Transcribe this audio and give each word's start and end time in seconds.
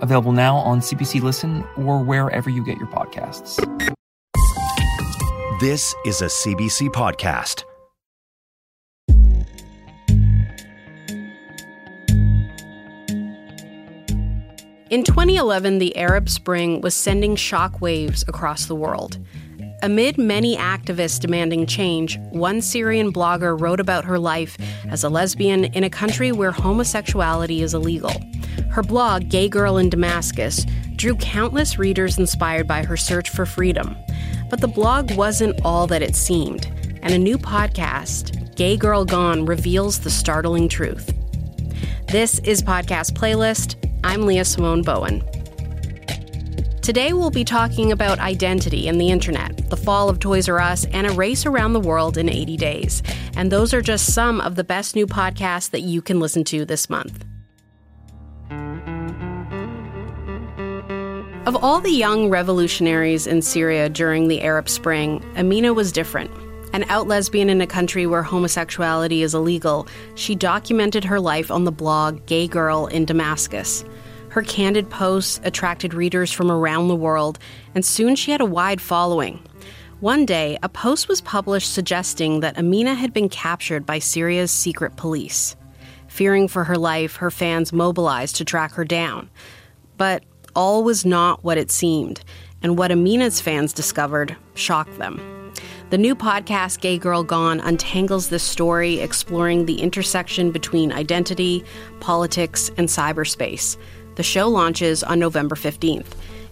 available 0.00 0.32
now 0.32 0.56
on 0.56 0.80
CBC 0.80 1.22
Listen 1.22 1.64
or 1.76 2.02
wherever 2.02 2.50
you 2.50 2.64
get 2.64 2.78
your 2.78 2.88
podcasts. 2.88 3.56
This 5.60 5.94
is 6.06 6.22
a 6.22 6.26
CBC 6.26 6.88
podcast. 6.88 7.64
In 14.90 15.04
2011, 15.04 15.78
the 15.78 15.96
Arab 15.96 16.28
Spring 16.28 16.80
was 16.80 16.96
sending 16.96 17.36
shockwaves 17.36 18.26
across 18.26 18.66
the 18.66 18.74
world. 18.74 19.18
Amid 19.82 20.18
many 20.18 20.58
activists 20.58 21.18
demanding 21.18 21.64
change, 21.64 22.18
one 22.32 22.60
Syrian 22.60 23.10
blogger 23.10 23.58
wrote 23.58 23.80
about 23.80 24.04
her 24.04 24.18
life 24.18 24.58
as 24.86 25.04
a 25.04 25.08
lesbian 25.08 25.64
in 25.64 25.84
a 25.84 25.90
country 25.90 26.32
where 26.32 26.50
homosexuality 26.50 27.62
is 27.62 27.72
illegal. 27.72 28.12
Her 28.70 28.82
blog, 28.82 29.30
Gay 29.30 29.48
Girl 29.48 29.78
in 29.78 29.88
Damascus, 29.88 30.66
drew 30.96 31.16
countless 31.16 31.78
readers 31.78 32.18
inspired 32.18 32.68
by 32.68 32.84
her 32.84 32.96
search 32.98 33.30
for 33.30 33.46
freedom. 33.46 33.96
But 34.50 34.60
the 34.60 34.68
blog 34.68 35.12
wasn't 35.12 35.58
all 35.64 35.86
that 35.86 36.02
it 36.02 36.14
seemed, 36.14 36.66
and 37.02 37.14
a 37.14 37.18
new 37.18 37.38
podcast, 37.38 38.54
Gay 38.56 38.76
Girl 38.76 39.06
Gone, 39.06 39.46
reveals 39.46 40.00
the 40.00 40.10
startling 40.10 40.68
truth. 40.68 41.10
This 42.08 42.38
is 42.40 42.62
Podcast 42.62 43.12
Playlist. 43.12 43.76
I'm 44.04 44.26
Leah 44.26 44.44
Simone 44.44 44.82
Bowen. 44.82 45.24
Today, 46.90 47.12
we'll 47.12 47.30
be 47.30 47.44
talking 47.44 47.92
about 47.92 48.18
identity 48.18 48.88
and 48.88 49.00
the 49.00 49.10
internet, 49.10 49.70
the 49.70 49.76
fall 49.76 50.08
of 50.08 50.18
Toys 50.18 50.48
R 50.48 50.58
Us, 50.58 50.86
and 50.86 51.06
a 51.06 51.12
race 51.12 51.46
around 51.46 51.72
the 51.72 51.78
world 51.78 52.18
in 52.18 52.28
80 52.28 52.56
days. 52.56 53.00
And 53.36 53.52
those 53.52 53.72
are 53.72 53.80
just 53.80 54.12
some 54.12 54.40
of 54.40 54.56
the 54.56 54.64
best 54.64 54.96
new 54.96 55.06
podcasts 55.06 55.70
that 55.70 55.82
you 55.82 56.02
can 56.02 56.18
listen 56.18 56.42
to 56.46 56.64
this 56.64 56.90
month. 56.90 57.24
Of 61.46 61.54
all 61.62 61.78
the 61.78 61.92
young 61.92 62.28
revolutionaries 62.28 63.24
in 63.24 63.40
Syria 63.40 63.88
during 63.88 64.26
the 64.26 64.42
Arab 64.42 64.68
Spring, 64.68 65.24
Amina 65.36 65.72
was 65.72 65.92
different. 65.92 66.32
An 66.72 66.82
out 66.88 67.06
lesbian 67.06 67.50
in 67.50 67.60
a 67.60 67.68
country 67.68 68.08
where 68.08 68.24
homosexuality 68.24 69.22
is 69.22 69.32
illegal, 69.32 69.86
she 70.16 70.34
documented 70.34 71.04
her 71.04 71.20
life 71.20 71.52
on 71.52 71.62
the 71.62 71.70
blog 71.70 72.26
Gay 72.26 72.48
Girl 72.48 72.88
in 72.88 73.04
Damascus. 73.04 73.84
Her 74.30 74.42
candid 74.42 74.88
posts 74.90 75.40
attracted 75.44 75.92
readers 75.92 76.30
from 76.30 76.50
around 76.50 76.88
the 76.88 76.96
world, 76.96 77.38
and 77.74 77.84
soon 77.84 78.14
she 78.14 78.30
had 78.30 78.40
a 78.40 78.46
wide 78.46 78.80
following. 78.80 79.42
One 79.98 80.24
day, 80.24 80.56
a 80.62 80.68
post 80.68 81.08
was 81.08 81.20
published 81.20 81.74
suggesting 81.74 82.40
that 82.40 82.56
Amina 82.56 82.94
had 82.94 83.12
been 83.12 83.28
captured 83.28 83.84
by 83.84 83.98
Syria's 83.98 84.50
secret 84.50 84.96
police. 84.96 85.56
Fearing 86.06 86.48
for 86.48 86.64
her 86.64 86.78
life, 86.78 87.16
her 87.16 87.30
fans 87.30 87.72
mobilized 87.72 88.36
to 88.36 88.44
track 88.44 88.72
her 88.72 88.84
down. 88.84 89.28
But 89.96 90.24
all 90.56 90.84
was 90.84 91.04
not 91.04 91.44
what 91.44 91.58
it 91.58 91.70
seemed, 91.70 92.22
and 92.62 92.78
what 92.78 92.92
Amina's 92.92 93.40
fans 93.40 93.72
discovered 93.72 94.36
shocked 94.54 94.96
them. 94.98 95.20
The 95.90 95.98
new 95.98 96.14
podcast, 96.14 96.80
Gay 96.80 96.98
Girl 96.98 97.24
Gone, 97.24 97.58
untangles 97.58 98.28
this 98.28 98.44
story, 98.44 99.00
exploring 99.00 99.66
the 99.66 99.80
intersection 99.80 100.52
between 100.52 100.92
identity, 100.92 101.64
politics, 101.98 102.70
and 102.76 102.86
cyberspace. 102.88 103.76
The 104.16 104.22
show 104.22 104.48
launches 104.48 105.02
on 105.02 105.18
November 105.18 105.54
15th. 105.54 106.06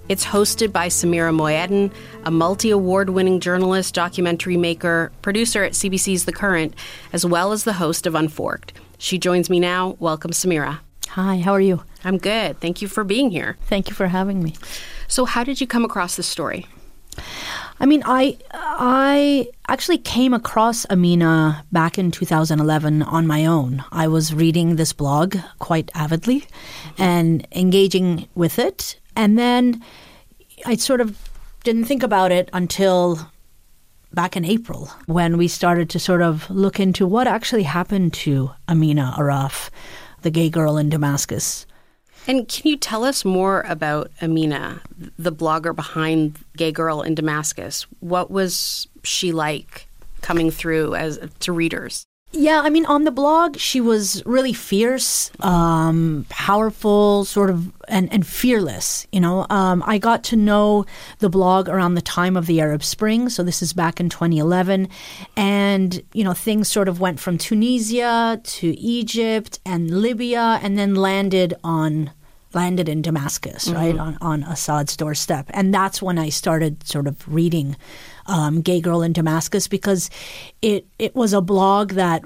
It's 0.09 0.25
hosted 0.25 0.73
by 0.73 0.89
Samira 0.89 1.35
Mohyeddin, 1.35 1.93
a 2.25 2.31
multi 2.31 2.71
award 2.71 3.11
winning 3.11 3.41
journalist, 3.41 3.95
documentary 3.95 4.57
maker, 4.57 5.13
producer 5.21 5.65
at 5.65 5.73
CBC's 5.73 6.25
The 6.25 6.33
Current, 6.33 6.75
as 7.13 7.27
well 7.27 7.53
as 7.53 7.65
the 7.65 7.75
host 7.75 8.07
of 8.07 8.15
Unforked. 8.15 8.73
She 8.97 9.19
joins 9.19 9.51
me 9.51 9.61
now. 9.61 9.97
Welcome, 10.01 10.31
Samira. 10.31 10.79
Hi, 11.11 11.39
how 11.39 11.53
are 11.53 11.61
you? 11.61 11.83
I'm 12.05 12.17
good. 12.17 12.59
Thank 12.61 12.81
you 12.81 12.89
for 12.89 13.05
being 13.05 13.31
here. 13.31 13.59
Thank 13.67 13.89
you 13.89 13.95
for 13.95 14.07
having 14.07 14.43
me. 14.43 14.55
So, 15.09 15.25
how 15.25 15.45
did 15.45 15.61
you 15.61 15.67
come 15.67 15.85
across 15.85 16.17
this 16.17 16.27
story? 16.27 16.67
I 17.81 17.87
mean, 17.87 18.03
I 18.05 18.37
I 18.53 19.49
actually 19.69 19.99
came 19.99 20.35
across 20.35 20.85
Amina 20.91 21.65
back 21.71 21.99
in 21.99 22.11
2011 22.11 23.03
on 23.03 23.27
my 23.27 23.47
own. 23.47 23.85
I 23.93 24.09
was 24.09 24.35
reading 24.35 24.77
this 24.77 24.93
blog 24.93 25.37
quite 25.59 25.91
avidly 25.95 26.47
and 26.97 27.47
engaging 27.53 28.29
with 28.35 28.59
it, 28.59 28.99
and 29.15 29.39
then 29.39 29.83
I 30.67 30.75
sort 30.77 31.01
of 31.01 31.31
didn't 31.63 31.85
think 31.85 32.03
about 32.03 32.33
it 32.33 32.49
until 32.53 33.31
back 34.13 34.37
in 34.37 34.45
April 34.45 34.91
when 35.07 35.37
we 35.37 35.47
started 35.47 35.89
to 35.91 35.99
sort 35.99 36.23
of 36.23 36.51
look 36.51 36.81
into 36.81 37.07
what 37.07 37.29
actually 37.29 37.65
happened 37.65 38.13
to 38.15 38.51
Amina 38.69 39.15
Arraf, 39.17 39.71
the 40.23 40.31
gay 40.31 40.49
girl 40.49 40.79
in 40.79 40.89
Damascus. 40.89 41.67
And 42.27 42.47
can 42.49 42.69
you 42.69 42.77
tell 42.77 43.05
us 43.05 43.25
more 43.25 43.63
about 43.63 44.11
Amina, 44.21 44.83
the 45.19 45.33
blogger 45.33 45.75
behind 45.75 46.39
Gay 46.57 46.73
Girl 46.73 47.01
in 47.01 47.15
Damascus? 47.15 47.87
What 48.01 48.31
was 48.31 48.87
she 49.03 49.33
like 49.33 49.89
coming 50.21 50.51
through 50.51 50.95
as 50.95 51.19
to 51.41 51.53
readers? 51.53 52.05
Yeah, 52.31 52.61
I 52.63 52.69
mean, 52.69 52.85
on 52.85 53.05
the 53.05 53.11
blog, 53.11 53.57
she 53.57 53.81
was 53.81 54.23
really 54.27 54.53
fierce, 54.53 55.31
um, 55.41 56.27
powerful, 56.29 57.25
sort 57.25 57.49
of, 57.49 57.73
and, 57.89 58.13
and 58.13 58.27
fearless. 58.27 59.07
You 59.13 59.21
know, 59.21 59.47
um, 59.49 59.83
I 59.87 59.97
got 59.97 60.25
to 60.25 60.37
know 60.37 60.85
the 61.21 61.31
blog 61.31 61.71
around 61.71 61.95
the 61.95 62.03
time 62.03 62.37
of 62.37 62.45
the 62.45 62.61
Arab 62.61 62.85
Spring. 62.85 63.31
So 63.31 63.43
this 63.43 63.63
is 63.63 63.73
back 63.73 63.99
in 63.99 64.11
2011. 64.11 64.89
And, 65.39 66.03
you 66.13 66.23
know, 66.23 66.35
things 66.35 66.69
sort 66.69 66.87
of 66.87 67.01
went 67.01 67.19
from 67.19 67.39
Tunisia 67.39 68.39
to 68.43 68.79
Egypt 68.79 69.59
and 69.65 69.91
Libya 69.91 70.61
and 70.63 70.79
then 70.79 70.95
landed 70.95 71.55
on 71.65 72.11
landed 72.55 72.89
in 72.89 73.03
Damascus, 73.03 73.69
right, 73.69 73.97
on, 73.99 74.17
on 74.23 74.43
Assad's 74.43 74.97
doorstep. 74.97 75.51
And 75.51 75.73
that's 75.73 76.01
when 76.01 76.19
I 76.19 76.31
started 76.31 76.87
sort 76.87 77.07
of 77.07 77.23
reading 77.29 77.77
um, 78.29 78.61
Gay 78.61 78.81
Girl 78.81 79.03
in 79.03 79.13
Damascus 79.13 79.67
because 79.67 80.11
it, 80.63 80.87
it 80.99 81.15
was 81.17 81.33
a 81.33 81.41
blog 81.41 81.93
that 81.93 82.25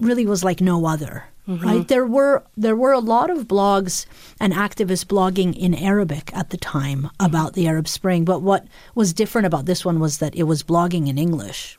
really 0.00 0.26
was 0.26 0.44
like 0.44 0.60
no 0.60 0.86
other. 0.86 1.24
Right, 1.50 1.88
there 1.88 2.04
were 2.04 2.44
there 2.58 2.76
were 2.76 2.92
a 2.92 2.98
lot 2.98 3.30
of 3.30 3.48
blogs 3.48 4.04
and 4.38 4.52
activists 4.52 5.06
blogging 5.06 5.56
in 5.56 5.72
Arabic 5.74 6.30
at 6.36 6.50
the 6.50 6.58
time 6.58 7.08
about 7.18 7.54
the 7.54 7.66
Arab 7.66 7.88
Spring, 7.88 8.26
but 8.26 8.42
what 8.42 8.66
was 8.94 9.14
different 9.14 9.46
about 9.46 9.64
this 9.64 9.82
one 9.82 9.98
was 9.98 10.18
that 10.18 10.34
it 10.36 10.42
was 10.42 10.62
blogging 10.62 11.08
in 11.08 11.16
English, 11.16 11.78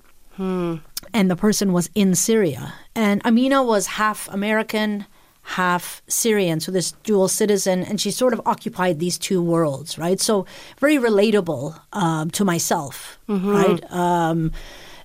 and 1.14 1.30
the 1.30 1.36
person 1.36 1.72
was 1.72 1.88
in 1.94 2.16
Syria, 2.16 2.74
and 2.96 3.22
Amina 3.24 3.62
was 3.62 3.86
half 3.86 4.28
American, 4.30 5.06
half 5.50 6.04
Syrian, 6.08 6.60
so 6.60 6.72
this 6.72 6.92
dual 7.04 7.28
citizen, 7.28 7.84
and 7.84 8.00
she 8.00 8.12
sort 8.12 8.34
of 8.34 8.42
occupied 8.46 9.00
these 9.00 9.18
two 9.18 9.42
worlds, 9.42 9.98
right? 9.98 10.20
So 10.22 10.46
very 10.78 10.98
relatable 10.98 11.80
um, 11.92 12.30
to 12.32 12.46
myself, 12.46 13.18
right? 13.28 13.92
Um, 13.92 14.52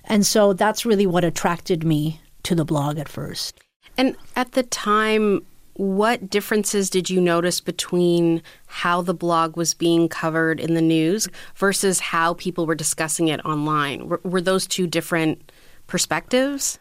and 0.03 0.23
so 0.23 0.53
that's 0.53 0.85
really 0.85 1.07
what 1.07 1.23
attracted 1.23 1.83
me 1.83 2.21
to 2.43 2.53
the 2.53 2.63
blog 2.63 2.99
at 2.99 3.09
first. 3.09 3.59
And 3.97 4.15
at 4.35 4.51
the 4.51 4.61
time, 4.61 5.43
what 5.73 6.29
differences 6.29 6.91
did 6.91 7.09
you 7.09 7.19
notice 7.19 7.59
between 7.59 8.43
how 8.67 9.01
the 9.01 9.15
blog 9.15 9.57
was 9.57 9.73
being 9.73 10.07
covered 10.07 10.59
in 10.59 10.75
the 10.75 10.81
news 10.81 11.27
versus 11.55 11.99
how 11.99 12.35
people 12.35 12.67
were 12.67 12.75
discussing 12.75 13.29
it 13.29 13.43
online? 13.43 14.07
Were, 14.07 14.21
were 14.23 14.41
those 14.41 14.67
two 14.67 14.85
different 14.85 15.51
perspectives? 15.87 16.77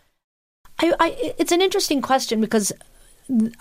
I, 0.80 0.92
I, 1.00 1.34
it's 1.38 1.52
an 1.52 1.62
interesting 1.62 2.02
question 2.02 2.42
because 2.42 2.72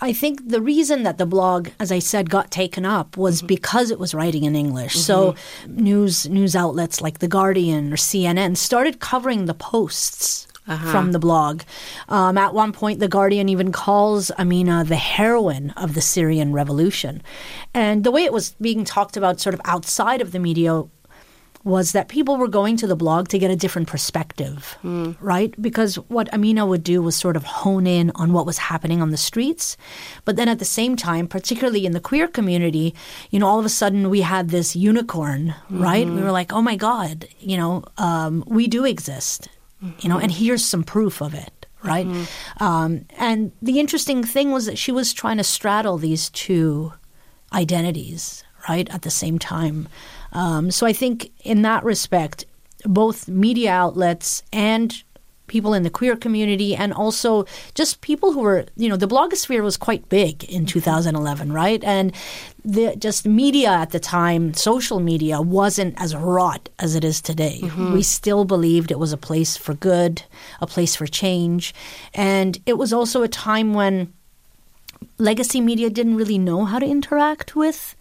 I 0.00 0.12
think 0.12 0.48
the 0.48 0.60
reason 0.60 1.04
that 1.04 1.16
the 1.16 1.24
blog, 1.24 1.70
as 1.80 1.90
I 1.90 1.98
said, 1.98 2.28
got 2.28 2.50
taken 2.50 2.84
up 2.84 3.16
was 3.16 3.38
mm-hmm. 3.38 3.46
because 3.46 3.90
it 3.90 3.98
was 3.98 4.14
writing 4.14 4.44
in 4.44 4.54
English. 4.54 4.94
So 4.94 5.32
mm-hmm. 5.32 5.76
news 5.76 6.28
news 6.28 6.54
outlets 6.54 7.00
like 7.00 7.18
The 7.18 7.28
Guardian 7.28 7.92
or 7.92 7.96
CNN 7.96 8.56
started 8.56 9.00
covering 9.00 9.46
the 9.46 9.54
posts. 9.54 10.46
Uh-huh. 10.66 10.92
From 10.92 11.12
the 11.12 11.18
blog. 11.18 11.60
Um, 12.08 12.38
at 12.38 12.54
one 12.54 12.72
point, 12.72 12.98
The 12.98 13.06
Guardian 13.06 13.50
even 13.50 13.70
calls 13.70 14.30
Amina 14.38 14.82
the 14.82 14.96
heroine 14.96 15.74
of 15.76 15.92
the 15.92 16.00
Syrian 16.00 16.54
revolution. 16.54 17.20
And 17.74 18.02
the 18.02 18.10
way 18.10 18.24
it 18.24 18.32
was 18.32 18.54
being 18.58 18.82
talked 18.82 19.18
about, 19.18 19.40
sort 19.40 19.52
of 19.52 19.60
outside 19.66 20.22
of 20.22 20.32
the 20.32 20.38
media, 20.38 20.84
was 21.64 21.92
that 21.92 22.08
people 22.08 22.36
were 22.36 22.46
going 22.48 22.76
to 22.76 22.86
the 22.86 22.94
blog 22.94 23.28
to 23.28 23.38
get 23.38 23.50
a 23.50 23.56
different 23.56 23.88
perspective, 23.88 24.76
right? 25.18 25.54
Because 25.60 25.96
what 26.08 26.32
Amina 26.32 26.66
would 26.66 26.84
do 26.84 27.00
was 27.00 27.16
sort 27.16 27.36
of 27.36 27.44
hone 27.44 27.86
in 27.86 28.12
on 28.14 28.34
what 28.34 28.44
was 28.44 28.58
happening 28.58 29.00
on 29.00 29.10
the 29.10 29.16
streets. 29.16 29.76
But 30.26 30.36
then 30.36 30.46
at 30.48 30.58
the 30.58 30.66
same 30.66 30.94
time, 30.94 31.26
particularly 31.26 31.86
in 31.86 31.92
the 31.92 32.00
queer 32.00 32.28
community, 32.28 32.94
you 33.30 33.38
know, 33.38 33.46
all 33.46 33.58
of 33.58 33.64
a 33.64 33.70
sudden 33.70 34.10
we 34.10 34.20
had 34.20 34.50
this 34.50 34.76
unicorn, 34.76 35.54
right? 35.70 36.06
We 36.06 36.20
were 36.20 36.32
like, 36.32 36.52
oh 36.52 36.60
my 36.60 36.76
God, 36.76 37.26
you 37.40 37.56
know, 37.56 37.82
um, 37.96 38.44
we 38.46 38.66
do 38.66 38.84
exist, 38.84 39.48
you 40.00 40.08
know, 40.10 40.18
and 40.18 40.30
here's 40.30 40.64
some 40.64 40.84
proof 40.84 41.22
of 41.22 41.32
it. 41.34 41.66
Right. 41.82 42.06
Um, 42.60 43.04
and 43.18 43.52
the 43.60 43.78
interesting 43.78 44.22
thing 44.24 44.52
was 44.52 44.64
that 44.64 44.78
she 44.78 44.90
was 44.90 45.12
trying 45.12 45.36
to 45.36 45.44
straddle 45.44 45.98
these 45.98 46.30
two 46.30 46.94
identities, 47.52 48.42
right, 48.68 48.88
at 48.92 49.02
the 49.02 49.10
same 49.10 49.38
time. 49.38 49.88
Um, 50.32 50.70
so 50.70 50.86
I 50.86 50.92
think 50.92 51.32
in 51.44 51.62
that 51.62 51.84
respect, 51.84 52.44
both 52.84 53.28
media 53.28 53.72
outlets 53.72 54.42
and 54.52 55.02
people 55.46 55.74
in 55.74 55.82
the 55.82 55.90
queer 55.90 56.16
community 56.16 56.74
and 56.74 56.92
also 56.92 57.44
just 57.74 58.00
people 58.00 58.32
who 58.32 58.40
were, 58.40 58.64
you 58.76 58.88
know, 58.88 58.96
the 58.96 59.06
blogosphere 59.06 59.62
was 59.62 59.76
quite 59.76 60.08
big 60.08 60.42
in 60.44 60.64
2011, 60.64 61.52
right? 61.52 61.84
And 61.84 62.14
the 62.64 62.96
just 62.96 63.26
media 63.26 63.68
at 63.70 63.90
the 63.90 64.00
time, 64.00 64.54
social 64.54 65.00
media, 65.00 65.40
wasn't 65.42 66.00
as 66.00 66.16
wrought 66.16 66.70
as 66.78 66.94
it 66.94 67.04
is 67.04 67.20
today. 67.20 67.60
We 67.92 68.02
still 68.02 68.44
believed 68.44 68.90
it 68.90 68.98
was 68.98 69.12
a 69.12 69.18
place 69.18 69.56
for 69.56 69.74
good, 69.74 70.22
a 70.60 70.66
place 70.66 70.96
for 70.96 71.06
change. 71.06 71.74
And 72.14 72.58
it 72.64 72.78
was 72.78 72.92
also 72.92 73.22
a 73.22 73.28
time 73.28 73.74
when 73.74 74.12
legacy 75.18 75.60
media 75.60 75.90
didn't 75.90 76.16
really 76.16 76.38
know 76.38 76.64
how 76.64 76.78
to 76.78 76.86
interact 76.86 77.54
with 77.54 77.94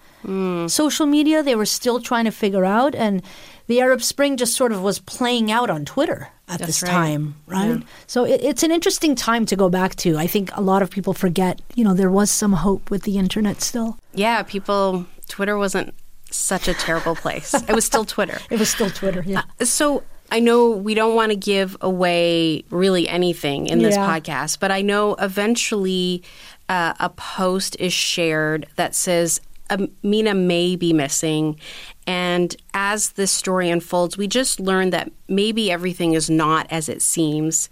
social 0.69 1.05
media. 1.05 1.43
They 1.43 1.55
were 1.55 1.65
still 1.65 1.99
trying 1.99 2.25
to 2.25 2.31
figure 2.31 2.65
out, 2.65 2.95
and 2.95 3.21
the 3.67 3.81
Arab 3.81 4.01
Spring 4.01 4.37
just 4.37 4.55
sort 4.55 4.71
of 4.71 4.81
was 4.81 4.99
playing 4.99 5.51
out 5.51 5.69
on 5.69 5.85
Twitter 5.85 6.29
at 6.47 6.59
That's 6.59 6.65
this 6.67 6.83
right. 6.83 6.91
time, 6.91 7.35
right? 7.47 7.81
So 8.07 8.25
it, 8.25 8.41
it's 8.43 8.63
an 8.63 8.71
interesting 8.71 9.15
time 9.15 9.45
to 9.47 9.55
go 9.55 9.69
back 9.69 9.95
to. 9.97 10.17
I 10.17 10.27
think 10.27 10.49
a 10.55 10.61
lot 10.61 10.81
of 10.81 10.89
people 10.89 11.13
forget, 11.13 11.61
you 11.75 11.83
know, 11.83 11.93
there 11.93 12.09
was 12.11 12.29
some 12.29 12.53
hope 12.53 12.89
with 12.91 13.03
the 13.03 13.17
internet 13.17 13.61
still. 13.61 13.97
Yeah, 14.13 14.43
people, 14.43 15.05
Twitter 15.29 15.57
wasn't 15.57 15.93
such 16.29 16.67
a 16.67 16.73
terrible 16.73 17.15
place. 17.15 17.53
it 17.53 17.73
was 17.73 17.85
still 17.85 18.03
Twitter. 18.05 18.39
It 18.49 18.59
was 18.59 18.69
still 18.69 18.89
Twitter, 18.89 19.23
yeah. 19.25 19.43
So 19.61 20.03
I 20.31 20.39
know 20.39 20.71
we 20.71 20.93
don't 20.95 21.15
want 21.15 21.31
to 21.31 21.35
give 21.37 21.77
away 21.79 22.63
really 22.69 23.07
anything 23.07 23.67
in 23.67 23.79
this 23.79 23.95
Yeah. 23.95 24.07
podcast, 24.19 24.59
but 24.59 24.71
I 24.71 24.81
know 24.81 25.15
eventually 25.19 26.23
uh, 26.67 26.93
a 26.99 27.09
post 27.09 27.75
is 27.79 27.93
shared 27.93 28.67
that 28.75 28.95
says 28.95 29.39
Um, 29.73 29.89
Amina 30.03 30.33
may 30.33 30.75
be 30.75 30.93
missing. 30.93 31.59
And 32.05 32.55
as 32.73 33.11
this 33.13 33.31
story 33.31 33.69
unfolds, 33.69 34.17
we 34.17 34.27
just 34.27 34.59
learned 34.59 34.93
that 34.93 35.11
maybe 35.27 35.71
everything 35.71 36.13
is 36.13 36.29
not 36.29 36.67
as 36.69 36.89
it 36.89 37.01
seems. 37.01 37.69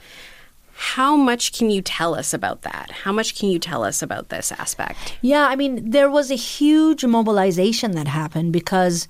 How 0.74 1.16
much 1.16 1.54
can 1.54 1.70
you 1.70 1.82
tell 1.82 2.16
us 2.16 2.34
about 2.34 2.64
that? 2.64 2.92
How 2.92 3.12
much 3.12 3.38
can 3.38 3.50
you 3.50 3.60
tell 3.60 3.84
us 3.84 4.02
about 4.02 4.30
this 4.30 4.52
aspect? 4.52 5.16
Yeah, 5.22 5.48
I 5.48 5.56
mean, 5.56 5.92
there 5.92 6.10
was 6.10 6.32
a 6.32 6.36
huge 6.36 7.06
mobilization 7.06 7.92
that 7.92 8.08
happened 8.08 8.52
because 8.54 9.08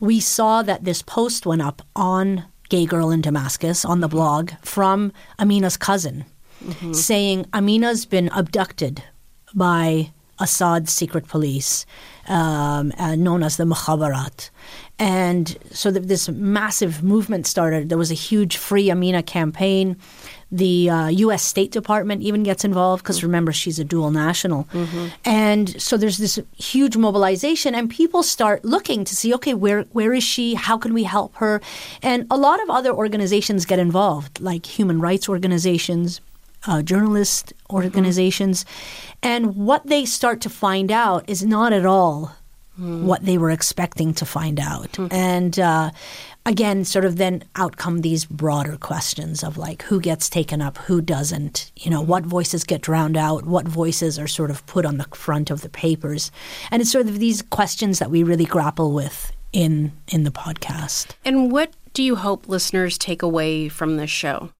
we 0.00 0.18
saw 0.18 0.62
that 0.62 0.84
this 0.84 1.00
post 1.00 1.46
went 1.46 1.62
up 1.62 1.82
on 1.94 2.44
Gay 2.68 2.86
Girl 2.86 3.10
in 3.10 3.20
Damascus 3.20 3.84
on 3.84 4.00
the 4.00 4.08
blog 4.08 4.50
from 4.62 5.12
Amina's 5.38 5.76
cousin 5.76 6.24
mm-hmm. 6.64 6.92
saying 6.92 7.46
Amina's 7.52 8.06
been 8.06 8.28
abducted 8.28 9.02
by 9.54 10.10
Assad's 10.42 10.92
secret 10.92 11.28
police, 11.28 11.86
um, 12.28 12.92
uh, 12.98 13.14
known 13.14 13.42
as 13.42 13.56
the 13.56 13.64
Mukhabarat. 13.64 14.50
And 14.98 15.56
so 15.70 15.90
th- 15.90 16.06
this 16.06 16.28
massive 16.28 17.02
movement 17.02 17.46
started. 17.46 17.88
There 17.88 17.98
was 17.98 18.10
a 18.10 18.14
huge 18.14 18.56
Free 18.56 18.90
Amina 18.90 19.22
campaign. 19.22 19.96
The 20.50 20.90
uh, 20.90 21.08
U.S. 21.08 21.42
State 21.42 21.72
Department 21.72 22.22
even 22.22 22.42
gets 22.42 22.64
involved 22.64 23.02
because 23.02 23.22
remember, 23.22 23.52
she's 23.52 23.78
a 23.78 23.84
dual 23.84 24.10
national. 24.10 24.68
And 25.24 25.80
so 25.80 25.96
there's 25.96 26.18
this 26.18 26.38
huge 26.56 26.96
mobilization, 26.96 27.74
and 27.74 27.88
people 27.88 28.22
start 28.22 28.64
looking 28.64 29.04
to 29.04 29.16
see 29.16 29.32
okay, 29.34 29.54
where, 29.54 29.82
where 29.92 30.12
is 30.12 30.22
she? 30.22 30.54
How 30.54 30.76
can 30.76 30.92
we 30.92 31.04
help 31.04 31.34
her? 31.36 31.60
And 32.02 32.26
a 32.30 32.36
lot 32.36 32.62
of 32.62 32.68
other 32.68 32.92
organizations 32.92 33.64
get 33.64 33.78
involved, 33.78 34.40
like 34.40 34.66
human 34.66 35.00
rights 35.00 35.28
organizations, 35.28 36.20
uh, 36.66 36.82
journalist 36.82 37.52
organizations. 37.70 38.64
And 39.22 39.56
what 39.56 39.86
they 39.86 40.04
start 40.04 40.40
to 40.42 40.50
find 40.50 40.90
out 40.90 41.28
is 41.28 41.44
not 41.44 41.72
at 41.72 41.86
all 41.86 42.32
what 42.78 43.24
they 43.24 43.36
were 43.36 43.50
expecting 43.50 44.14
to 44.14 44.24
find 44.24 44.58
out. 44.58 44.98
And 45.10 45.58
uh, 45.58 45.90
again, 46.46 46.84
sort 46.84 47.04
of 47.04 47.16
then 47.16 47.44
out 47.54 47.76
come 47.76 48.00
these 48.00 48.24
broader 48.24 48.76
questions 48.76 49.44
of 49.44 49.58
like 49.58 49.82
who 49.82 50.00
gets 50.00 50.30
taken 50.30 50.62
up, 50.62 50.78
who 50.78 51.00
doesn't, 51.00 51.70
you 51.76 51.90
know, 51.90 52.00
what 52.00 52.24
voices 52.24 52.64
get 52.64 52.80
drowned 52.80 53.16
out, 53.16 53.44
what 53.44 53.68
voices 53.68 54.18
are 54.18 54.26
sort 54.26 54.50
of 54.50 54.64
put 54.66 54.86
on 54.86 54.96
the 54.96 55.04
front 55.14 55.50
of 55.50 55.60
the 55.60 55.68
papers. 55.68 56.30
And 56.70 56.80
it's 56.80 56.90
sort 56.90 57.06
of 57.06 57.18
these 57.18 57.42
questions 57.42 57.98
that 57.98 58.10
we 58.10 58.22
really 58.22 58.46
grapple 58.46 58.92
with 58.92 59.32
in 59.52 59.92
in 60.08 60.24
the 60.24 60.30
podcast. 60.30 61.10
And 61.24 61.52
what 61.52 61.74
do 61.92 62.02
you 62.02 62.16
hope 62.16 62.48
listeners 62.48 62.96
take 62.96 63.22
away 63.22 63.68
from 63.68 63.96
this 63.96 64.10
show? 64.10 64.50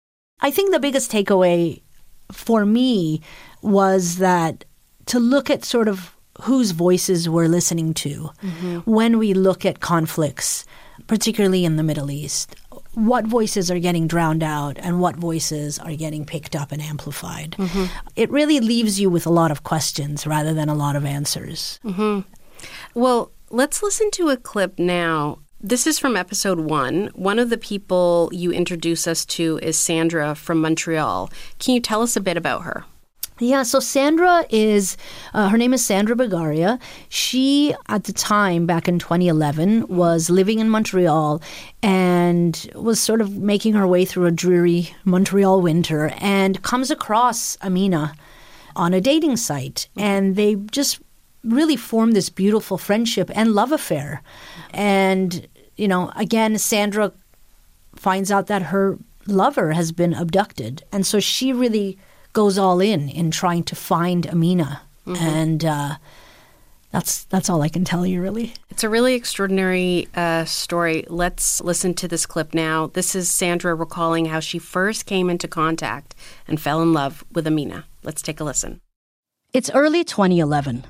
I 0.40 0.50
think 0.50 0.72
the 0.72 0.80
biggest 0.80 1.10
takeaway 1.10 1.80
for 2.30 2.64
me 2.64 3.20
was 3.62 4.18
that 4.18 4.64
to 5.06 5.18
look 5.18 5.50
at 5.50 5.64
sort 5.64 5.88
of 5.88 6.14
whose 6.42 6.70
voices 6.70 7.28
we're 7.28 7.48
listening 7.48 7.94
to 7.94 8.30
mm-hmm. 8.42 8.78
when 8.80 9.18
we 9.18 9.34
look 9.34 9.64
at 9.66 9.80
conflicts, 9.80 10.64
particularly 11.06 11.64
in 11.64 11.76
the 11.76 11.82
Middle 11.82 12.10
East. 12.10 12.56
What 12.94 13.26
voices 13.26 13.70
are 13.70 13.78
getting 13.78 14.06
drowned 14.06 14.42
out 14.42 14.78
and 14.78 15.00
what 15.00 15.16
voices 15.16 15.78
are 15.78 15.94
getting 15.94 16.24
picked 16.24 16.54
up 16.54 16.72
and 16.72 16.82
amplified? 16.82 17.52
Mm-hmm. 17.52 17.84
It 18.16 18.30
really 18.30 18.60
leaves 18.60 19.00
you 19.00 19.08
with 19.08 19.26
a 19.26 19.30
lot 19.30 19.50
of 19.50 19.62
questions 19.62 20.26
rather 20.26 20.52
than 20.52 20.68
a 20.68 20.74
lot 20.74 20.96
of 20.96 21.04
answers. 21.04 21.78
Mm-hmm. 21.84 22.20
Well, 22.94 23.32
let's 23.50 23.82
listen 23.82 24.10
to 24.12 24.28
a 24.30 24.36
clip 24.36 24.78
now. 24.78 25.38
This 25.64 25.86
is 25.86 25.96
from 25.96 26.16
episode 26.16 26.58
one. 26.58 27.08
One 27.14 27.38
of 27.38 27.48
the 27.48 27.56
people 27.56 28.28
you 28.32 28.50
introduce 28.50 29.06
us 29.06 29.24
to 29.26 29.60
is 29.62 29.78
Sandra 29.78 30.34
from 30.34 30.60
Montreal. 30.60 31.30
Can 31.60 31.74
you 31.74 31.80
tell 31.80 32.02
us 32.02 32.16
a 32.16 32.20
bit 32.20 32.36
about 32.36 32.62
her? 32.62 32.84
Yeah, 33.38 33.62
so 33.62 33.78
Sandra 33.78 34.44
is, 34.50 34.96
uh, 35.34 35.48
her 35.50 35.56
name 35.56 35.72
is 35.72 35.84
Sandra 35.84 36.16
Bagaria. 36.16 36.80
She, 37.08 37.76
at 37.88 38.04
the 38.04 38.12
time, 38.12 38.66
back 38.66 38.88
in 38.88 38.98
2011, 38.98 39.86
was 39.86 40.28
living 40.28 40.58
in 40.58 40.68
Montreal 40.68 41.40
and 41.80 42.68
was 42.74 42.98
sort 42.98 43.20
of 43.20 43.36
making 43.36 43.74
her 43.74 43.86
way 43.86 44.04
through 44.04 44.26
a 44.26 44.32
dreary 44.32 44.92
Montreal 45.04 45.60
winter 45.60 46.12
and 46.18 46.60
comes 46.62 46.90
across 46.90 47.56
Amina 47.62 48.16
on 48.74 48.94
a 48.94 49.00
dating 49.00 49.36
site. 49.36 49.88
And 49.96 50.34
they 50.34 50.56
just 50.56 51.00
really 51.44 51.76
formed 51.76 52.14
this 52.14 52.30
beautiful 52.30 52.78
friendship 52.78 53.30
and 53.34 53.52
love 53.52 53.72
affair. 53.72 54.22
And, 54.72 55.46
you 55.76 55.88
know, 55.88 56.12
again, 56.16 56.58
Sandra 56.58 57.12
finds 57.94 58.30
out 58.30 58.46
that 58.46 58.62
her 58.62 58.98
lover 59.26 59.72
has 59.72 59.92
been 59.92 60.14
abducted. 60.14 60.82
And 60.92 61.06
so 61.06 61.20
she 61.20 61.52
really 61.52 61.98
goes 62.32 62.58
all 62.58 62.80
in 62.80 63.08
in 63.08 63.30
trying 63.30 63.64
to 63.64 63.76
find 63.76 64.26
Amina. 64.26 64.82
And 65.04 65.64
uh, 65.64 65.96
that's 66.92 67.24
that's 67.24 67.50
all 67.50 67.62
I 67.62 67.68
can 67.68 67.84
tell 67.84 68.06
you, 68.06 68.22
really. 68.22 68.54
It's 68.70 68.84
a 68.84 68.88
really 68.88 69.14
extraordinary 69.14 70.08
uh, 70.14 70.44
story. 70.44 71.04
Let's 71.08 71.60
listen 71.60 71.94
to 71.94 72.06
this 72.06 72.26
clip 72.26 72.54
now. 72.54 72.88
This 72.88 73.14
is 73.14 73.30
Sandra 73.30 73.74
recalling 73.74 74.26
how 74.26 74.40
she 74.40 74.58
first 74.58 75.06
came 75.06 75.28
into 75.28 75.48
contact 75.48 76.14
and 76.46 76.60
fell 76.60 76.80
in 76.82 76.92
love 76.92 77.24
with 77.32 77.46
Amina. 77.46 77.86
Let's 78.04 78.22
take 78.22 78.40
a 78.40 78.44
listen. 78.44 78.80
It's 79.52 79.70
early 79.70 80.04
2011. 80.04 80.84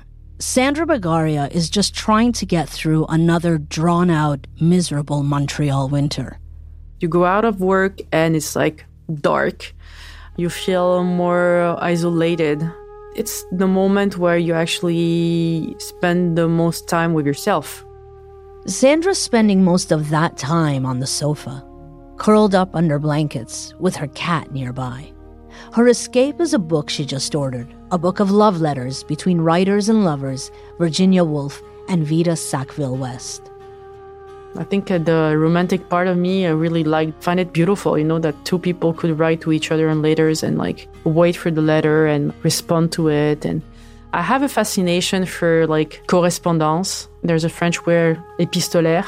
Sandra 0.45 0.85
Bagaria 0.85 1.49
is 1.51 1.69
just 1.69 1.95
trying 1.95 2.33
to 2.33 2.45
get 2.45 2.67
through 2.67 3.05
another 3.05 3.57
drawn 3.57 4.09
out, 4.09 4.45
miserable 4.59 5.23
Montreal 5.23 5.87
winter. 5.87 6.37
You 6.99 7.07
go 7.07 7.23
out 7.23 7.45
of 7.45 7.61
work 7.61 8.01
and 8.11 8.35
it's 8.35 8.53
like 8.53 8.85
dark. 9.21 9.73
You 10.35 10.49
feel 10.49 11.05
more 11.05 11.77
isolated. 11.81 12.61
It's 13.15 13.45
the 13.53 13.67
moment 13.67 14.17
where 14.17 14.37
you 14.37 14.53
actually 14.53 15.77
spend 15.79 16.37
the 16.37 16.49
most 16.49 16.89
time 16.89 17.13
with 17.13 17.25
yourself. 17.25 17.85
Sandra's 18.65 19.21
spending 19.21 19.63
most 19.63 19.93
of 19.93 20.09
that 20.09 20.35
time 20.37 20.85
on 20.85 20.99
the 20.99 21.07
sofa, 21.07 21.65
curled 22.17 22.53
up 22.53 22.75
under 22.75 22.99
blankets 22.99 23.73
with 23.79 23.95
her 23.95 24.07
cat 24.07 24.51
nearby. 24.51 25.09
Her 25.71 25.87
escape 25.87 26.41
is 26.41 26.53
a 26.53 26.59
book 26.59 26.89
she 26.89 27.05
just 27.05 27.33
ordered, 27.33 27.73
a 27.93 27.97
book 27.99 28.19
of 28.19 28.31
love 28.31 28.59
letters 28.59 29.03
between 29.03 29.39
writers 29.39 29.87
and 29.87 30.03
lovers 30.03 30.49
Virginia 30.79 31.23
Woolf 31.23 31.61
and 31.87 32.03
Vita 32.03 32.35
Sackville 32.35 32.97
West. 32.97 33.51
I 34.57 34.63
think 34.63 34.89
uh, 34.89 34.97
the 34.97 35.35
romantic 35.37 35.89
part 35.89 36.07
of 36.07 36.17
me, 36.17 36.47
I 36.47 36.49
really 36.49 36.83
like 36.83 37.13
find 37.21 37.39
it 37.39 37.53
beautiful, 37.53 37.95
you 37.95 38.03
know, 38.03 38.17
that 38.17 38.33
two 38.45 38.57
people 38.57 38.93
could 38.93 39.19
write 39.19 39.41
to 39.41 39.51
each 39.51 39.71
other 39.71 39.89
in 39.89 40.01
letters 40.01 40.41
and 40.41 40.57
like 40.57 40.87
wait 41.03 41.35
for 41.35 41.51
the 41.51 41.61
letter 41.61 42.07
and 42.07 42.33
respond 42.41 42.91
to 42.93 43.09
it. 43.09 43.45
And 43.45 43.61
I 44.11 44.23
have 44.23 44.41
a 44.41 44.49
fascination 44.49 45.27
for 45.27 45.67
like 45.67 46.01
correspondence. 46.07 47.07
There's 47.21 47.43
a 47.43 47.49
French 47.49 47.85
word 47.85 48.19
épistolaire. 48.39 49.05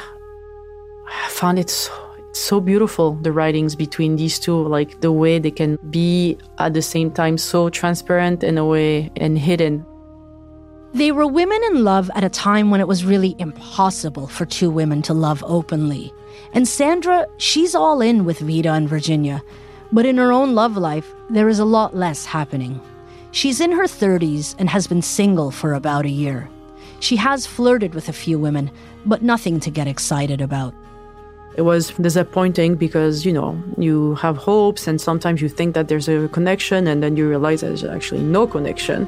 I 1.08 1.30
found 1.30 1.58
it 1.58 1.72
so, 1.72 1.92
so 2.38 2.60
beautiful, 2.60 3.16
the 3.16 3.32
writings 3.32 3.76
between 3.76 4.16
these 4.16 4.40
two, 4.40 4.68
like 4.68 5.02
the 5.02 5.12
way 5.12 5.40
they 5.40 5.52
can 5.52 5.78
be 5.90 6.38
at 6.58 6.74
the 6.74 6.82
same 6.82 7.12
time 7.12 7.38
so 7.38 7.70
transparent 7.70 8.44
in 8.44 8.58
a 8.58 8.66
way 8.66 9.12
and 9.16 9.38
hidden. 9.38 9.86
They 10.94 11.12
were 11.12 11.28
women 11.28 11.62
in 11.72 11.84
love 11.84 12.10
at 12.16 12.24
a 12.24 12.30
time 12.30 12.72
when 12.72 12.80
it 12.80 12.88
was 12.88 13.04
really 13.04 13.36
impossible 13.40 14.28
for 14.28 14.46
two 14.46 14.70
women 14.70 15.02
to 15.04 15.14
love 15.14 15.44
openly. 15.46 16.14
And 16.54 16.68
Sandra, 16.68 17.26
she's 17.38 17.76
all 17.76 18.02
in 18.02 18.24
with 18.24 18.40
Vita 18.40 18.72
and 18.72 18.88
Virginia. 18.88 19.44
But 19.92 20.06
in 20.06 20.18
her 20.18 20.32
own 20.32 20.56
love 20.56 20.78
life, 20.78 21.14
there 21.30 21.50
is 21.50 21.60
a 21.60 21.66
lot 21.66 21.96
less 21.96 22.26
happening. 22.26 22.80
She's 23.32 23.60
in 23.60 23.72
her 23.74 23.84
30s 23.84 24.56
and 24.58 24.70
has 24.70 24.88
been 24.88 25.02
single 25.02 25.52
for 25.52 25.74
about 25.74 26.06
a 26.06 26.10
year. 26.10 26.50
She 27.02 27.18
has 27.18 27.46
flirted 27.46 27.94
with 27.94 28.08
a 28.08 28.14
few 28.14 28.40
women, 28.40 28.72
but 29.06 29.22
nothing 29.22 29.60
to 29.62 29.70
get 29.70 29.88
excited 29.88 30.42
about. 30.42 30.74
It 31.58 31.62
was 31.62 31.92
disappointing 31.92 32.76
because, 32.76 33.26
you 33.26 33.32
know, 33.32 33.62
you 33.78 34.16
have 34.16 34.36
hopes 34.36 34.88
and 34.88 35.00
sometimes 35.00 35.42
you 35.42 35.48
think 35.48 35.74
that 35.76 35.88
there's 35.88 36.10
a 36.10 36.28
connection 36.28 36.86
and 36.86 37.02
then 37.02 37.16
you 37.16 37.30
realize 37.30 37.62
there's 37.62 37.86
actually 37.86 38.24
no 38.24 38.46
connection. 38.46 39.08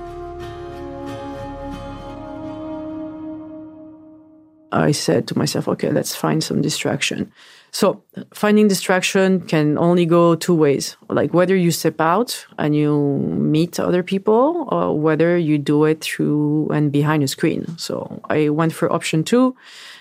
I 4.71 4.91
said 4.91 5.27
to 5.27 5.37
myself, 5.37 5.67
okay, 5.67 5.91
let's 5.91 6.15
find 6.15 6.41
some 6.41 6.61
distraction. 6.61 7.31
So 7.71 8.01
finding 8.33 8.69
distraction 8.69 9.41
can 9.41 9.77
only 9.77 10.05
go 10.05 10.35
two 10.35 10.55
ways. 10.55 10.95
Like 11.09 11.33
whether 11.33 11.55
you 11.55 11.71
step 11.71 11.99
out 11.99 12.45
and 12.57 12.73
you 12.73 13.17
meet 13.17 13.77
other 13.77 14.03
people 14.03 14.69
or 14.71 14.97
whether 14.97 15.37
you 15.37 15.57
do 15.57 15.83
it 15.83 16.01
through 16.01 16.69
and 16.69 16.93
behind 16.93 17.23
a 17.23 17.27
screen. 17.27 17.77
So 17.77 18.21
I 18.29 18.49
went 18.49 18.71
for 18.71 18.91
option 18.91 19.25
two 19.25 19.53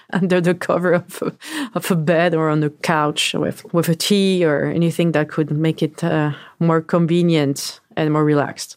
under 0.12 0.40
the 0.40 0.54
cover 0.54 0.92
of 0.92 1.22
a, 1.22 1.32
of 1.74 1.90
a 1.90 1.96
bed 1.96 2.34
or 2.34 2.48
on 2.48 2.60
the 2.60 2.70
couch 2.70 3.34
with, 3.34 3.64
with 3.72 3.88
a 3.88 3.94
tea 3.94 4.44
or 4.44 4.66
anything 4.66 5.12
that 5.12 5.28
could 5.28 5.50
make 5.50 5.82
it 5.82 6.02
uh, 6.04 6.32
more 6.60 6.80
convenient 6.80 7.80
and 7.96 8.12
more 8.12 8.24
relaxed. 8.24 8.76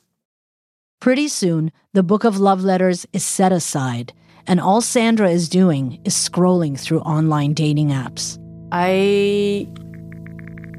Pretty 1.00 1.28
soon, 1.28 1.72
the 1.94 2.04
book 2.04 2.24
of 2.24 2.40
love 2.40 2.64
letters 2.64 3.06
is 3.14 3.24
set 3.24 3.52
aside 3.52 4.14
and 4.50 4.60
all 4.60 4.82
Sandra 4.82 5.30
is 5.30 5.48
doing 5.48 6.02
is 6.06 6.16
scrolling 6.16 6.78
through 6.78 7.02
online 7.02 7.54
dating 7.54 7.90
apps. 7.90 8.40
I 8.72 9.68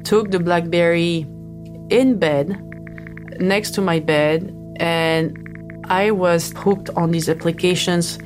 took 0.03 0.31
the 0.31 0.39
Blackberry 0.39 1.25
in 1.89 2.19
bed, 2.19 2.61
next 3.39 3.71
to 3.75 3.81
my 3.81 3.99
bed, 3.99 4.53
and 4.75 5.37
I 5.85 6.11
was 6.11 6.51
hooked 6.57 6.89
on 6.97 7.11
these 7.11 7.29
applications, 7.29 8.19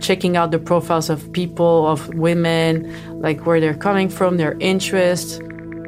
checking 0.00 0.36
out 0.36 0.50
the 0.50 0.58
profiles 0.58 1.10
of 1.10 1.32
people, 1.32 1.86
of 1.86 2.08
women, 2.14 2.92
like 3.20 3.46
where 3.46 3.60
they're 3.60 3.74
coming 3.74 4.08
from, 4.08 4.36
their 4.36 4.56
interests. 4.60 5.40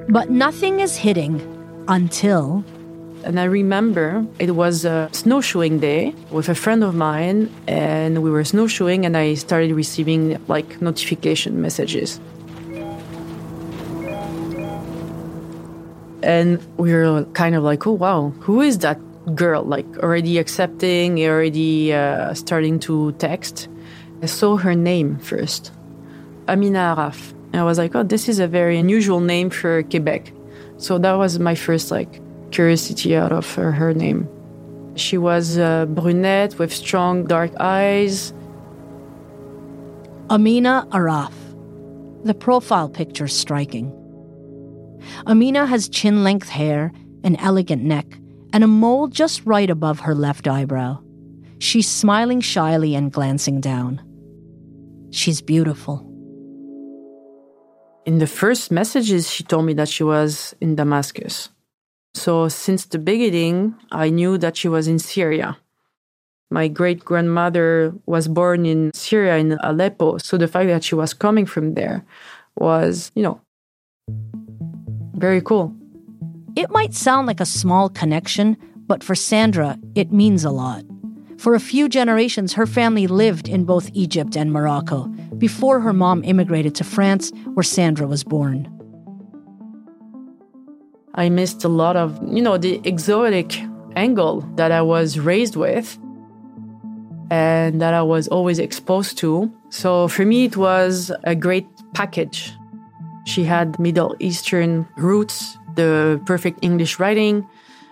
But 0.08 0.30
nothing 0.30 0.80
is 0.80 0.96
hitting 0.96 1.40
until 1.88 2.64
and 3.24 3.38
I 3.38 3.44
remember 3.44 4.26
it 4.38 4.52
was 4.52 4.84
a 4.84 5.08
snowshoeing 5.12 5.78
day 5.78 6.14
with 6.30 6.48
a 6.48 6.54
friend 6.54 6.82
of 6.82 6.94
mine, 6.94 7.50
and 7.66 8.22
we 8.22 8.30
were 8.30 8.44
snowshoeing, 8.44 9.04
and 9.04 9.16
I 9.16 9.34
started 9.34 9.72
receiving 9.72 10.40
like 10.48 10.80
notification 10.80 11.60
messages. 11.60 12.20
And 16.22 16.60
we 16.76 16.92
were 16.92 17.24
kind 17.32 17.54
of 17.54 17.62
like, 17.62 17.86
oh 17.86 17.92
wow, 17.92 18.32
who 18.40 18.60
is 18.60 18.78
that 18.78 18.98
girl? 19.34 19.62
Like 19.62 19.86
already 19.98 20.38
accepting, 20.38 21.18
already 21.24 21.92
uh, 21.92 22.34
starting 22.34 22.78
to 22.80 23.12
text. 23.12 23.68
I 24.22 24.26
saw 24.26 24.56
her 24.56 24.74
name 24.74 25.18
first, 25.18 25.72
Amina 26.48 26.94
Arraf. 26.96 27.32
And 27.52 27.56
I 27.56 27.64
was 27.64 27.78
like, 27.78 27.94
oh, 27.94 28.02
this 28.02 28.28
is 28.28 28.38
a 28.38 28.46
very 28.46 28.78
unusual 28.78 29.20
name 29.20 29.50
for 29.50 29.82
Quebec. 29.84 30.32
So 30.76 30.98
that 30.98 31.14
was 31.14 31.38
my 31.38 31.54
first 31.54 31.90
like 31.90 32.20
curiosity 32.50 33.16
out 33.16 33.32
of 33.32 33.52
her, 33.54 33.72
her 33.72 33.94
name. 33.94 34.28
She 34.94 35.18
was 35.18 35.56
a 35.56 35.86
brunette 35.90 36.58
with 36.58 36.72
strong 36.72 37.24
dark 37.24 37.52
eyes. 37.58 38.32
Amina 40.28 40.86
Arraf. 40.92 41.32
The 42.24 42.34
profile 42.34 42.88
picture 42.88 43.28
striking. 43.28 43.90
Amina 45.26 45.64
has 45.66 45.88
chin 45.88 46.22
length 46.22 46.50
hair, 46.50 46.92
an 47.24 47.36
elegant 47.36 47.82
neck, 47.82 48.06
and 48.52 48.62
a 48.62 48.66
mole 48.66 49.08
just 49.08 49.44
right 49.46 49.70
above 49.70 50.00
her 50.00 50.14
left 50.14 50.46
eyebrow. 50.46 51.02
She's 51.58 51.88
smiling 51.88 52.40
shyly 52.40 52.94
and 52.94 53.10
glancing 53.10 53.60
down. 53.60 54.02
She's 55.10 55.40
beautiful. 55.40 56.06
In 58.06 58.18
the 58.18 58.26
first 58.26 58.70
messages, 58.70 59.30
she 59.30 59.44
told 59.44 59.66
me 59.66 59.74
that 59.74 59.88
she 59.88 60.02
was 60.02 60.54
in 60.60 60.74
Damascus. 60.74 61.50
So 62.14 62.48
since 62.48 62.86
the 62.86 62.98
beginning, 62.98 63.74
I 63.92 64.10
knew 64.10 64.38
that 64.38 64.56
she 64.56 64.68
was 64.68 64.88
in 64.88 64.98
Syria. 64.98 65.56
My 66.50 66.66
great 66.66 67.04
grandmother 67.04 67.94
was 68.06 68.26
born 68.26 68.66
in 68.66 68.90
Syria, 68.94 69.36
in 69.36 69.52
Aleppo. 69.62 70.18
So 70.18 70.36
the 70.36 70.48
fact 70.48 70.68
that 70.68 70.82
she 70.82 70.94
was 70.94 71.14
coming 71.14 71.46
from 71.46 71.74
there 71.74 72.04
was, 72.56 73.12
you 73.14 73.22
know, 73.22 73.40
very 75.14 75.40
cool. 75.40 75.74
It 76.56 76.70
might 76.70 76.94
sound 76.94 77.28
like 77.28 77.40
a 77.40 77.46
small 77.46 77.88
connection, 77.88 78.56
but 78.88 79.04
for 79.04 79.14
Sandra, 79.14 79.78
it 79.94 80.12
means 80.12 80.44
a 80.44 80.50
lot. 80.50 80.84
For 81.40 81.54
a 81.54 81.60
few 81.60 81.88
generations, 81.88 82.52
her 82.52 82.66
family 82.66 83.06
lived 83.06 83.48
in 83.48 83.64
both 83.64 83.88
Egypt 83.94 84.36
and 84.36 84.52
Morocco 84.52 85.06
before 85.38 85.80
her 85.80 85.94
mom 85.94 86.22
immigrated 86.22 86.74
to 86.74 86.84
France, 86.84 87.32
where 87.54 87.64
Sandra 87.64 88.06
was 88.06 88.22
born. 88.22 88.68
I 91.14 91.30
missed 91.30 91.64
a 91.64 91.68
lot 91.68 91.96
of, 91.96 92.20
you 92.30 92.42
know, 92.42 92.58
the 92.58 92.82
exotic 92.84 93.58
angle 93.96 94.42
that 94.56 94.70
I 94.70 94.82
was 94.82 95.18
raised 95.18 95.56
with 95.56 95.98
and 97.30 97.80
that 97.80 97.94
I 97.94 98.02
was 98.02 98.28
always 98.28 98.58
exposed 98.58 99.16
to. 99.18 99.50
So 99.70 100.08
for 100.08 100.26
me, 100.26 100.44
it 100.44 100.58
was 100.58 101.10
a 101.24 101.34
great 101.34 101.66
package. 101.94 102.52
She 103.24 103.44
had 103.44 103.78
Middle 103.78 104.14
Eastern 104.18 104.86
roots, 104.98 105.56
the 105.74 106.20
perfect 106.26 106.58
English 106.60 106.98
writing. 106.98 107.48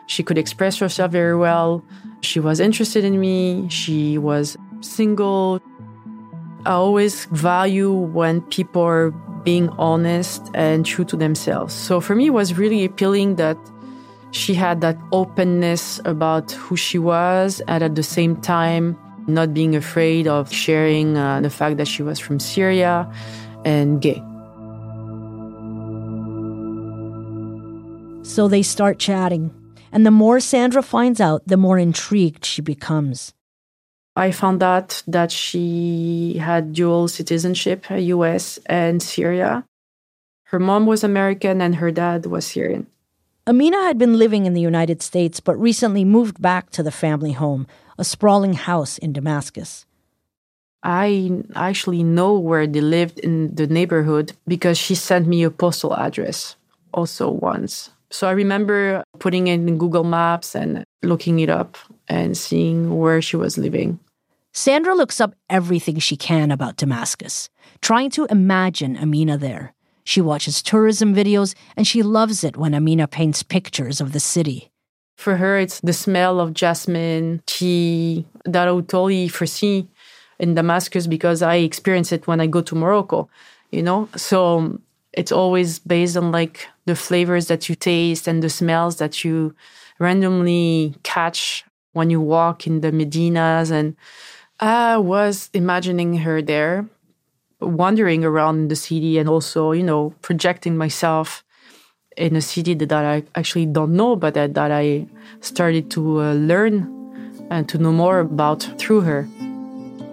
She 0.07 0.23
could 0.23 0.37
express 0.37 0.79
herself 0.79 1.13
very 1.13 1.37
well. 1.37 1.83
She 2.21 2.41
was 2.41 2.61
interested 2.61 3.05
in 3.05 3.21
me. 3.21 3.69
She 3.69 4.19
was 4.19 4.57
single. 4.81 5.61
I 6.67 6.73
always 6.73 7.27
value 7.27 7.93
when 7.93 8.43
people 8.43 8.83
are 8.83 9.11
being 9.45 9.69
honest 9.79 10.51
and 10.55 10.85
true 10.85 11.05
to 11.07 11.17
themselves. 11.17 11.73
So 11.73 12.01
for 12.01 12.15
me, 12.15 12.27
it 12.27 12.31
was 12.31 12.55
really 12.55 12.85
appealing 12.85 13.37
that 13.37 13.57
she 14.31 14.53
had 14.53 14.81
that 14.83 14.99
openness 15.11 16.01
about 16.05 16.53
who 16.53 16.77
she 16.77 16.99
was, 16.99 17.63
and 17.67 17.83
at 17.83 17.95
the 17.95 18.03
same 18.03 18.37
time, 18.37 18.97
not 19.27 19.55
being 19.55 19.75
afraid 19.75 20.27
of 20.27 20.53
sharing 20.53 21.17
uh, 21.17 21.41
the 21.41 21.51
fact 21.51 21.79
that 21.79 21.89
she 21.89 22.03
was 22.03 22.19
from 22.19 22.39
Syria 22.39 23.11
and 23.65 24.03
gay. 24.03 24.23
So 28.23 28.49
they 28.49 28.63
start 28.63 28.99
chatting, 28.99 29.51
and 29.93 30.05
the 30.05 30.11
more 30.11 30.41
Sandra 30.41 30.83
finds 30.83 31.21
out, 31.21 31.43
the 31.47 31.57
more 31.57 31.79
intrigued 31.79 32.45
she 32.45 32.63
becomes. 32.63 33.35
I 34.17 34.33
found 34.33 34.63
out 34.63 35.03
that 35.07 35.31
she 35.31 36.39
had 36.41 36.73
dual 36.73 37.07
citizenship, 37.07 37.87
US 37.91 38.59
and 38.67 39.01
Syria. 39.01 39.65
Her 40.45 40.59
mom 40.59 40.87
was 40.87 41.05
American 41.05 41.61
and 41.61 41.77
her 41.77 41.93
dad 41.93 42.27
was 42.27 42.47
Syrian. 42.47 42.89
Amina 43.47 43.83
had 43.85 43.97
been 43.97 44.19
living 44.19 44.45
in 44.45 44.55
the 44.55 44.61
United 44.61 45.03
States 45.03 45.41
but 45.41 45.57
recently 45.57 46.05
moved 46.05 46.43
back 46.43 46.71
to 46.71 46.83
the 46.83 46.91
family 46.91 47.33
home, 47.33 47.67
a 47.97 48.05
sprawling 48.05 48.55
house 48.55 48.99
in 48.99 49.13
Damascus. 49.13 49.87
I 50.83 51.43
actually 51.55 52.03
know 52.03 52.39
where 52.39 52.67
they 52.67 52.81
lived 52.81 53.19
in 53.21 53.55
the 53.55 53.67
neighborhood 53.67 54.33
because 54.47 54.79
she 54.79 54.95
sent 54.95 55.27
me 55.27 55.43
a 55.43 55.51
postal 55.51 55.95
address 55.95 56.57
also 56.93 57.31
once. 57.31 57.91
So 58.11 58.27
I 58.27 58.33
remember 58.33 59.03
putting 59.19 59.49
it 59.49 59.55
in 59.55 59.79
Google 59.79 60.05
Maps 60.05 60.55
and 60.55 60.85
looking 61.03 61.41
it 61.41 61.51
up 61.51 61.77
and 62.09 62.37
seeing 62.37 62.99
where 62.99 63.21
she 63.21 63.37
was 63.37 63.59
living. 63.59 63.99
Sandra 64.55 64.95
looks 64.95 65.21
up 65.21 65.35
everything 65.51 65.99
she 65.99 66.17
can 66.17 66.51
about 66.51 66.77
Damascus, 66.77 67.49
trying 67.81 68.11
to 68.11 68.27
imagine 68.27 68.97
Amina 68.97 69.37
there. 69.37 69.75
She 70.05 70.21
watches 70.23 70.63
tourism 70.63 71.15
videos 71.15 71.55
and 71.77 71.87
she 71.87 72.03
loves 72.03 72.43
it 72.43 72.57
when 72.57 72.75
Amina 72.75 73.07
paints 73.07 73.43
pictures 73.43 74.01
of 74.01 74.13
the 74.13 74.21
city. 74.21 74.71
For 75.17 75.37
her, 75.37 75.59
it's 75.59 75.81
the 75.81 75.93
smell 75.93 76.41
of 76.41 76.55
jasmine, 76.55 77.43
tea 77.45 78.25
that 78.45 78.69
I 78.69 78.73
would 78.73 78.89
totally 78.89 79.29
foresee 79.29 79.87
in 80.39 80.55
Damascus 80.55 81.07
because 81.07 81.43
I 81.43 81.57
experience 81.57 82.13
it 82.13 82.27
when 82.27 82.41
I 82.41 82.47
go 82.47 82.63
to 82.63 82.75
Morocco, 82.75 83.29
you 83.71 83.83
know? 83.83 84.09
So 84.17 84.59
um, 84.59 84.83
it's 85.13 85.33
always 85.33 85.79
based 85.81 86.17
on 86.17 86.33
like 86.33 86.67
the 86.89 86.97
flavors 86.97 87.49
that 87.49 87.69
you 87.69 87.75
taste 87.75 88.27
and 88.27 88.43
the 88.43 88.49
smells 88.49 88.97
that 88.97 89.23
you 89.23 89.55
randomly 89.99 90.95
catch 91.03 91.65
when 91.93 92.09
you 92.09 92.19
walk 92.19 92.67
in 92.67 92.81
the 92.81 92.91
Medinas 92.91 93.71
and 93.71 93.95
I 94.59 94.97
was 94.97 95.51
imagining 95.53 96.17
her 96.19 96.41
there, 96.41 96.89
wandering 97.61 98.25
around 98.25 98.69
the 98.69 98.77
city 98.77 99.19
and 99.19 99.29
also, 99.29 99.73
you 99.73 99.83
know, 99.83 100.15
projecting 100.23 100.77
myself 100.79 101.45
in 102.17 102.35
a 102.35 102.41
city 102.41 102.73
that 102.75 102.93
I 102.93 103.23
actually 103.35 103.67
don't 103.67 103.95
know, 103.95 104.17
but 104.17 104.33
that, 104.35 104.55
that 104.55 104.73
I 104.73 105.07
started 105.41 105.91
to 105.93 106.21
uh, 106.23 106.33
learn 106.33 106.75
and 107.51 107.69
to 107.69 107.77
know 107.77 107.93
more 107.93 108.19
about 108.21 108.63
through 108.79 109.03
her. 109.03 109.29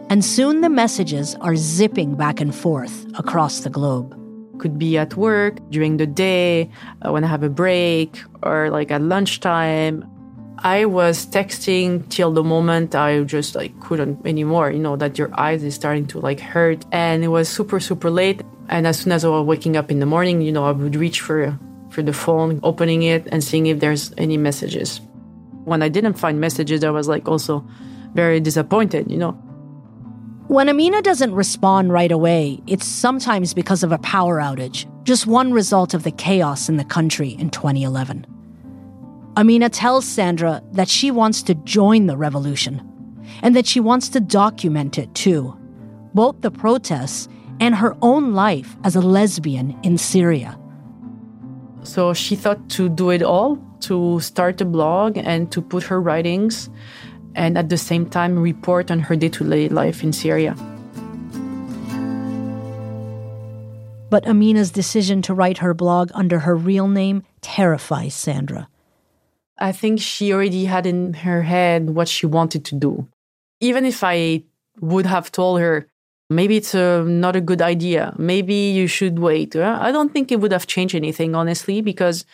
And 0.10 0.24
soon 0.24 0.60
the 0.60 0.70
messages 0.70 1.36
are 1.36 1.56
zipping 1.56 2.16
back 2.16 2.42
and 2.42 2.54
forth 2.54 3.08
across 3.18 3.62
the 3.62 3.70
globe. 3.70 4.25
Could 4.58 4.80
be 4.80 4.98
at 4.98 5.16
work, 5.16 5.58
during 5.70 5.98
the 5.98 6.08
day, 6.08 6.70
uh, 7.02 7.12
when 7.12 7.24
I 7.24 7.28
have 7.28 7.44
a 7.44 7.50
break, 7.50 8.22
or 8.42 8.70
like 8.70 8.92
at 8.92 9.02
lunchtime. 9.02 10.10
I 10.60 10.86
was 10.86 11.28
texting 11.28 12.08
till 12.10 12.32
the 12.32 12.44
moment 12.44 12.96
I 12.96 13.22
just 13.24 13.56
like 13.56 13.78
couldn't 13.82 14.26
anymore, 14.26 14.72
you 14.72 14.80
know, 14.80 14.96
that 14.96 15.18
your 15.18 15.30
eyes 15.38 15.64
is 15.64 15.76
starting 15.76 16.08
to 16.08 16.20
like 16.20 16.40
hurt. 16.40 16.86
And 16.92 17.24
it 17.24 17.28
was 17.28 17.50
super, 17.50 17.80
super 17.80 18.10
late. 18.10 18.42
And 18.70 18.88
as 18.88 19.00
soon 19.00 19.12
as 19.12 19.26
I 19.26 19.30
was 19.30 19.46
waking 19.46 19.76
up 19.78 19.92
in 19.92 20.00
the 20.00 20.06
morning, 20.06 20.42
you 20.42 20.52
know, 20.52 20.66
I 20.66 20.72
would 20.72 20.96
reach 20.96 21.20
for 21.22 21.58
for 21.90 22.02
the 22.02 22.14
phone, 22.14 22.60
opening 22.64 23.04
it 23.04 23.28
and 23.32 23.44
seeing 23.44 23.68
if 23.68 23.80
there's 23.80 24.14
any 24.18 24.38
messages. 24.38 25.02
When 25.66 25.82
I 25.82 25.90
didn't 25.90 26.16
find 26.16 26.40
messages, 26.40 26.84
I 26.84 26.90
was 26.90 27.08
like 27.08 27.28
also 27.28 27.66
very 28.14 28.40
disappointed, 28.40 29.12
you 29.12 29.18
know. 29.18 29.38
When 30.48 30.70
Amina 30.70 31.02
doesn't 31.02 31.34
respond 31.34 31.92
right 31.92 32.12
away, 32.12 32.62
it's 32.68 32.86
sometimes 32.86 33.56
because 33.56 33.82
of 33.82 33.92
a 33.92 33.98
power 33.98 34.38
outage, 34.38 34.86
just 35.04 35.26
one 35.26 35.52
result 35.52 35.96
of 35.96 36.04
the 36.04 36.12
chaos 36.12 36.70
in 36.70 36.78
the 36.78 36.86
country 36.86 37.30
in 37.30 37.50
2011. 37.50 38.28
Amina 39.38 39.70
tells 39.70 40.06
Sandra 40.06 40.62
that 40.74 40.88
she 40.88 41.10
wants 41.10 41.42
to 41.44 41.56
join 41.56 42.06
the 42.06 42.16
revolution 42.16 42.80
and 43.42 43.56
that 43.56 43.66
she 43.66 43.80
wants 43.80 44.08
to 44.10 44.20
document 44.20 45.00
it 45.00 45.16
too, 45.16 45.58
both 46.14 46.40
the 46.42 46.52
protests 46.52 47.28
and 47.60 47.74
her 47.74 47.98
own 48.04 48.34
life 48.34 48.76
as 48.84 48.96
a 48.96 49.02
lesbian 49.02 49.76
in 49.82 49.98
Syria. 49.98 50.60
So 51.82 52.14
she 52.14 52.36
thought 52.36 52.70
to 52.70 52.88
do 52.88 53.10
it 53.10 53.24
all, 53.24 53.58
to 53.82 54.20
start 54.20 54.62
a 54.62 54.66
blog 54.66 55.18
and 55.18 55.52
to 55.52 55.62
put 55.62 55.84
her 55.86 56.00
writings, 56.00 56.70
and 57.36 57.58
at 57.58 57.70
the 57.70 57.78
same 57.78 58.10
time 58.10 58.40
report 58.40 58.90
on 58.90 59.00
her 59.00 59.16
day 59.16 59.30
to 59.30 59.48
day 59.48 59.70
life 59.70 60.04
in 60.04 60.12
Syria. 60.12 60.56
But 64.10 64.26
Amina's 64.28 64.72
decision 64.72 65.22
to 65.24 65.34
write 65.34 65.58
her 65.58 65.74
blog 65.74 66.12
under 66.14 66.40
her 66.40 66.56
real 66.56 66.88
name 66.88 67.24
terrifies 67.42 68.14
Sandra. 68.14 68.70
I 69.58 69.72
think 69.72 70.00
she 70.00 70.34
already 70.34 70.66
had 70.66 70.86
in 70.86 71.14
her 71.14 71.44
head 71.44 71.90
what 71.90 72.08
she 72.08 72.26
wanted 72.26 72.66
to 72.66 72.76
do. 72.76 73.08
Even 73.60 73.86
if 73.86 74.04
I 74.04 74.44
would 74.80 75.06
have 75.06 75.32
told 75.32 75.60
her, 75.60 75.88
maybe 76.30 76.58
it's 76.58 76.76
a, 76.76 77.04
not 77.04 77.36
a 77.36 77.42
good 77.42 77.62
idea, 77.62 78.14
maybe 78.18 78.54
you 78.54 78.88
should 78.88 79.20
wait, 79.20 79.56
uh, 79.56 79.78
I 79.82 79.92
don't 79.92 80.12
think 80.12 80.32
it 80.32 80.40
would 80.42 80.52
have 80.52 80.68
changed 80.68 80.96
anything, 80.96 81.36
honestly, 81.36 81.82
because 81.82 82.26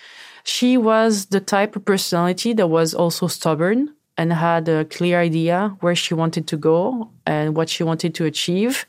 she 0.43 0.77
was 0.77 1.27
the 1.27 1.39
type 1.39 1.75
of 1.75 1.85
personality 1.85 2.53
that 2.53 2.67
was 2.67 2.93
also 2.93 3.27
stubborn 3.27 3.93
and 4.17 4.33
had 4.33 4.67
a 4.67 4.85
clear 4.85 5.19
idea 5.19 5.75
where 5.79 5.95
she 5.95 6.13
wanted 6.13 6.47
to 6.47 6.57
go 6.57 7.09
and 7.25 7.55
what 7.55 7.69
she 7.69 7.83
wanted 7.83 8.13
to 8.15 8.25
achieve. 8.25 8.85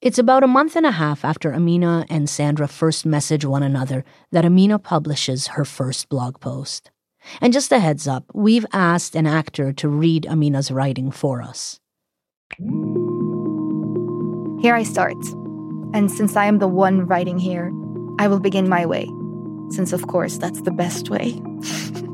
It's 0.00 0.18
about 0.18 0.44
a 0.44 0.48
month 0.48 0.76
and 0.76 0.86
a 0.86 0.90
half 0.90 1.24
after 1.24 1.52
Amina 1.52 2.06
and 2.10 2.28
Sandra 2.28 2.68
first 2.68 3.06
message 3.06 3.44
one 3.44 3.62
another 3.62 4.04
that 4.32 4.44
Amina 4.44 4.78
publishes 4.78 5.48
her 5.48 5.64
first 5.64 6.08
blog 6.08 6.40
post. 6.40 6.90
And 7.40 7.52
just 7.52 7.72
a 7.72 7.78
heads 7.78 8.06
up, 8.06 8.24
we've 8.34 8.66
asked 8.72 9.16
an 9.16 9.26
actor 9.26 9.72
to 9.72 9.88
read 9.88 10.26
Amina's 10.26 10.70
writing 10.70 11.10
for 11.10 11.40
us. 11.40 11.80
Here 14.60 14.74
I 14.74 14.82
start. 14.82 15.16
And 15.94 16.10
since 16.10 16.36
I 16.36 16.46
am 16.46 16.58
the 16.58 16.68
one 16.68 17.06
writing 17.06 17.38
here, 17.38 17.72
I 18.18 18.28
will 18.28 18.40
begin 18.40 18.68
my 18.68 18.84
way, 18.84 19.08
since 19.70 19.92
of 19.92 20.06
course 20.06 20.36
that's 20.38 20.60
the 20.62 20.70
best 20.70 21.08
way. 21.08 21.40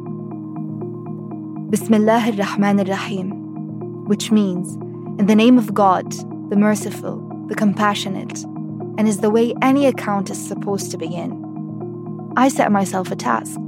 Bismillah 1.71 2.25
ar-Rahman 2.27 2.81
ar-Rahim, 2.81 4.05
which 4.07 4.31
means, 4.31 4.75
in 5.21 5.27
the 5.27 5.35
name 5.35 5.57
of 5.57 5.73
God, 5.73 6.11
the 6.51 6.57
merciful, 6.57 7.17
the 7.49 7.55
compassionate, 7.55 8.43
and 8.99 9.09
is 9.09 9.19
the 9.19 9.31
way 9.31 9.55
any 9.63 9.87
account 9.87 10.31
is 10.31 10.49
supposed 10.49 10.91
to 10.91 10.99
begin. 10.99 12.33
I 12.37 12.49
set 12.49 12.71
myself 12.71 13.11
a 13.11 13.17
task 13.17 13.59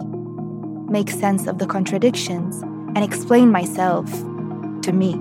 make 0.92 1.08
sense 1.08 1.46
of 1.46 1.56
the 1.56 1.66
contradictions, 1.66 2.60
and 2.94 2.98
explain 2.98 3.50
myself 3.50 4.10
to 4.82 4.92
me. 4.92 5.14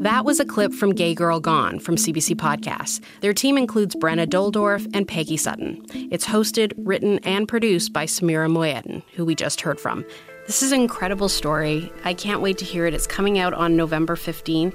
That 0.00 0.24
was 0.24 0.40
a 0.40 0.44
clip 0.44 0.72
from 0.72 0.92
Gay 0.92 1.14
Girl 1.14 1.38
Gone 1.40 1.78
from 1.78 1.96
CBC 1.96 2.34
Podcasts. 2.36 3.00
Their 3.20 3.32
team 3.32 3.56
includes 3.56 3.94
Brenna 3.94 4.26
Doldorf 4.26 4.86
and 4.92 5.06
Peggy 5.06 5.36
Sutton. 5.36 5.84
It's 6.10 6.26
hosted, 6.26 6.72
written, 6.76 7.20
and 7.20 7.46
produced 7.46 7.92
by 7.92 8.06
Samira 8.06 8.50
Mohyeddin, 8.50 9.02
who 9.14 9.24
we 9.24 9.34
just 9.34 9.60
heard 9.60 9.78
from. 9.78 10.04
This 10.46 10.62
is 10.62 10.72
an 10.72 10.80
incredible 10.80 11.28
story. 11.28 11.92
I 12.04 12.12
can't 12.12 12.40
wait 12.40 12.58
to 12.58 12.64
hear 12.64 12.86
it. 12.86 12.92
It's 12.92 13.06
coming 13.06 13.38
out 13.38 13.54
on 13.54 13.76
November 13.76 14.16
15th. 14.16 14.74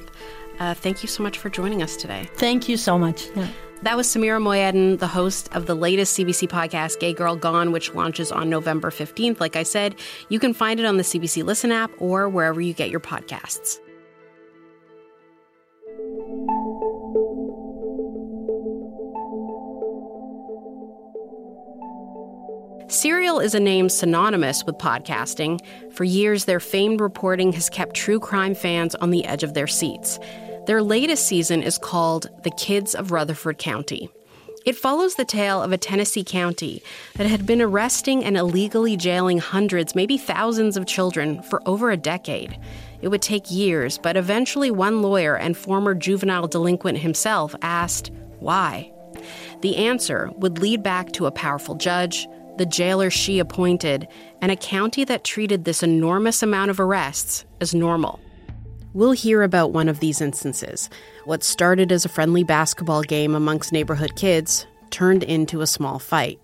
Uh, 0.60 0.74
thank 0.74 1.04
you 1.04 1.08
so 1.08 1.22
much 1.22 1.38
for 1.38 1.50
joining 1.50 1.84
us 1.84 1.96
today. 1.96 2.30
Thank 2.36 2.70
you 2.70 2.78
so 2.78 2.98
much. 2.98 3.28
Yeah. 3.36 3.48
That 3.84 3.96
was 3.96 4.08
Samira 4.08 4.42
Mohyeddin, 4.42 5.00
the 5.00 5.08
host 5.08 5.50
of 5.54 5.66
the 5.66 5.76
latest 5.76 6.18
CBC 6.18 6.50
podcast, 6.50 7.00
Gay 7.00 7.14
Girl 7.14 7.36
Gone, 7.36 7.72
which 7.72 7.94
launches 7.94 8.32
on 8.32 8.50
November 8.50 8.90
15th. 8.90 9.40
Like 9.40 9.56
I 9.56 9.64
said, 9.64 9.96
you 10.30 10.40
can 10.40 10.54
find 10.54 10.80
it 10.80 10.86
on 10.86 10.98
the 10.98 11.04
CBC 11.04 11.44
Listen 11.44 11.72
app 11.72 11.92
or 11.98 12.28
wherever 12.28 12.60
you 12.60 12.74
get 12.74 12.90
your 12.90 13.00
podcasts. 13.00 13.80
Serial 22.90 23.40
is 23.40 23.54
a 23.54 23.60
name 23.60 23.88
synonymous 23.88 24.66
with 24.66 24.80
podcasting. 24.80 25.64
For 25.94 26.04
years, 26.04 26.46
their 26.46 26.60
famed 26.60 27.02
reporting 27.02 27.54
has 27.54 27.70
kept 27.70 27.96
true 27.96 28.20
crime 28.20 28.56
fans 28.56 28.96
on 28.96 29.12
the 29.12 29.26
edge 29.26 29.44
of 29.44 29.54
their 29.54 29.68
seats. 29.68 30.18
Their 30.66 30.82
latest 30.82 31.28
season 31.28 31.62
is 31.62 31.78
called 31.78 32.32
The 32.42 32.50
Kids 32.50 32.96
of 32.96 33.12
Rutherford 33.12 33.60
County. 33.60 34.10
It 34.66 34.76
follows 34.76 35.14
the 35.14 35.24
tale 35.24 35.62
of 35.62 35.72
a 35.72 35.78
Tennessee 35.78 36.24
county 36.24 36.82
that 37.14 37.28
had 37.28 37.46
been 37.46 37.62
arresting 37.62 38.26
and 38.26 38.36
illegally 38.36 38.98
jailing 38.98 39.38
hundreds, 39.38 39.94
maybe 39.94 40.18
thousands 40.18 40.76
of 40.76 40.88
children 40.88 41.44
for 41.44 41.62
over 41.68 41.92
a 41.92 41.98
decade. 41.98 42.60
It 43.04 43.10
would 43.10 43.22
take 43.22 43.52
years, 43.52 44.00
but 44.00 44.18
eventually 44.18 44.72
one 44.72 45.04
lawyer 45.04 45.38
and 45.38 45.56
former 45.56 45.94
juvenile 45.94 46.48
delinquent 46.48 46.98
himself 46.98 47.54
asked, 47.62 48.10
why? 48.40 48.92
The 49.62 49.76
answer 49.76 50.32
would 50.38 50.58
lead 50.58 50.82
back 50.82 51.12
to 51.12 51.28
a 51.28 51.32
powerful 51.32 51.76
judge, 51.76 52.28
the 52.60 52.66
jailer 52.66 53.10
she 53.10 53.40
appointed, 53.40 54.06
and 54.42 54.52
a 54.52 54.56
county 54.56 55.06
that 55.06 55.24
treated 55.24 55.64
this 55.64 55.82
enormous 55.82 56.44
amount 56.44 56.70
of 56.70 56.80
arrests 56.80 57.46
as 57.62 57.74
normal. 57.74 58.20
We'll 58.94 59.14
hear 59.14 59.44
about 59.44 59.72
one 59.72 59.88
of 59.88 60.02
these 60.02 60.20
instances. 60.20 60.90
What 61.24 61.42
started 61.42 61.90
as 61.90 62.04
a 62.04 62.10
friendly 62.10 62.44
basketball 62.44 63.04
game 63.04 63.34
amongst 63.34 63.72
neighborhood 63.72 64.18
kids 64.18 64.68
turned 64.90 65.24
into 65.24 65.62
a 65.62 65.68
small 65.68 66.00
fight. 66.00 66.40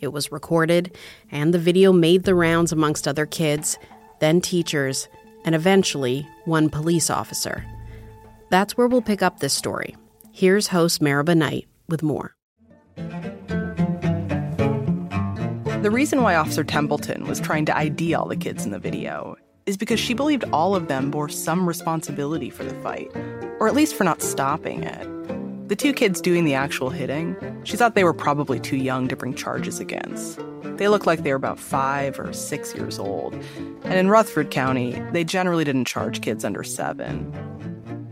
It 0.00 0.08
was 0.08 0.32
recorded, 0.32 0.96
and 1.30 1.52
the 1.52 1.58
video 1.58 1.92
made 1.92 2.24
the 2.24 2.34
rounds 2.34 2.72
amongst 2.72 3.06
other 3.06 3.26
kids, 3.26 3.78
then 4.20 4.40
teachers, 4.40 5.06
and 5.44 5.54
eventually 5.54 6.26
one 6.46 6.70
police 6.70 7.10
officer. 7.10 7.62
That's 8.48 8.74
where 8.74 8.86
we'll 8.86 9.02
pick 9.02 9.22
up 9.22 9.40
this 9.40 9.52
story. 9.52 9.96
Here's 10.32 10.68
host 10.68 11.02
Meribah 11.02 11.34
Knight 11.34 11.68
with 11.88 12.02
more. 12.02 12.34
The 15.82 15.92
reason 15.92 16.22
why 16.22 16.34
Officer 16.34 16.64
Templeton 16.64 17.28
was 17.28 17.38
trying 17.38 17.64
to 17.66 17.76
ID 17.76 18.12
all 18.12 18.26
the 18.26 18.34
kids 18.34 18.64
in 18.64 18.72
the 18.72 18.80
video 18.80 19.36
is 19.64 19.76
because 19.76 20.00
she 20.00 20.12
believed 20.12 20.42
all 20.52 20.74
of 20.74 20.88
them 20.88 21.08
bore 21.08 21.28
some 21.28 21.68
responsibility 21.68 22.50
for 22.50 22.64
the 22.64 22.74
fight, 22.82 23.12
or 23.60 23.68
at 23.68 23.74
least 23.74 23.94
for 23.94 24.02
not 24.02 24.20
stopping 24.20 24.82
it. 24.82 25.68
The 25.68 25.76
two 25.76 25.92
kids 25.92 26.20
doing 26.20 26.44
the 26.44 26.54
actual 26.54 26.90
hitting, 26.90 27.36
she 27.62 27.76
thought 27.76 27.94
they 27.94 28.02
were 28.02 28.12
probably 28.12 28.58
too 28.58 28.76
young 28.76 29.06
to 29.06 29.14
bring 29.14 29.34
charges 29.34 29.78
against. 29.78 30.40
They 30.78 30.88
looked 30.88 31.06
like 31.06 31.22
they 31.22 31.30
were 31.30 31.36
about 31.36 31.60
five 31.60 32.18
or 32.18 32.32
six 32.32 32.74
years 32.74 32.98
old, 32.98 33.34
and 33.84 33.94
in 33.94 34.08
Rutherford 34.08 34.50
County, 34.50 35.00
they 35.12 35.22
generally 35.22 35.62
didn't 35.62 35.86
charge 35.86 36.22
kids 36.22 36.44
under 36.44 36.64
seven. 36.64 37.30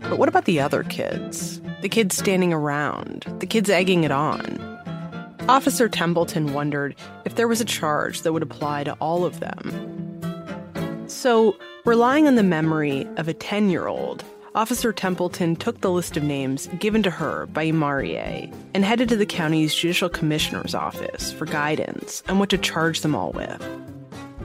But 0.03 0.21
what 0.21 0.29
about 0.29 0.45
the 0.45 0.61
other 0.61 0.85
kids? 0.85 1.61
The 1.81 1.89
kids 1.89 2.17
standing 2.17 2.53
around, 2.53 3.25
the 3.41 3.47
kids 3.47 3.69
egging 3.69 4.05
it 4.05 4.13
on. 4.13 4.76
Officer 5.49 5.89
Templeton 5.89 6.53
wondered 6.55 6.97
if 7.25 7.37
there 7.37 7.47
was 7.47 7.61
a 7.61 7.65
charge 7.65 8.23
that 8.23 8.33
would 8.33 8.43
apply 8.43 8.83
to 8.83 8.95
all 8.95 9.25
of 9.25 9.39
them. 9.39 11.07
So, 11.07 11.57
relying 11.85 12.27
on 12.27 12.35
the 12.35 12.43
memory 12.43 13.07
of 13.17 13.29
a 13.29 13.33
10 13.33 13.71
year 13.71 13.87
old, 13.87 14.25
Officer 14.57 14.93
Templeton 14.93 15.55
took 15.55 15.83
the 15.83 15.91
list 15.93 16.17
of 16.17 16.25
names 16.25 16.69
given 16.81 17.01
to 17.05 17.11
her 17.11 17.47
by 17.47 17.71
Marie 17.71 18.51
and 18.75 18.85
headed 18.85 19.09
to 19.11 19.17
the 19.17 19.25
county's 19.25 19.73
judicial 19.73 20.09
commissioner's 20.09 20.75
office 20.75 21.31
for 21.31 21.47
guidance 21.47 22.25
on 22.29 22.41
what 22.41 22.51
to 22.51 22.59
charge 22.59 23.03
them 23.03 23.15
all 23.15 23.31
with. 23.31 23.63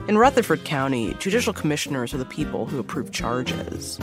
In 0.06 0.18
Rutherford 0.18 0.64
County, 0.64 1.14
judicial 1.14 1.52
commissioners 1.52 2.14
are 2.14 2.18
the 2.18 2.24
people 2.26 2.66
who 2.66 2.78
approve 2.78 3.10
charges. 3.10 3.98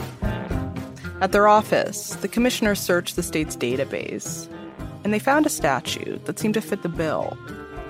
At 1.22 1.32
their 1.32 1.48
office, 1.48 2.14
the 2.16 2.28
commissioner 2.28 2.74
searched 2.74 3.16
the 3.16 3.22
state's 3.22 3.56
database, 3.56 4.48
and 5.04 5.12
they 5.12 5.18
found 5.18 5.46
a 5.46 5.50
statute 5.50 6.24
that 6.26 6.38
seemed 6.38 6.54
to 6.54 6.60
fit 6.60 6.82
the 6.82 6.88
bill 6.88 7.36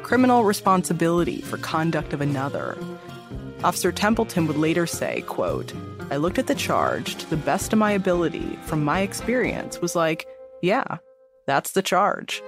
criminal 0.03 0.42
responsibility 0.42 1.40
for 1.40 1.57
conduct 1.59 2.12
of 2.12 2.20
another. 2.20 2.77
Officer 3.62 3.92
Templeton 3.92 4.49
would 4.49 4.57
later 4.57 4.85
say, 4.85 5.23
quote, 5.29 5.73
I 6.11 6.16
looked 6.16 6.38
at 6.38 6.49
the 6.49 6.55
charge 6.57 7.14
to 7.16 7.31
the 7.31 7.37
best 7.37 7.73
of 7.73 7.79
my 7.79 7.92
ability 7.92 8.59
from 8.64 8.83
my 8.83 9.03
experience 9.03 9.81
was 9.81 9.94
like, 9.94 10.27
yeah, 10.62 10.96
that's 11.46 11.73
the 11.73 11.83
charge. 11.83 12.42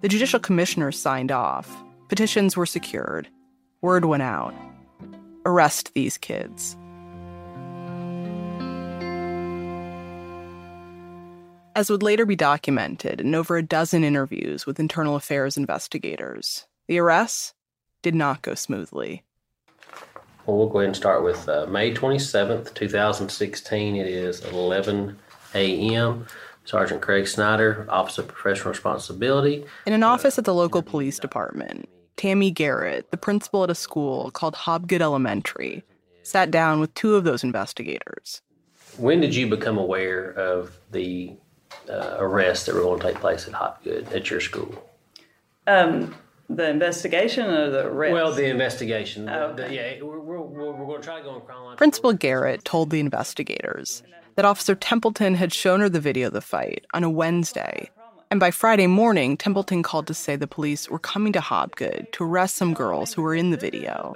The 0.00 0.08
judicial 0.08 0.40
commissioners 0.40 0.98
signed 0.98 1.30
off. 1.30 1.70
Petitions 2.08 2.56
were 2.56 2.66
secured. 2.66 3.28
Word 3.80 4.04
went 4.04 4.24
out. 4.24 4.54
Arrest 5.46 5.94
these 5.94 6.18
kids. 6.18 6.76
As 11.76 11.90
would 11.90 12.04
later 12.04 12.24
be 12.24 12.36
documented 12.36 13.20
in 13.20 13.34
over 13.34 13.56
a 13.56 13.62
dozen 13.62 14.04
interviews 14.04 14.64
with 14.64 14.78
internal 14.78 15.16
affairs 15.16 15.56
investigators, 15.56 16.66
the 16.86 16.98
arrests 16.98 17.52
did 18.00 18.14
not 18.14 18.42
go 18.42 18.54
smoothly. 18.54 19.24
Well, 20.46 20.56
we'll 20.56 20.68
go 20.68 20.78
ahead 20.78 20.88
and 20.88 20.96
start 20.96 21.24
with 21.24 21.48
uh, 21.48 21.66
May 21.66 21.92
27th, 21.92 22.74
2016. 22.74 23.96
It 23.96 24.06
is 24.06 24.44
11 24.44 25.18
a.m. 25.56 26.26
Sergeant 26.64 27.02
Craig 27.02 27.26
Snyder, 27.26 27.86
Office 27.88 28.18
of 28.18 28.28
Professional 28.28 28.70
Responsibility. 28.70 29.64
In 29.84 29.92
an 29.92 30.04
office 30.04 30.38
at 30.38 30.44
the 30.44 30.54
local 30.54 30.82
police 30.82 31.18
department, 31.18 31.88
Tammy 32.16 32.52
Garrett, 32.52 33.10
the 33.10 33.16
principal 33.16 33.64
at 33.64 33.70
a 33.70 33.74
school 33.74 34.30
called 34.30 34.54
Hobgood 34.54 35.00
Elementary, 35.00 35.82
sat 36.22 36.52
down 36.52 36.78
with 36.78 36.94
two 36.94 37.16
of 37.16 37.24
those 37.24 37.42
investigators. 37.42 38.42
When 38.96 39.20
did 39.20 39.34
you 39.34 39.48
become 39.48 39.76
aware 39.76 40.30
of 40.30 40.78
the 40.92 41.36
uh, 41.88 42.16
arrests 42.18 42.66
that 42.66 42.74
were 42.74 42.82
going 42.82 43.00
to 43.00 43.06
take 43.06 43.16
place 43.20 43.46
at 43.46 43.54
Hobgood 43.54 44.12
at 44.14 44.30
your 44.30 44.40
school? 44.40 44.82
Um, 45.66 46.14
the 46.48 46.68
investigation 46.68 47.46
or 47.50 47.70
the 47.70 47.86
arrest? 47.86 48.12
Well, 48.12 48.32
the 48.32 48.46
investigation. 48.46 49.28
Oh, 49.28 49.54
The- 49.54 49.62
the- 49.64 49.74
yeah, 49.74 50.02
we're, 50.02 50.18
we're, 50.20 50.40
we're, 50.40 50.72
we're 50.72 50.86
going 50.86 51.00
to 51.00 51.04
try 51.06 51.18
to 51.18 51.24
go 51.24 51.34
in 51.36 51.40
chronological. 51.42 51.76
Principal 51.78 52.12
Garrett 52.12 52.64
told 52.64 52.90
the 52.90 53.00
investigators 53.00 54.02
that 54.36 54.44
Officer 54.44 54.74
Templeton 54.74 55.36
had 55.36 55.52
shown 55.52 55.80
her 55.80 55.88
the 55.88 56.00
video 56.00 56.26
of 56.26 56.32
the 56.32 56.40
fight 56.40 56.84
on 56.92 57.04
a 57.04 57.10
Wednesday. 57.10 57.90
And 58.30 58.40
by 58.40 58.50
Friday 58.50 58.88
morning, 58.88 59.36
Templeton 59.36 59.82
called 59.82 60.06
to 60.08 60.14
say 60.14 60.34
the 60.34 60.46
police 60.48 60.90
were 60.90 60.98
coming 60.98 61.32
to 61.34 61.40
Hobgood 61.40 62.10
to 62.12 62.24
arrest 62.24 62.56
some 62.56 62.74
girls 62.74 63.14
who 63.14 63.22
were 63.22 63.34
in 63.34 63.50
the 63.50 63.56
video. 63.56 64.14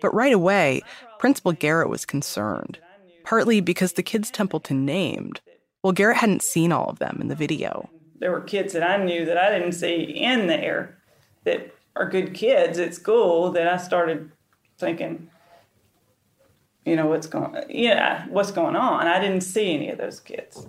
But 0.00 0.14
right 0.14 0.32
away, 0.32 0.82
Principal 1.18 1.52
Garrett 1.52 1.88
was 1.90 2.06
concerned, 2.06 2.78
partly 3.24 3.60
because 3.60 3.94
the 3.94 4.02
kids 4.02 4.30
Templeton 4.30 4.86
named, 4.86 5.40
well, 5.82 5.92
Garrett 5.92 6.18
hadn't 6.18 6.42
seen 6.42 6.72
all 6.72 6.88
of 6.88 6.98
them 6.98 7.18
in 7.20 7.28
the 7.28 7.34
video. 7.34 7.88
There 8.18 8.30
were 8.30 8.40
kids 8.40 8.72
that 8.74 8.82
I 8.82 9.02
knew 9.02 9.24
that 9.24 9.38
I 9.38 9.50
didn't 9.50 9.72
see 9.72 10.02
in 10.02 10.46
there 10.46 10.98
that 11.44 11.74
are 11.96 12.08
good 12.08 12.34
kids 12.34 12.78
at 12.78 12.94
school 12.94 13.50
that 13.52 13.66
I 13.66 13.76
started 13.78 14.30
thinking, 14.78 15.30
you 16.84 16.96
know, 16.96 17.06
what's 17.06 17.26
going 17.26 17.64
yeah, 17.68 18.26
what's 18.28 18.50
going 18.50 18.76
on? 18.76 19.06
I 19.06 19.20
didn't 19.20 19.42
see 19.42 19.74
any 19.74 19.90
of 19.90 19.98
those 19.98 20.20
kids. 20.20 20.66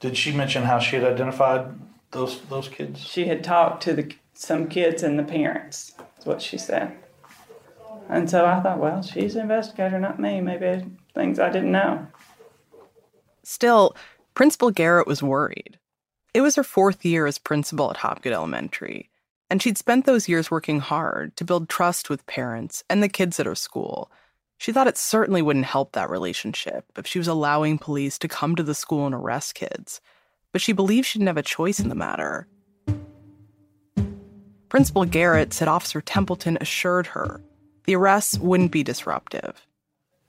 Did 0.00 0.16
she 0.16 0.32
mention 0.32 0.64
how 0.64 0.78
she 0.78 0.96
had 0.96 1.04
identified 1.04 1.78
those 2.10 2.40
those 2.42 2.68
kids? 2.68 3.00
She 3.00 3.26
had 3.26 3.42
talked 3.42 3.82
to 3.84 3.94
the 3.94 4.14
some 4.34 4.68
kids 4.68 5.02
and 5.02 5.18
the 5.18 5.24
parents. 5.24 5.94
Is 6.18 6.26
what 6.26 6.42
she 6.42 6.58
said. 6.58 6.96
And 8.08 8.28
so 8.28 8.44
I 8.44 8.60
thought, 8.60 8.78
well, 8.78 9.02
she's 9.02 9.34
an 9.34 9.42
investigator, 9.42 9.98
not 9.98 10.20
me. 10.20 10.40
Maybe 10.40 10.84
things 11.14 11.38
I 11.38 11.50
didn't 11.50 11.72
know. 11.72 12.06
Still, 13.42 13.96
Principal 14.34 14.72
Garrett 14.72 15.06
was 15.06 15.22
worried. 15.22 15.78
It 16.34 16.40
was 16.40 16.56
her 16.56 16.64
fourth 16.64 17.04
year 17.04 17.26
as 17.26 17.38
principal 17.38 17.90
at 17.90 17.98
Hobgood 17.98 18.32
Elementary, 18.32 19.08
and 19.48 19.62
she'd 19.62 19.78
spent 19.78 20.06
those 20.06 20.28
years 20.28 20.50
working 20.50 20.80
hard 20.80 21.36
to 21.36 21.44
build 21.44 21.68
trust 21.68 22.10
with 22.10 22.26
parents 22.26 22.82
and 22.90 23.00
the 23.00 23.08
kids 23.08 23.38
at 23.38 23.46
her 23.46 23.54
school. 23.54 24.10
She 24.58 24.72
thought 24.72 24.88
it 24.88 24.98
certainly 24.98 25.40
wouldn't 25.40 25.66
help 25.66 25.92
that 25.92 26.10
relationship 26.10 26.84
if 26.96 27.06
she 27.06 27.20
was 27.20 27.28
allowing 27.28 27.78
police 27.78 28.18
to 28.18 28.28
come 28.28 28.56
to 28.56 28.64
the 28.64 28.74
school 28.74 29.06
and 29.06 29.14
arrest 29.14 29.54
kids, 29.54 30.00
but 30.50 30.60
she 30.60 30.72
believed 30.72 31.06
she 31.06 31.20
didn't 31.20 31.28
have 31.28 31.36
a 31.36 31.42
choice 31.42 31.78
in 31.78 31.88
the 31.88 31.94
matter. 31.94 32.48
Principal 34.68 35.04
Garrett 35.04 35.52
said 35.52 35.68
Officer 35.68 36.00
Templeton 36.00 36.58
assured 36.60 37.06
her 37.08 37.40
the 37.84 37.94
arrests 37.94 38.38
wouldn't 38.38 38.72
be 38.72 38.82
disruptive. 38.82 39.64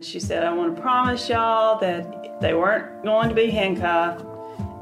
She 0.01 0.19
said, 0.19 0.43
I 0.43 0.53
want 0.53 0.75
to 0.75 0.81
promise 0.81 1.29
y'all 1.29 1.79
that 1.79 2.41
they 2.41 2.53
weren't 2.53 3.03
going 3.05 3.29
to 3.29 3.35
be 3.35 3.49
handcuffed 3.49 4.25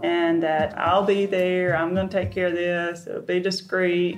and 0.04 0.42
that 0.42 0.78
I'll 0.78 1.06
be 1.06 1.28
there. 1.28 1.78
I'm 1.78 1.94
going 1.94 2.10
to 2.10 2.18
take 2.22 2.32
care 2.32 2.48
of 2.48 2.54
this. 2.54 3.06
It'll 3.06 3.22
be 3.22 3.40
discreet. 3.40 4.18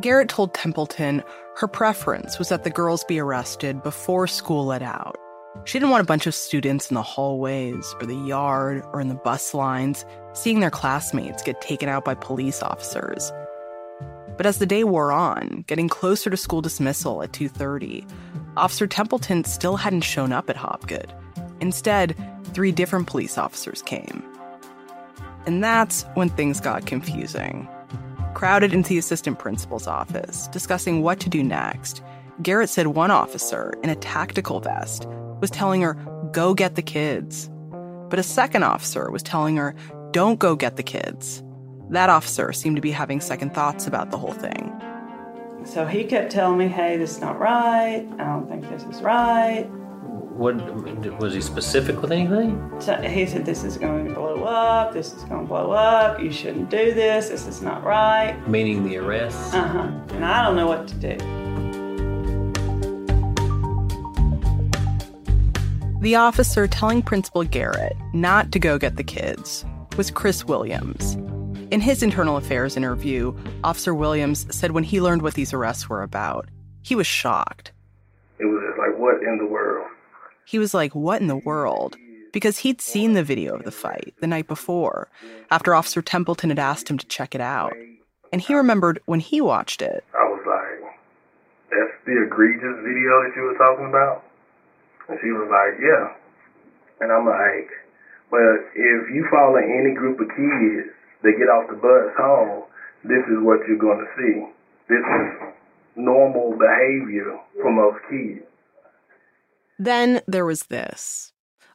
Garrett 0.00 0.30
told 0.30 0.54
Templeton 0.54 1.22
her 1.56 1.68
preference 1.68 2.38
was 2.38 2.48
that 2.48 2.64
the 2.64 2.70
girls 2.70 3.04
be 3.04 3.18
arrested 3.18 3.82
before 3.82 4.26
school 4.26 4.64
let 4.64 4.82
out. 4.82 5.16
She 5.64 5.78
didn't 5.78 5.90
want 5.90 6.02
a 6.02 6.06
bunch 6.06 6.26
of 6.26 6.34
students 6.34 6.90
in 6.90 6.94
the 6.94 7.02
hallways 7.02 7.94
or 8.00 8.06
the 8.06 8.14
yard 8.14 8.82
or 8.94 9.00
in 9.02 9.08
the 9.08 9.14
bus 9.16 9.52
lines 9.52 10.06
seeing 10.32 10.60
their 10.60 10.70
classmates 10.70 11.42
get 11.42 11.60
taken 11.60 11.90
out 11.90 12.06
by 12.06 12.14
police 12.14 12.62
officers. 12.62 13.30
But 14.40 14.46
as 14.46 14.56
the 14.56 14.64
day 14.64 14.84
wore 14.84 15.12
on, 15.12 15.64
getting 15.66 15.90
closer 15.90 16.30
to 16.30 16.36
school 16.38 16.62
dismissal 16.62 17.22
at 17.22 17.30
2:30, 17.32 18.06
Officer 18.56 18.86
Templeton 18.86 19.44
still 19.44 19.76
hadn't 19.76 20.00
shown 20.00 20.32
up 20.32 20.48
at 20.48 20.56
Hobgood. 20.56 21.10
Instead, 21.60 22.16
three 22.54 22.72
different 22.72 23.06
police 23.06 23.36
officers 23.36 23.82
came. 23.82 24.24
And 25.44 25.62
that's 25.62 26.06
when 26.14 26.30
things 26.30 26.58
got 26.58 26.86
confusing. 26.86 27.68
Crowded 28.32 28.72
into 28.72 28.88
the 28.88 28.96
assistant 28.96 29.38
principal's 29.38 29.86
office, 29.86 30.48
discussing 30.48 31.02
what 31.02 31.20
to 31.20 31.28
do 31.28 31.42
next, 31.42 32.02
Garrett 32.40 32.70
said 32.70 32.86
one 32.86 33.10
officer 33.10 33.74
in 33.82 33.90
a 33.90 33.94
tactical 33.94 34.60
vest 34.60 35.06
was 35.42 35.50
telling 35.50 35.82
her, 35.82 35.98
go 36.32 36.54
get 36.54 36.76
the 36.76 36.82
kids. 36.96 37.50
But 38.08 38.18
a 38.18 38.22
second 38.22 38.62
officer 38.62 39.10
was 39.10 39.22
telling 39.22 39.56
her, 39.58 39.74
don't 40.12 40.38
go 40.38 40.56
get 40.56 40.76
the 40.76 40.82
kids. 40.82 41.42
That 41.90 42.08
officer 42.08 42.52
seemed 42.52 42.76
to 42.76 42.82
be 42.82 42.92
having 42.92 43.20
second 43.20 43.52
thoughts 43.52 43.88
about 43.88 44.12
the 44.12 44.18
whole 44.18 44.32
thing. 44.32 44.72
So 45.64 45.84
he 45.84 46.04
kept 46.04 46.30
telling 46.30 46.56
me, 46.56 46.68
hey, 46.68 46.96
this 46.96 47.16
is 47.16 47.20
not 47.20 47.40
right. 47.40 48.08
I 48.18 48.24
don't 48.24 48.48
think 48.48 48.68
this 48.68 48.84
is 48.84 49.02
right. 49.02 49.64
What 49.64 50.54
was 51.18 51.34
he 51.34 51.40
specific 51.40 52.00
with 52.00 52.12
anything? 52.12 52.72
So 52.78 52.94
he 53.02 53.26
said, 53.26 53.44
this 53.44 53.64
is 53.64 53.76
going 53.76 54.06
to 54.06 54.14
blow 54.14 54.44
up. 54.44 54.94
This 54.94 55.12
is 55.12 55.24
going 55.24 55.42
to 55.42 55.48
blow 55.48 55.72
up. 55.72 56.22
You 56.22 56.30
shouldn't 56.30 56.70
do 56.70 56.94
this. 56.94 57.28
This 57.28 57.48
is 57.48 57.60
not 57.60 57.82
right. 57.82 58.36
Meaning 58.48 58.88
the 58.88 58.96
arrest. 58.98 59.52
Uh 59.52 59.66
huh. 59.66 59.90
And 60.10 60.24
I 60.24 60.44
don't 60.46 60.54
know 60.54 60.68
what 60.68 60.86
to 60.88 60.94
do. 60.94 61.16
The 66.00 66.14
officer 66.14 66.68
telling 66.68 67.02
Principal 67.02 67.42
Garrett 67.42 67.96
not 68.14 68.52
to 68.52 68.60
go 68.60 68.78
get 68.78 68.96
the 68.96 69.04
kids 69.04 69.66
was 69.98 70.10
Chris 70.10 70.46
Williams. 70.46 71.18
In 71.70 71.80
his 71.80 72.02
internal 72.02 72.36
affairs 72.36 72.76
interview, 72.76 73.32
Officer 73.62 73.94
Williams 73.94 74.46
said 74.54 74.72
when 74.72 74.82
he 74.82 75.00
learned 75.00 75.22
what 75.22 75.34
these 75.34 75.52
arrests 75.52 75.88
were 75.88 76.02
about, 76.02 76.48
he 76.82 76.96
was 76.96 77.06
shocked. 77.06 77.70
It 78.40 78.46
was 78.46 78.60
just 78.66 78.78
like, 78.78 78.98
what 78.98 79.22
in 79.22 79.38
the 79.38 79.46
world? 79.46 79.86
He 80.50 80.58
was 80.58 80.74
like, 80.74 80.96
What 80.96 81.20
in 81.20 81.28
the 81.28 81.36
world? 81.36 81.96
Because 82.32 82.58
he'd 82.58 82.80
seen 82.80 83.12
the 83.12 83.22
video 83.22 83.54
of 83.54 83.62
the 83.62 83.70
fight 83.70 84.14
the 84.20 84.26
night 84.26 84.48
before, 84.48 85.08
after 85.48 85.76
Officer 85.76 86.02
Templeton 86.02 86.50
had 86.50 86.58
asked 86.58 86.90
him 86.90 86.98
to 86.98 87.06
check 87.06 87.36
it 87.36 87.40
out. 87.40 87.72
And 88.32 88.40
he 88.40 88.54
remembered 88.54 89.00
when 89.06 89.20
he 89.20 89.40
watched 89.40 89.80
it, 89.80 90.02
I 90.12 90.24
was 90.24 90.42
like, 90.44 90.90
that's 91.70 91.94
the 92.04 92.24
egregious 92.26 92.82
video 92.82 93.22
that 93.22 93.32
you 93.36 93.42
were 93.42 93.58
talking 93.58 93.86
about? 93.86 94.24
And 95.08 95.18
she 95.22 95.30
was 95.30 95.46
like, 95.46 95.78
yeah. 95.80 96.14
And 97.00 97.12
I'm 97.12 97.26
like, 97.26 97.70
well, 98.32 98.58
if 98.74 99.14
you 99.14 99.28
follow 99.30 99.54
any 99.54 99.94
group 99.94 100.18
of 100.18 100.28
kids 100.34 100.90
that 101.22 101.38
get 101.38 101.48
off 101.48 101.68
the 101.68 101.76
bus 101.76 102.14
home, 102.16 102.64
this 103.04 103.24
is 103.28 103.38
what 103.40 103.60
you're 103.66 103.78
going 103.78 103.98
to 103.98 104.10
see. 104.16 104.46
This 104.88 104.98
is 104.98 105.54
normal 105.96 106.56
behavior 106.58 107.38
for 107.60 107.72
most 107.72 107.98
kids. 108.10 108.46
Then 109.78 110.20
there 110.26 110.44
was 110.44 110.64
this. 110.64 111.32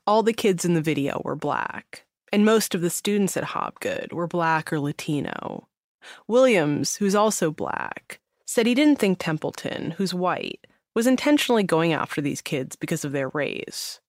All 0.07 0.21
the 0.21 0.33
kids 0.33 0.65
in 0.65 0.75
the 0.75 0.81
video 0.81 1.21
were 1.25 1.35
black, 1.35 2.05
and 2.31 2.45
most 2.45 2.75
of 2.75 2.81
the 2.81 2.89
students 2.89 3.35
at 3.35 3.43
Hobgood 3.43 4.13
were 4.13 4.27
black 4.27 4.71
or 4.71 4.79
Latino. 4.79 5.67
Williams, 6.27 6.97
who's 6.97 7.15
also 7.15 7.49
black, 7.49 8.19
said 8.45 8.67
he 8.67 8.75
didn't 8.75 8.99
think 8.99 9.17
Templeton, 9.17 9.91
who's 9.91 10.13
white, 10.13 10.67
was 10.93 11.07
intentionally 11.07 11.63
going 11.63 11.93
after 11.93 12.21
these 12.21 12.41
kids 12.41 12.75
because 12.75 13.03
of 13.03 13.11
their 13.11 13.29
race. 13.29 13.99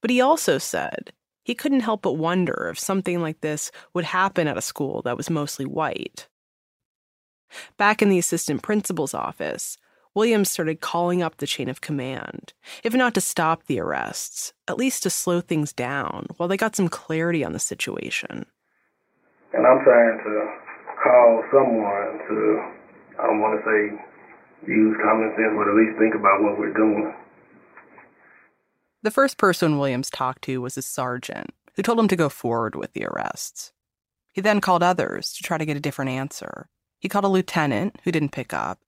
But 0.00 0.10
he 0.10 0.20
also 0.20 0.58
said 0.58 1.12
he 1.44 1.54
couldn't 1.54 1.80
help 1.80 2.02
but 2.02 2.14
wonder 2.14 2.68
if 2.70 2.78
something 2.78 3.20
like 3.20 3.40
this 3.40 3.70
would 3.92 4.04
happen 4.04 4.48
at 4.48 4.58
a 4.58 4.62
school 4.62 5.02
that 5.02 5.16
was 5.16 5.30
mostly 5.30 5.64
white. 5.64 6.26
Back 7.76 8.02
in 8.02 8.08
the 8.08 8.18
assistant 8.18 8.62
principal's 8.62 9.14
office, 9.14 9.78
Williams 10.14 10.50
started 10.50 10.80
calling 10.80 11.22
up 11.22 11.36
the 11.36 11.46
chain 11.46 11.68
of 11.68 11.80
command, 11.80 12.52
if 12.82 12.94
not 12.94 13.14
to 13.14 13.20
stop 13.20 13.66
the 13.66 13.80
arrests, 13.80 14.52
at 14.68 14.78
least 14.78 15.02
to 15.02 15.10
slow 15.10 15.40
things 15.40 15.72
down 15.72 16.26
while 16.36 16.48
they 16.48 16.56
got 16.56 16.76
some 16.76 16.88
clarity 16.88 17.44
on 17.44 17.52
the 17.52 17.58
situation. 17.58 18.46
And 19.52 19.66
I'm 19.66 19.82
trying 19.84 20.18
to 20.18 20.34
call 21.02 21.44
someone 21.50 22.18
to, 22.28 22.72
I 23.18 23.26
don't 23.26 23.40
want 23.40 23.58
to 23.58 23.62
say 23.66 24.70
use 24.70 24.96
common 25.02 25.34
sense, 25.36 25.52
but 25.58 25.68
at 25.68 25.74
least 25.74 25.98
think 25.98 26.14
about 26.14 26.42
what 26.42 26.58
we're 26.58 26.72
doing. 26.72 27.12
The 29.04 29.10
first 29.10 29.36
person 29.36 29.78
Williams 29.78 30.08
talked 30.08 30.40
to 30.44 30.62
was 30.62 30.78
a 30.78 30.82
sergeant, 30.82 31.50
who 31.76 31.82
told 31.82 32.00
him 32.00 32.08
to 32.08 32.16
go 32.16 32.30
forward 32.30 32.74
with 32.74 32.94
the 32.94 33.04
arrests. 33.04 33.74
He 34.32 34.40
then 34.40 34.62
called 34.62 34.82
others 34.82 35.34
to 35.34 35.42
try 35.42 35.58
to 35.58 35.66
get 35.66 35.76
a 35.76 35.80
different 35.80 36.10
answer. 36.10 36.70
He 37.00 37.10
called 37.10 37.26
a 37.26 37.28
lieutenant, 37.28 38.00
who 38.02 38.10
didn't 38.10 38.32
pick 38.32 38.54
up. 38.54 38.78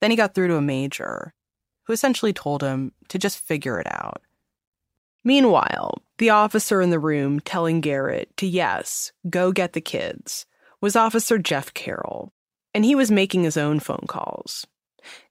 Then 0.00 0.10
he 0.10 0.16
got 0.16 0.34
through 0.34 0.48
to 0.48 0.56
a 0.56 0.62
major, 0.62 1.34
who 1.84 1.92
essentially 1.92 2.32
told 2.32 2.62
him 2.62 2.92
to 3.08 3.18
just 3.18 3.40
figure 3.40 3.78
it 3.78 3.86
out. 3.90 4.22
Meanwhile, 5.22 6.00
the 6.16 6.30
officer 6.30 6.80
in 6.80 6.88
the 6.88 6.98
room 6.98 7.38
telling 7.38 7.82
Garrett 7.82 8.34
to, 8.38 8.46
yes, 8.46 9.12
go 9.28 9.52
get 9.52 9.74
the 9.74 9.82
kids, 9.82 10.46
was 10.80 10.96
Officer 10.96 11.36
Jeff 11.36 11.74
Carroll, 11.74 12.32
and 12.72 12.86
he 12.86 12.94
was 12.94 13.10
making 13.10 13.42
his 13.42 13.58
own 13.58 13.80
phone 13.80 14.06
calls. 14.06 14.66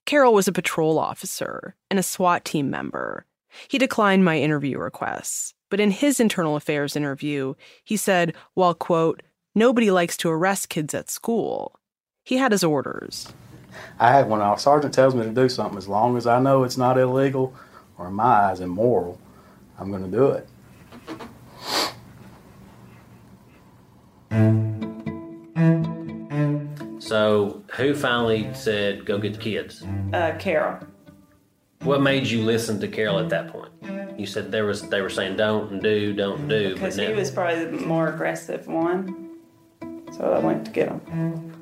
Carroll 0.06 0.36
was 0.36 0.48
a 0.48 0.54
patrol 0.54 1.00
officer 1.00 1.76
and 1.90 1.98
a 1.98 2.04
SWAT 2.04 2.46
team 2.46 2.70
member. 2.70 3.26
He 3.68 3.78
declined 3.78 4.26
my 4.26 4.38
interview 4.38 4.78
requests, 4.78 5.54
but 5.70 5.80
in 5.80 5.92
his 5.92 6.20
internal 6.20 6.56
affairs 6.56 6.96
interview, 6.96 7.56
he 7.84 7.98
said, 7.98 8.36
while, 8.54 8.74
quote, 8.74 9.24
nobody 9.56 9.92
likes 9.92 10.18
to 10.18 10.30
arrest 10.30 10.70
kids 10.70 10.94
at 10.94 11.10
school, 11.10 11.80
he 12.24 12.38
had 12.38 12.52
his 12.52 12.64
orders. 12.64 13.32
I 14.00 14.12
have 14.12 14.28
when 14.28 14.42
our 14.42 14.58
sergeant 14.58 14.94
tells 14.94 15.16
me 15.16 15.24
to 15.24 15.32
do 15.32 15.50
something, 15.50 15.78
as 15.78 15.88
long 15.88 16.18
as 16.18 16.28
I 16.28 16.40
know 16.40 16.64
it's 16.64 16.78
not 16.78 16.98
illegal 16.98 17.54
or 17.98 18.08
in 18.08 18.14
my 18.14 18.24
eyes 18.24 18.60
immoral, 18.60 19.20
I'm 19.80 19.92
going 19.92 20.10
to 20.10 20.18
do 20.18 20.32
it. 20.32 20.48
So, 27.00 27.64
who 27.78 27.96
finally 27.96 28.54
said, 28.54 29.06
go 29.06 29.18
get 29.18 29.34
the 29.34 29.40
kids? 29.40 29.82
Uh, 30.12 30.36
Carroll. 30.38 30.80
What 31.88 32.02
made 32.02 32.28
you 32.28 32.40
mm-hmm. 32.40 32.48
listen 32.48 32.82
to 32.82 32.88
Carroll 32.90 33.20
at 33.20 33.30
that 33.30 33.48
point? 33.48 33.72
You 34.20 34.26
said 34.26 34.52
there 34.52 34.66
was 34.66 34.82
they 34.90 35.02
were 35.02 35.10
saying 35.10 35.38
don't 35.38 35.72
and 35.72 35.82
do, 35.82 36.14
don't 36.14 36.50
do. 36.50 36.74
Because 36.74 36.98
but 36.98 37.08
he 37.08 37.14
was 37.14 37.32
probably 37.32 37.64
the 37.64 37.86
more 37.86 38.10
aggressive 38.10 38.68
one. 38.68 39.30
So 40.12 40.34
I 40.34 40.40
went 40.40 40.66
to 40.66 40.72
get 40.72 40.90
him. 40.90 41.54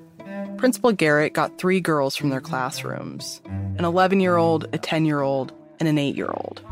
Principal 0.58 0.94
Garrett 0.94 1.34
got 1.34 1.60
three 1.60 1.80
girls 1.80 2.16
from 2.16 2.30
their 2.30 2.42
classrooms 2.42 3.40
an 3.46 3.86
11 3.86 4.20
year 4.20 4.38
old, 4.38 4.68
a 4.74 4.80
10 4.80 5.06
year 5.06 5.22
old, 5.22 5.54
and 5.80 5.88
an 5.88 6.00
8 6.00 6.16
year 6.16 6.32
old. 6.34 6.64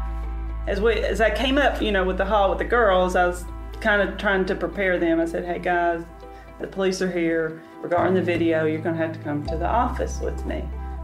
As 0.65 0.81
we 0.81 0.93
as 0.93 1.21
I 1.21 1.29
came 1.29 1.59
up, 1.59 1.79
you 1.79 1.91
know, 1.91 2.03
with 2.03 2.17
the 2.17 2.25
hall 2.25 2.49
with 2.49 2.57
the 2.57 2.65
girls, 2.65 3.15
I 3.15 3.27
was 3.27 3.45
kind 3.81 4.01
of 4.01 4.17
trying 4.17 4.45
to 4.45 4.55
prepare 4.55 4.97
them. 4.97 5.19
I 5.19 5.25
said, 5.25 5.45
"Hey 5.45 5.59
guys, 5.59 6.03
the 6.59 6.65
police 6.65 7.03
are 7.03 7.11
here 7.11 7.61
regarding 7.83 8.15
the 8.15 8.23
video. 8.23 8.65
You're 8.65 8.81
going 8.81 8.95
to 8.95 9.01
have 9.01 9.13
to 9.13 9.19
come 9.19 9.45
to 9.45 9.57
the 9.57 9.67
office 9.67 10.19
with 10.21 10.43
me." 10.47 10.63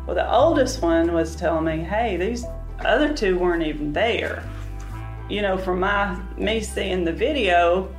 Well, 0.09 0.15
the 0.15 0.33
oldest 0.33 0.81
one 0.81 1.13
was 1.13 1.35
telling 1.35 1.65
me, 1.65 1.83
"Hey, 1.83 2.17
these 2.17 2.43
other 2.83 3.13
two 3.13 3.37
weren't 3.37 3.61
even 3.61 3.93
there." 3.93 4.41
You 5.29 5.43
know, 5.43 5.55
from 5.55 5.81
my 5.81 6.17
me 6.35 6.61
seeing 6.61 7.05
the 7.05 7.11
video, 7.11 7.89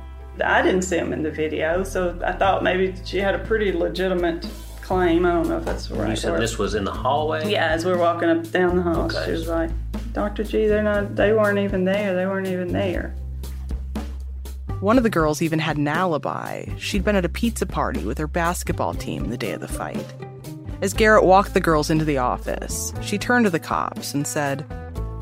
I 0.43 0.61
didn't 0.61 0.81
see 0.81 0.97
them 0.97 1.13
in 1.13 1.23
the 1.23 1.31
video, 1.31 1.83
so 1.85 2.19
I 2.21 2.33
thought 2.33 2.63
maybe 2.63 2.93
she 3.05 3.19
had 3.19 3.33
a 3.33 3.39
pretty 3.39 3.71
legitimate 3.71 4.45
claim. 4.81 5.25
I 5.25 5.31
don't 5.31 5.47
know 5.47 5.59
if 5.59 5.63
that's 5.63 5.87
the 5.87 5.95
right 5.95 6.09
you 6.09 6.15
said 6.17 6.31
word. 6.33 6.41
this 6.41 6.57
was 6.57 6.75
in 6.75 6.83
the 6.83 6.91
hallway? 6.91 7.49
Yeah, 7.49 7.67
as 7.67 7.85
we're 7.85 7.97
walking 7.97 8.27
up 8.27 8.51
down 8.51 8.75
the 8.75 8.81
hall, 8.81 9.03
Okay. 9.05 9.23
she 9.27 9.31
was 9.31 9.47
like, 9.47 9.69
"Dr. 10.11 10.43
G, 10.43 10.67
they're 10.67 10.83
not. 10.83 11.15
They 11.15 11.31
weren't 11.31 11.59
even 11.59 11.85
there. 11.85 12.13
They 12.13 12.25
weren't 12.25 12.47
even 12.47 12.73
there." 12.73 13.15
One 14.81 14.97
of 14.97 15.03
the 15.03 15.09
girls 15.09 15.41
even 15.41 15.59
had 15.59 15.77
an 15.77 15.87
alibi. 15.87 16.65
She'd 16.77 17.05
been 17.05 17.15
at 17.15 17.23
a 17.23 17.29
pizza 17.29 17.65
party 17.65 18.03
with 18.03 18.17
her 18.17 18.27
basketball 18.27 18.95
team 18.95 19.29
the 19.29 19.37
day 19.37 19.53
of 19.53 19.61
the 19.61 19.69
fight. 19.69 20.13
As 20.81 20.95
Garrett 20.95 21.23
walked 21.23 21.53
the 21.53 21.59
girls 21.59 21.91
into 21.91 22.03
the 22.03 22.17
office, 22.17 22.91
she 23.03 23.19
turned 23.19 23.45
to 23.45 23.51
the 23.51 23.59
cops 23.59 24.15
and 24.15 24.25
said, 24.25 24.65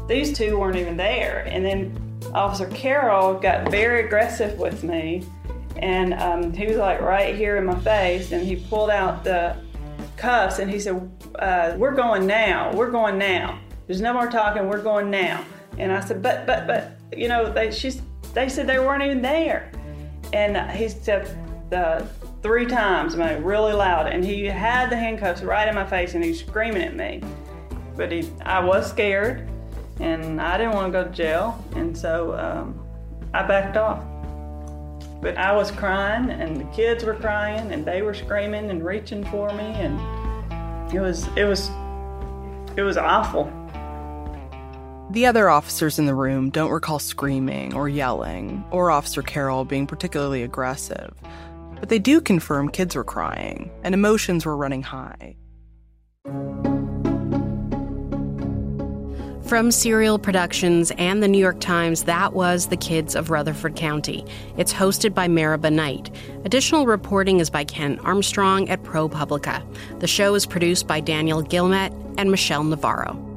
These 0.07 0.37
two 0.37 0.57
weren't 0.57 0.77
even 0.77 0.95
there. 0.95 1.43
And 1.47 1.65
then 1.65 2.21
Officer 2.33 2.67
Carroll 2.67 3.33
got 3.33 3.69
very 3.69 4.05
aggressive 4.05 4.57
with 4.57 4.85
me, 4.85 5.25
and 5.75 6.13
um, 6.13 6.53
he 6.53 6.65
was 6.67 6.77
like 6.77 7.01
right 7.01 7.35
here 7.35 7.57
in 7.57 7.65
my 7.65 7.77
face, 7.81 8.31
and 8.31 8.47
he 8.47 8.55
pulled 8.55 8.89
out 8.89 9.25
the 9.25 9.57
cuffs 10.15 10.59
and 10.59 10.71
he 10.71 10.79
said, 10.79 11.11
uh, 11.35 11.73
"We're 11.77 11.95
going 11.95 12.25
now. 12.25 12.73
We're 12.73 12.91
going 12.91 13.17
now. 13.17 13.59
There's 13.85 14.01
no 14.01 14.13
more 14.13 14.27
talking. 14.27 14.69
We're 14.69 14.81
going 14.81 15.09
now." 15.09 15.43
And 15.77 15.91
I 15.91 15.99
said, 15.99 16.21
"But, 16.21 16.45
but, 16.45 16.67
but, 16.67 16.91
you 17.17 17.27
know, 17.27 17.51
they 17.51 17.71
she's 17.71 18.01
they 18.33 18.47
said 18.47 18.65
they 18.65 18.79
weren't 18.79 19.03
even 19.03 19.21
there." 19.21 19.71
And 20.31 20.71
he 20.71 20.87
said 20.87 21.27
uh, 21.73 22.05
three 22.41 22.65
times, 22.65 23.15
I 23.15 23.33
mean, 23.35 23.43
really 23.43 23.73
loud, 23.73 24.07
and 24.07 24.23
he 24.23 24.45
had 24.45 24.89
the 24.89 24.95
handcuffs 24.95 25.41
right 25.41 25.67
in 25.67 25.75
my 25.75 25.85
face, 25.85 26.13
and 26.15 26.23
he's 26.23 26.39
screaming 26.39 26.83
at 26.83 26.95
me. 26.95 27.21
But 27.95 28.11
he, 28.11 28.29
I 28.41 28.63
was 28.63 28.89
scared, 28.89 29.49
and 29.99 30.41
I 30.41 30.57
didn't 30.57 30.73
want 30.73 30.93
to 30.93 30.99
go 30.99 31.03
to 31.03 31.09
jail, 31.09 31.63
and 31.75 31.97
so 31.97 32.37
um, 32.37 32.79
I 33.33 33.45
backed 33.45 33.77
off. 33.77 34.03
But 35.21 35.37
I 35.37 35.53
was 35.53 35.69
crying, 35.71 36.29
and 36.29 36.57
the 36.57 36.75
kids 36.75 37.03
were 37.03 37.15
crying, 37.15 37.73
and 37.73 37.85
they 37.85 38.01
were 38.01 38.13
screaming 38.13 38.69
and 38.69 38.85
reaching 38.85 39.25
for 39.25 39.51
me, 39.53 39.65
and 39.65 40.93
it 40.93 41.01
was, 41.01 41.27
it 41.35 41.43
was, 41.43 41.69
it 42.77 42.83
was 42.83 42.95
awful. 42.95 43.51
The 45.11 45.25
other 45.25 45.49
officers 45.49 45.99
in 45.99 46.05
the 46.05 46.13
room 46.13 46.51
don't 46.51 46.69
recall 46.69 46.99
screaming 46.99 47.73
or 47.73 47.89
yelling, 47.89 48.63
or 48.71 48.91
Officer 48.91 49.23
Carroll 49.23 49.65
being 49.65 49.87
particularly 49.87 50.43
aggressive, 50.43 51.13
but 51.79 51.89
they 51.89 51.99
do 51.99 52.21
confirm 52.21 52.69
kids 52.69 52.95
were 52.95 53.03
crying 53.03 53.71
and 53.83 53.93
emotions 53.93 54.45
were 54.45 54.57
running 54.57 54.83
high. 54.83 55.35
From 59.49 59.71
Serial 59.71 60.19
Productions 60.19 60.91
and 60.99 61.23
the 61.23 61.27
New 61.27 61.39
York 61.39 61.59
Times, 61.59 62.03
that 62.03 62.33
was 62.33 62.67
The 62.67 62.77
Kids 62.77 63.15
of 63.15 63.31
Rutherford 63.31 63.75
County. 63.75 64.23
It's 64.57 64.71
hosted 64.71 65.15
by 65.15 65.27
Meribah 65.27 65.71
Knight. 65.71 66.11
Additional 66.45 66.85
reporting 66.85 67.39
is 67.39 67.49
by 67.49 67.63
Ken 67.63 67.97
Armstrong 68.01 68.69
at 68.69 68.83
ProPublica. 68.83 69.63
The 70.01 70.07
show 70.07 70.35
is 70.35 70.45
produced 70.45 70.85
by 70.85 70.99
Daniel 70.99 71.41
Gilmet 71.41 71.91
and 72.19 72.29
Michelle 72.29 72.63
Navarro. 72.63 73.28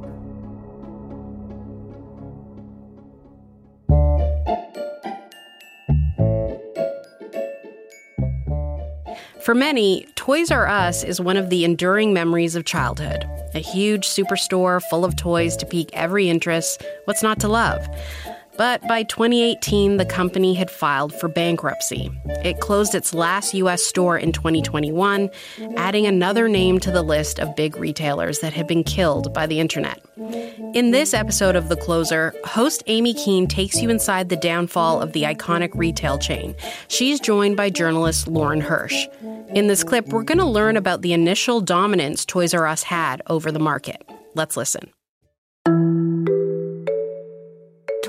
For 9.43 9.53
many, 9.53 10.05
Toys 10.15 10.51
R 10.51 10.67
Us 10.69 11.03
is 11.03 11.19
one 11.19 11.35
of 11.35 11.49
the 11.49 11.65
enduring 11.65 12.13
memories 12.13 12.55
of 12.55 12.63
childhood. 12.63 13.25
A 13.53 13.59
huge 13.59 14.07
superstore 14.07 14.81
full 14.83 15.03
of 15.03 15.17
toys 15.17 15.57
to 15.57 15.65
pique 15.65 15.89
every 15.91 16.29
interest. 16.29 16.81
What's 17.03 17.21
not 17.21 17.41
to 17.41 17.49
love? 17.49 17.85
But 18.55 18.87
by 18.87 19.03
2018, 19.03 19.97
the 19.97 20.05
company 20.05 20.53
had 20.53 20.69
filed 20.69 21.13
for 21.15 21.27
bankruptcy. 21.27 22.11
It 22.43 22.59
closed 22.59 22.93
its 22.93 23.13
last 23.13 23.53
U.S. 23.55 23.81
store 23.83 24.17
in 24.17 24.31
2021, 24.31 25.29
adding 25.75 26.05
another 26.05 26.47
name 26.47 26.79
to 26.81 26.91
the 26.91 27.01
list 27.01 27.39
of 27.39 27.55
big 27.55 27.75
retailers 27.75 28.39
that 28.39 28.53
had 28.53 28.67
been 28.67 28.83
killed 28.83 29.33
by 29.33 29.47
the 29.47 29.59
internet. 29.59 29.99
In 30.73 30.91
this 30.91 31.13
episode 31.13 31.55
of 31.55 31.69
The 31.69 31.75
Closer, 31.75 32.33
host 32.45 32.83
Amy 32.87 33.13
Keene 33.13 33.47
takes 33.47 33.81
you 33.81 33.89
inside 33.89 34.29
the 34.29 34.35
downfall 34.35 35.01
of 35.01 35.13
the 35.13 35.23
iconic 35.23 35.71
retail 35.73 36.19
chain. 36.19 36.55
She's 36.87 37.19
joined 37.19 37.57
by 37.57 37.71
journalist 37.71 38.27
Lauren 38.27 38.61
Hirsch. 38.61 39.07
In 39.49 39.67
this 39.67 39.83
clip, 39.83 40.09
we're 40.09 40.23
going 40.23 40.37
to 40.37 40.45
learn 40.45 40.77
about 40.77 41.01
the 41.01 41.13
initial 41.13 41.59
dominance 41.59 42.23
Toys 42.25 42.53
R 42.53 42.67
Us 42.67 42.83
had 42.83 43.21
over 43.27 43.51
the 43.51 43.59
market. 43.59 44.07
Let's 44.35 44.57
listen. 44.57 44.91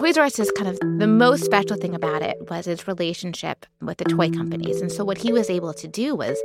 Toys 0.05 0.19
R 0.19 0.27
Us 0.27 0.39
is 0.39 0.51
kind 0.51 0.69
of 0.69 0.79
the 0.99 1.07
most 1.07 1.47
special 1.47 1.79
thing 1.79 1.95
about 1.95 2.21
it 2.21 2.37
was 2.51 2.67
its 2.67 2.87
relationship 2.87 3.65
with 3.81 3.97
the 3.97 4.05
toy 4.05 4.29
companies. 4.29 4.83
And 4.83 4.93
so 4.93 5.03
what 5.03 5.17
he 5.17 5.33
was 5.33 5.49
able 5.49 5.73
to 5.73 5.89
do 5.89 6.15
was 6.15 6.37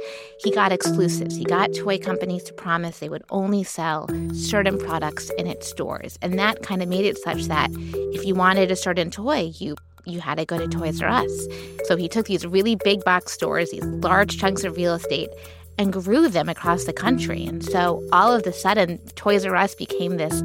he 0.41 0.49
got 0.49 0.71
exclusives. 0.71 1.35
He 1.35 1.43
got 1.43 1.73
toy 1.75 1.97
companies 1.97 2.43
to 2.43 2.53
promise 2.53 2.99
they 2.99 3.09
would 3.09 3.25
only 3.31 3.65
sell 3.65 4.07
certain 4.31 4.77
products 4.77 5.29
in 5.37 5.45
its 5.45 5.67
stores. 5.67 6.17
And 6.21 6.39
that 6.39 6.63
kind 6.63 6.81
of 6.81 6.87
made 6.87 7.03
it 7.03 7.17
such 7.17 7.47
that 7.47 7.69
if 8.15 8.23
you 8.25 8.33
wanted 8.33 8.71
a 8.71 8.77
certain 8.77 9.11
toy, 9.11 9.51
you 9.55 9.75
you 10.05 10.21
had 10.21 10.37
to 10.37 10.45
go 10.45 10.57
to 10.57 10.69
Toys 10.69 11.01
R 11.01 11.09
Us. 11.09 11.47
So 11.83 11.97
he 11.97 12.07
took 12.07 12.27
these 12.27 12.47
really 12.47 12.77
big 12.77 13.03
box 13.03 13.33
stores, 13.33 13.71
these 13.71 13.83
large 13.83 14.37
chunks 14.37 14.63
of 14.63 14.77
real 14.77 14.93
estate, 14.93 15.31
and 15.77 15.91
grew 15.91 16.29
them 16.29 16.47
across 16.47 16.85
the 16.85 16.93
country. 16.93 17.45
And 17.45 17.61
so 17.63 18.07
all 18.13 18.33
of 18.33 18.47
a 18.47 18.53
sudden, 18.53 18.99
Toys 19.15 19.45
R 19.45 19.57
Us 19.57 19.75
became 19.75 20.15
this 20.15 20.41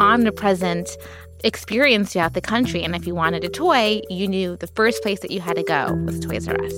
omnipresent 0.00 0.90
experience 1.44 2.12
throughout 2.12 2.34
the 2.34 2.40
country. 2.40 2.82
And 2.82 2.94
if 2.94 3.06
you 3.06 3.14
wanted 3.14 3.44
a 3.44 3.48
toy, 3.48 4.02
you 4.10 4.28
knew 4.28 4.56
the 4.56 4.66
first 4.68 5.02
place 5.02 5.20
that 5.20 5.30
you 5.30 5.40
had 5.40 5.56
to 5.56 5.62
go 5.62 5.94
was 6.04 6.20
Toys 6.20 6.48
R 6.48 6.56
Us. 6.62 6.74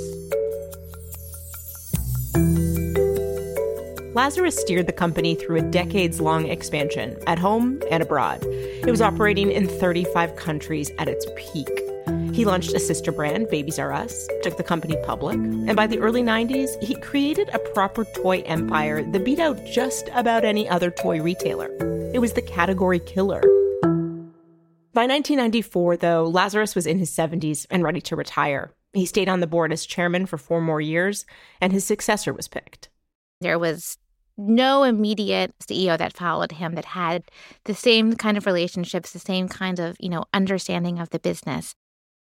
Lazarus 4.12 4.60
steered 4.60 4.88
the 4.88 4.92
company 4.92 5.36
through 5.36 5.58
a 5.58 5.62
decades 5.62 6.20
long 6.20 6.46
expansion 6.48 7.16
at 7.28 7.38
home 7.38 7.80
and 7.90 8.02
abroad. 8.02 8.44
It 8.44 8.90
was 8.90 9.00
operating 9.00 9.52
in 9.52 9.68
35 9.68 10.34
countries 10.34 10.90
at 10.98 11.08
its 11.08 11.26
peak. 11.36 11.68
He 12.32 12.44
launched 12.44 12.74
a 12.74 12.80
sister 12.80 13.12
brand, 13.12 13.48
Babies 13.50 13.78
R 13.78 13.92
Us, 13.92 14.28
took 14.42 14.56
the 14.56 14.64
company 14.64 14.96
public, 15.04 15.36
and 15.36 15.76
by 15.76 15.86
the 15.86 15.98
early 16.00 16.22
90s, 16.22 16.70
he 16.82 16.94
created 16.96 17.50
a 17.50 17.58
proper 17.72 18.04
toy 18.04 18.42
empire 18.46 19.02
that 19.02 19.24
beat 19.24 19.38
out 19.38 19.64
just 19.64 20.08
about 20.12 20.44
any 20.44 20.68
other 20.68 20.90
toy 20.90 21.22
retailer. 21.22 21.70
It 22.12 22.20
was 22.20 22.32
the 22.32 22.42
category 22.42 22.98
killer. 22.98 23.42
By 24.92 25.02
1994, 25.02 25.98
though, 25.98 26.24
Lazarus 26.24 26.74
was 26.74 26.86
in 26.86 26.98
his 26.98 27.10
70s 27.10 27.64
and 27.70 27.84
ready 27.84 28.00
to 28.00 28.16
retire. 28.16 28.72
He 28.92 29.06
stayed 29.06 29.28
on 29.28 29.38
the 29.38 29.46
board 29.46 29.72
as 29.72 29.86
chairman 29.86 30.26
for 30.26 30.36
four 30.36 30.60
more 30.60 30.80
years, 30.80 31.24
and 31.60 31.72
his 31.72 31.84
successor 31.84 32.32
was 32.32 32.48
picked. 32.48 32.88
There 33.40 33.58
was 33.58 33.98
no 34.36 34.82
immediate 34.82 35.54
CEO 35.60 35.96
that 35.96 36.16
followed 36.16 36.52
him 36.52 36.74
that 36.74 36.86
had 36.86 37.22
the 37.64 37.74
same 37.74 38.14
kind 38.14 38.36
of 38.36 38.46
relationships, 38.46 39.12
the 39.12 39.20
same 39.20 39.48
kind 39.48 39.78
of, 39.78 39.96
you 40.00 40.08
know, 40.08 40.24
understanding 40.34 40.98
of 40.98 41.10
the 41.10 41.20
business. 41.20 41.76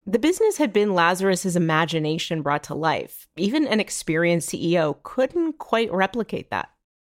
The 0.05 0.19
business 0.19 0.57
had 0.57 0.73
been 0.73 0.95
Lazarus's 0.95 1.57
imagination 1.57 2.43
brought 2.43 2.65
to 2.65 2.75
life. 2.75 3.29
Even 3.37 3.67
an 3.67 3.79
experienced 3.79 4.51
CEO 4.51 5.01
couldn't 5.05 5.59
quite 5.59 5.93
replicate 5.93 6.51
that. 6.51 6.71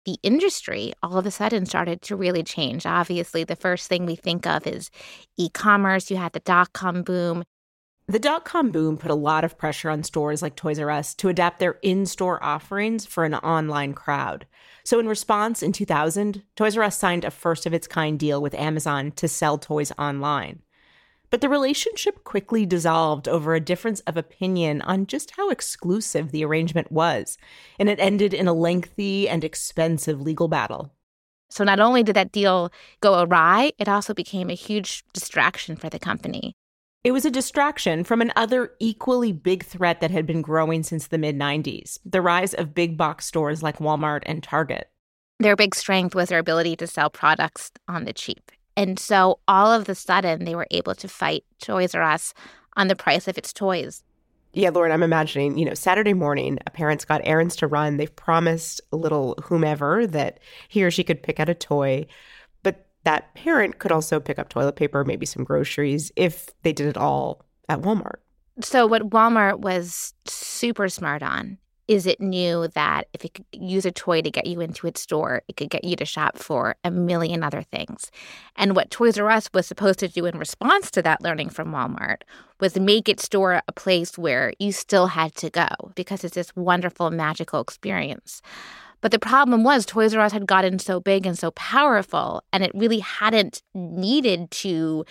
The 0.07 0.17
industry 0.23 0.95
all 1.03 1.19
of 1.19 1.27
a 1.27 1.31
sudden 1.31 1.67
started 1.67 2.01
to 2.03 2.17
really 2.17 2.43
change. 2.43 2.87
Obviously, 2.87 3.45
the 3.45 3.55
first 3.57 3.87
thing 3.87 4.07
we 4.07 4.17
think 4.17 4.47
of 4.47 4.67
is 4.67 4.91
e 5.37 5.51
commerce. 5.51 6.11
You 6.11 6.17
had 6.17 6.33
the 6.33 6.41
dot 6.41 6.73
com 6.73 7.03
boom. 7.03 7.45
The 8.09 8.19
dot 8.19 8.45
com 8.45 8.71
boom 8.71 8.97
put 8.97 9.11
a 9.11 9.15
lot 9.15 9.45
of 9.45 9.59
pressure 9.59 9.91
on 9.91 10.03
stores 10.03 10.43
like 10.43 10.57
Toys 10.57 10.79
R 10.79 10.91
Us 10.91 11.15
to 11.17 11.29
adapt 11.29 11.61
their 11.61 11.79
in 11.83 12.07
store 12.07 12.43
offerings 12.43 13.05
for 13.05 13.25
an 13.25 13.35
online 13.35 13.93
crowd. 13.93 14.47
So, 14.85 14.99
in 14.99 15.07
response, 15.07 15.63
in 15.63 15.73
2000, 15.73 16.43
Toys 16.57 16.77
R 16.79 16.83
Us 16.83 16.97
signed 16.97 17.25
a 17.25 17.31
first 17.31 17.67
of 17.67 17.75
its 17.75 17.87
kind 17.87 18.19
deal 18.19 18.41
with 18.41 18.55
Amazon 18.55 19.13
to 19.13 19.29
sell 19.29 19.59
toys 19.59 19.93
online. 19.99 20.63
But 21.31 21.41
the 21.41 21.49
relationship 21.49 22.25
quickly 22.25 22.67
dissolved 22.67 23.29
over 23.29 23.55
a 23.55 23.61
difference 23.61 24.01
of 24.01 24.17
opinion 24.17 24.83
on 24.83 25.07
just 25.07 25.33
how 25.37 25.49
exclusive 25.49 26.33
the 26.33 26.45
arrangement 26.45 26.91
was, 26.91 27.39
and 27.79 27.89
it 27.89 28.01
ended 28.01 28.35
in 28.35 28.49
a 28.49 28.53
lengthy 28.53 29.29
and 29.29 29.45
expensive 29.45 30.21
legal 30.21 30.49
battle. 30.49 30.93
So, 31.49 31.65
not 31.65 31.81
only 31.81 32.03
did 32.03 32.17
that 32.17 32.33
deal 32.33 32.73
go 33.01 33.23
awry, 33.23 33.73
it 33.79 33.89
also 33.89 34.13
became 34.13 34.51
a 34.51 34.55
huge 34.55 35.05
distraction 35.13 35.77
for 35.77 35.89
the 35.89 35.99
company. 35.99 36.55
It 37.03 37.13
was 37.13 37.25
a 37.25 37.31
distraction 37.31 38.05
from 38.05 38.21
another 38.21 38.73
equally 38.79 39.33
big 39.33 39.65
threat 39.65 40.01
that 40.01 40.11
had 40.11 40.27
been 40.27 40.43
growing 40.43 40.83
since 40.83 41.07
the 41.07 41.17
mid 41.17 41.37
90s 41.37 41.99
the 42.05 42.21
rise 42.21 42.55
of 42.55 42.75
big 42.75 42.97
box 42.97 43.25
stores 43.25 43.63
like 43.63 43.79
Walmart 43.79 44.23
and 44.27 44.43
Target. 44.43 44.91
Their 45.39 45.57
big 45.57 45.75
strength 45.75 46.15
was 46.15 46.29
their 46.29 46.39
ability 46.39 46.77
to 46.77 46.87
sell 46.87 47.09
products 47.09 47.71
on 47.89 48.05
the 48.05 48.13
cheap. 48.13 48.53
And 48.81 48.99
so 48.99 49.41
all 49.47 49.71
of 49.71 49.85
the 49.85 49.95
sudden, 49.95 50.47
they 50.47 50.55
were 50.55 50.67
able 50.71 50.95
to 50.95 51.07
fight 51.07 51.45
Toys 51.61 51.95
R 51.95 52.01
Us 52.01 52.33
on 52.79 52.89
the 52.89 52.97
price 52.97 53.29
of 53.29 53.37
its 53.37 53.53
toys. 53.53 54.03
Yeah, 54.55 54.71
Lauren, 54.71 54.91
I'm 54.91 55.03
imagining, 55.03 55.59
you 55.59 55.67
know, 55.67 55.75
Saturday 55.75 56.15
morning, 56.15 56.59
a 56.67 56.71
parent's 56.71 57.05
got 57.05 57.21
errands 57.25 57.57
to 57.57 57.67
run. 57.67 57.99
They've 57.99 58.17
promised 58.17 58.81
a 58.91 58.97
little 58.97 59.35
whomever 59.45 60.07
that 60.07 60.41
he 60.69 60.83
or 60.83 60.91
she 60.91 61.05
could 61.05 61.23
pick 61.23 61.39
out 61.39 61.51
a 61.51 61.55
toy 61.55 62.07
But 62.63 62.87
that 63.05 63.35
parent 63.35 63.81
could 63.81 63.93
also 63.93 64.19
pick 64.19 64.39
up 64.39 64.49
toilet 64.49 64.77
paper, 64.77 65.05
maybe 65.05 65.27
some 65.27 65.45
groceries, 65.45 66.11
if 66.17 66.49
they 66.63 66.73
did 66.73 66.87
it 66.87 66.97
all 66.97 67.45
at 67.69 67.83
Walmart. 67.83 68.21
So, 68.63 68.87
what 68.87 69.11
Walmart 69.11 69.61
was 69.61 70.15
super 70.25 70.89
smart 70.89 71.23
on 71.23 71.59
is 71.91 72.07
it 72.07 72.21
knew 72.21 72.69
that 72.69 73.09
if 73.13 73.25
it 73.25 73.35
could 73.35 73.45
use 73.51 73.85
a 73.85 73.91
toy 73.91 74.23
to 74.23 74.31
get 74.31 74.47
you 74.47 74.61
into 74.61 74.87
its 74.87 75.01
store, 75.01 75.43
it 75.49 75.57
could 75.57 75.71
get 75.71 75.83
you 75.83 75.97
to 75.97 76.05
shop 76.05 76.39
for 76.39 76.77
a 76.85 76.91
million 76.91 77.43
other 77.43 77.63
things. 77.63 78.13
And 78.55 78.77
what 78.77 78.93
Toys 78.93 79.19
R 79.19 79.29
Us 79.29 79.51
was 79.53 79.67
supposed 79.67 79.99
to 79.99 80.07
do 80.07 80.25
in 80.25 80.39
response 80.39 80.93
to 80.93 81.03
that 81.03 81.21
learning 81.21 81.51
from 81.51 81.73
Walmart 81.73 82.19
was 82.61 82.79
make 82.79 83.09
its 83.09 83.25
store 83.25 83.61
a 83.67 83.73
place 83.73 84.17
where 84.17 84.53
you 84.61 84.71
still 84.71 85.09
had 85.09 85.35
to 85.35 85.51
go 85.51 85.67
because 85.97 86.23
it's 86.23 86.37
this 86.37 86.55
wonderful, 86.55 87.11
magical 87.11 87.61
experience. 87.61 88.41
But 89.01 89.11
the 89.11 89.19
problem 89.19 89.65
was 89.65 89.85
Toys 89.85 90.15
R 90.15 90.21
Us 90.21 90.31
had 90.31 90.47
gotten 90.47 90.79
so 90.79 91.01
big 91.01 91.27
and 91.27 91.37
so 91.37 91.51
powerful, 91.51 92.45
and 92.53 92.63
it 92.63 92.71
really 92.73 93.01
hadn't 93.01 93.63
needed 93.75 94.49
to 94.53 95.05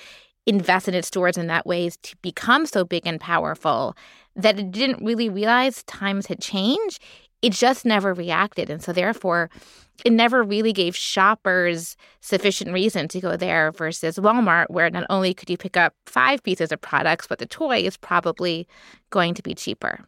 invest 0.45 0.87
in 0.87 0.93
its 0.93 1.09
stores 1.09 1.37
in 1.37 1.47
that 1.47 1.67
ways 1.67 1.97
to 2.03 2.15
become 2.21 2.65
so 2.65 2.85
big 2.85 3.05
and 3.05 3.19
powerful 3.19 3.97
that 4.35 4.59
it 4.59 4.71
didn't 4.71 5.05
really 5.05 5.29
realize 5.29 5.83
times 5.83 6.27
had 6.27 6.41
changed. 6.41 7.01
It 7.41 7.53
just 7.53 7.85
never 7.85 8.13
reacted. 8.13 8.69
And 8.69 8.81
so, 8.81 8.91
therefore, 8.91 9.49
it 10.05 10.13
never 10.13 10.43
really 10.43 10.73
gave 10.73 10.95
shoppers 10.95 11.95
sufficient 12.21 12.71
reason 12.71 13.07
to 13.09 13.19
go 13.19 13.37
there 13.37 13.71
versus 13.71 14.17
Walmart, 14.17 14.69
where 14.69 14.89
not 14.89 15.05
only 15.09 15.33
could 15.33 15.49
you 15.49 15.57
pick 15.57 15.77
up 15.77 15.93
five 16.05 16.43
pieces 16.43 16.71
of 16.71 16.81
products, 16.81 17.27
but 17.27 17.39
the 17.39 17.45
toy 17.45 17.79
is 17.79 17.97
probably 17.97 18.67
going 19.09 19.33
to 19.33 19.43
be 19.43 19.53
cheaper. 19.55 20.05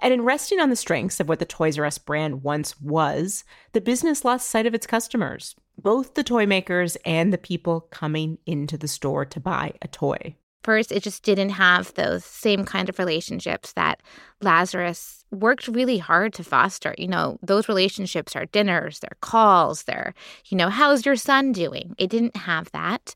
And 0.00 0.12
in 0.12 0.22
resting 0.22 0.60
on 0.60 0.68
the 0.70 0.76
strengths 0.76 1.20
of 1.20 1.28
what 1.28 1.38
the 1.38 1.46
Toys 1.46 1.78
R 1.78 1.86
Us 1.86 1.98
brand 1.98 2.42
once 2.42 2.78
was, 2.80 3.44
the 3.72 3.80
business 3.80 4.24
lost 4.24 4.48
sight 4.48 4.66
of 4.66 4.74
its 4.74 4.86
customers, 4.86 5.54
both 5.78 6.14
the 6.14 6.24
toy 6.24 6.46
makers 6.46 6.96
and 7.06 7.32
the 7.32 7.38
people 7.38 7.80
coming 7.80 8.38
into 8.44 8.76
the 8.76 8.88
store 8.88 9.24
to 9.24 9.40
buy 9.40 9.72
a 9.80 9.88
toy. 9.88 10.36
First, 10.62 10.90
it 10.90 11.02
just 11.02 11.22
didn't 11.22 11.50
have 11.50 11.94
those 11.94 12.24
same 12.24 12.64
kind 12.64 12.88
of 12.88 12.98
relationships 12.98 13.72
that 13.74 14.02
Lazarus 14.42 15.24
worked 15.30 15.68
really 15.68 15.98
hard 15.98 16.32
to 16.34 16.44
foster. 16.44 16.94
You 16.98 17.08
know, 17.08 17.38
those 17.42 17.68
relationships 17.68 18.34
are 18.34 18.46
dinners, 18.46 18.98
they're 18.98 19.16
calls, 19.20 19.84
they're, 19.84 20.12
you 20.46 20.56
know, 20.56 20.68
how's 20.68 21.06
your 21.06 21.16
son 21.16 21.52
doing? 21.52 21.94
It 21.98 22.10
didn't 22.10 22.36
have 22.36 22.70
that. 22.72 23.14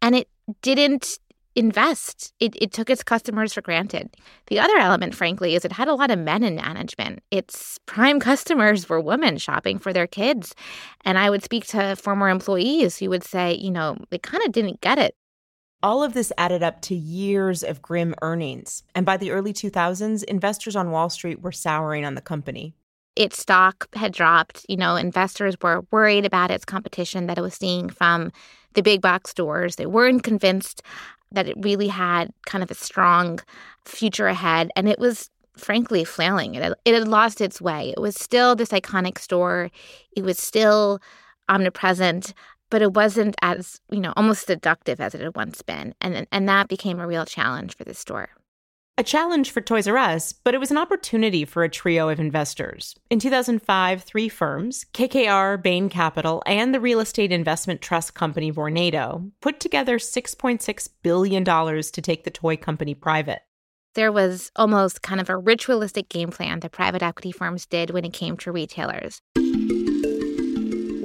And 0.00 0.14
it 0.14 0.28
didn't 0.62 1.18
invest. 1.56 2.32
It, 2.40 2.54
it 2.60 2.72
took 2.72 2.90
its 2.90 3.02
customers 3.02 3.52
for 3.52 3.62
granted. 3.62 4.10
The 4.46 4.58
other 4.58 4.76
element, 4.76 5.14
frankly, 5.14 5.54
is 5.54 5.64
it 5.64 5.72
had 5.72 5.88
a 5.88 5.94
lot 5.94 6.10
of 6.10 6.18
men 6.18 6.42
in 6.42 6.56
management. 6.56 7.22
Its 7.30 7.78
prime 7.86 8.20
customers 8.20 8.88
were 8.88 9.00
women 9.00 9.38
shopping 9.38 9.78
for 9.78 9.92
their 9.92 10.06
kids. 10.06 10.54
And 11.04 11.18
I 11.18 11.30
would 11.30 11.42
speak 11.42 11.66
to 11.68 11.96
former 11.96 12.28
employees 12.28 12.98
who 12.98 13.08
would 13.10 13.24
say, 13.24 13.54
you 13.54 13.70
know, 13.70 13.96
they 14.10 14.18
kind 14.18 14.44
of 14.44 14.52
didn't 14.52 14.80
get 14.80 14.98
it. 14.98 15.14
All 15.84 16.02
of 16.02 16.14
this 16.14 16.32
added 16.38 16.62
up 16.62 16.80
to 16.80 16.94
years 16.94 17.62
of 17.62 17.82
grim 17.82 18.14
earnings. 18.22 18.84
And 18.94 19.04
by 19.04 19.18
the 19.18 19.30
early 19.30 19.52
2000s, 19.52 20.24
investors 20.24 20.76
on 20.76 20.90
Wall 20.90 21.10
Street 21.10 21.42
were 21.42 21.52
souring 21.52 22.06
on 22.06 22.14
the 22.14 22.22
company. 22.22 22.74
Its 23.16 23.38
stock 23.38 23.86
had 23.94 24.10
dropped. 24.10 24.64
You 24.66 24.78
know, 24.78 24.96
investors 24.96 25.56
were 25.60 25.84
worried 25.90 26.24
about 26.24 26.50
its 26.50 26.64
competition 26.64 27.26
that 27.26 27.36
it 27.36 27.42
was 27.42 27.52
seeing 27.52 27.90
from 27.90 28.32
the 28.72 28.82
big 28.82 29.02
box 29.02 29.32
stores. 29.32 29.76
They 29.76 29.84
weren't 29.84 30.22
convinced 30.22 30.80
that 31.32 31.48
it 31.48 31.56
really 31.58 31.88
had 31.88 32.32
kind 32.46 32.64
of 32.64 32.70
a 32.70 32.74
strong 32.74 33.40
future 33.84 34.28
ahead. 34.28 34.70
And 34.76 34.88
it 34.88 34.98
was 34.98 35.28
frankly 35.54 36.02
flailing. 36.02 36.54
It 36.54 36.62
had, 36.62 36.74
it 36.86 36.94
had 36.94 37.08
lost 37.08 37.42
its 37.42 37.60
way. 37.60 37.92
It 37.94 38.00
was 38.00 38.14
still 38.14 38.56
this 38.56 38.70
iconic 38.70 39.18
store, 39.18 39.70
it 40.16 40.24
was 40.24 40.38
still 40.38 40.98
omnipresent. 41.50 42.32
But 42.74 42.82
it 42.82 42.94
wasn't 42.94 43.36
as, 43.40 43.80
you 43.88 44.00
know, 44.00 44.12
almost 44.16 44.48
seductive 44.48 45.00
as 45.00 45.14
it 45.14 45.20
had 45.20 45.36
once 45.36 45.62
been. 45.62 45.94
And, 46.00 46.26
and 46.32 46.48
that 46.48 46.66
became 46.66 46.98
a 46.98 47.06
real 47.06 47.24
challenge 47.24 47.76
for 47.76 47.84
the 47.84 47.94
store. 47.94 48.30
A 48.98 49.04
challenge 49.04 49.52
for 49.52 49.60
Toys 49.60 49.86
R 49.86 49.96
Us, 49.96 50.32
but 50.32 50.54
it 50.54 50.58
was 50.58 50.72
an 50.72 50.78
opportunity 50.78 51.44
for 51.44 51.62
a 51.62 51.68
trio 51.68 52.08
of 52.08 52.18
investors. 52.18 52.96
In 53.10 53.20
2005, 53.20 54.02
three 54.02 54.28
firms, 54.28 54.86
KKR, 54.92 55.62
Bain 55.62 55.88
Capital, 55.88 56.42
and 56.46 56.74
the 56.74 56.80
real 56.80 56.98
estate 56.98 57.30
investment 57.30 57.80
trust 57.80 58.14
company 58.14 58.50
Vornado, 58.50 59.30
put 59.40 59.60
together 59.60 60.00
$6.6 60.00 60.88
billion 61.04 61.44
to 61.44 62.02
take 62.02 62.24
the 62.24 62.30
toy 62.32 62.56
company 62.56 62.94
private. 62.94 63.42
There 63.94 64.10
was 64.10 64.50
almost 64.56 65.00
kind 65.00 65.20
of 65.20 65.30
a 65.30 65.36
ritualistic 65.36 66.08
game 66.08 66.30
plan 66.30 66.58
that 66.58 66.72
private 66.72 67.04
equity 67.04 67.30
firms 67.30 67.66
did 67.66 67.90
when 67.90 68.04
it 68.04 68.12
came 68.12 68.36
to 68.38 68.50
retailers. 68.50 69.22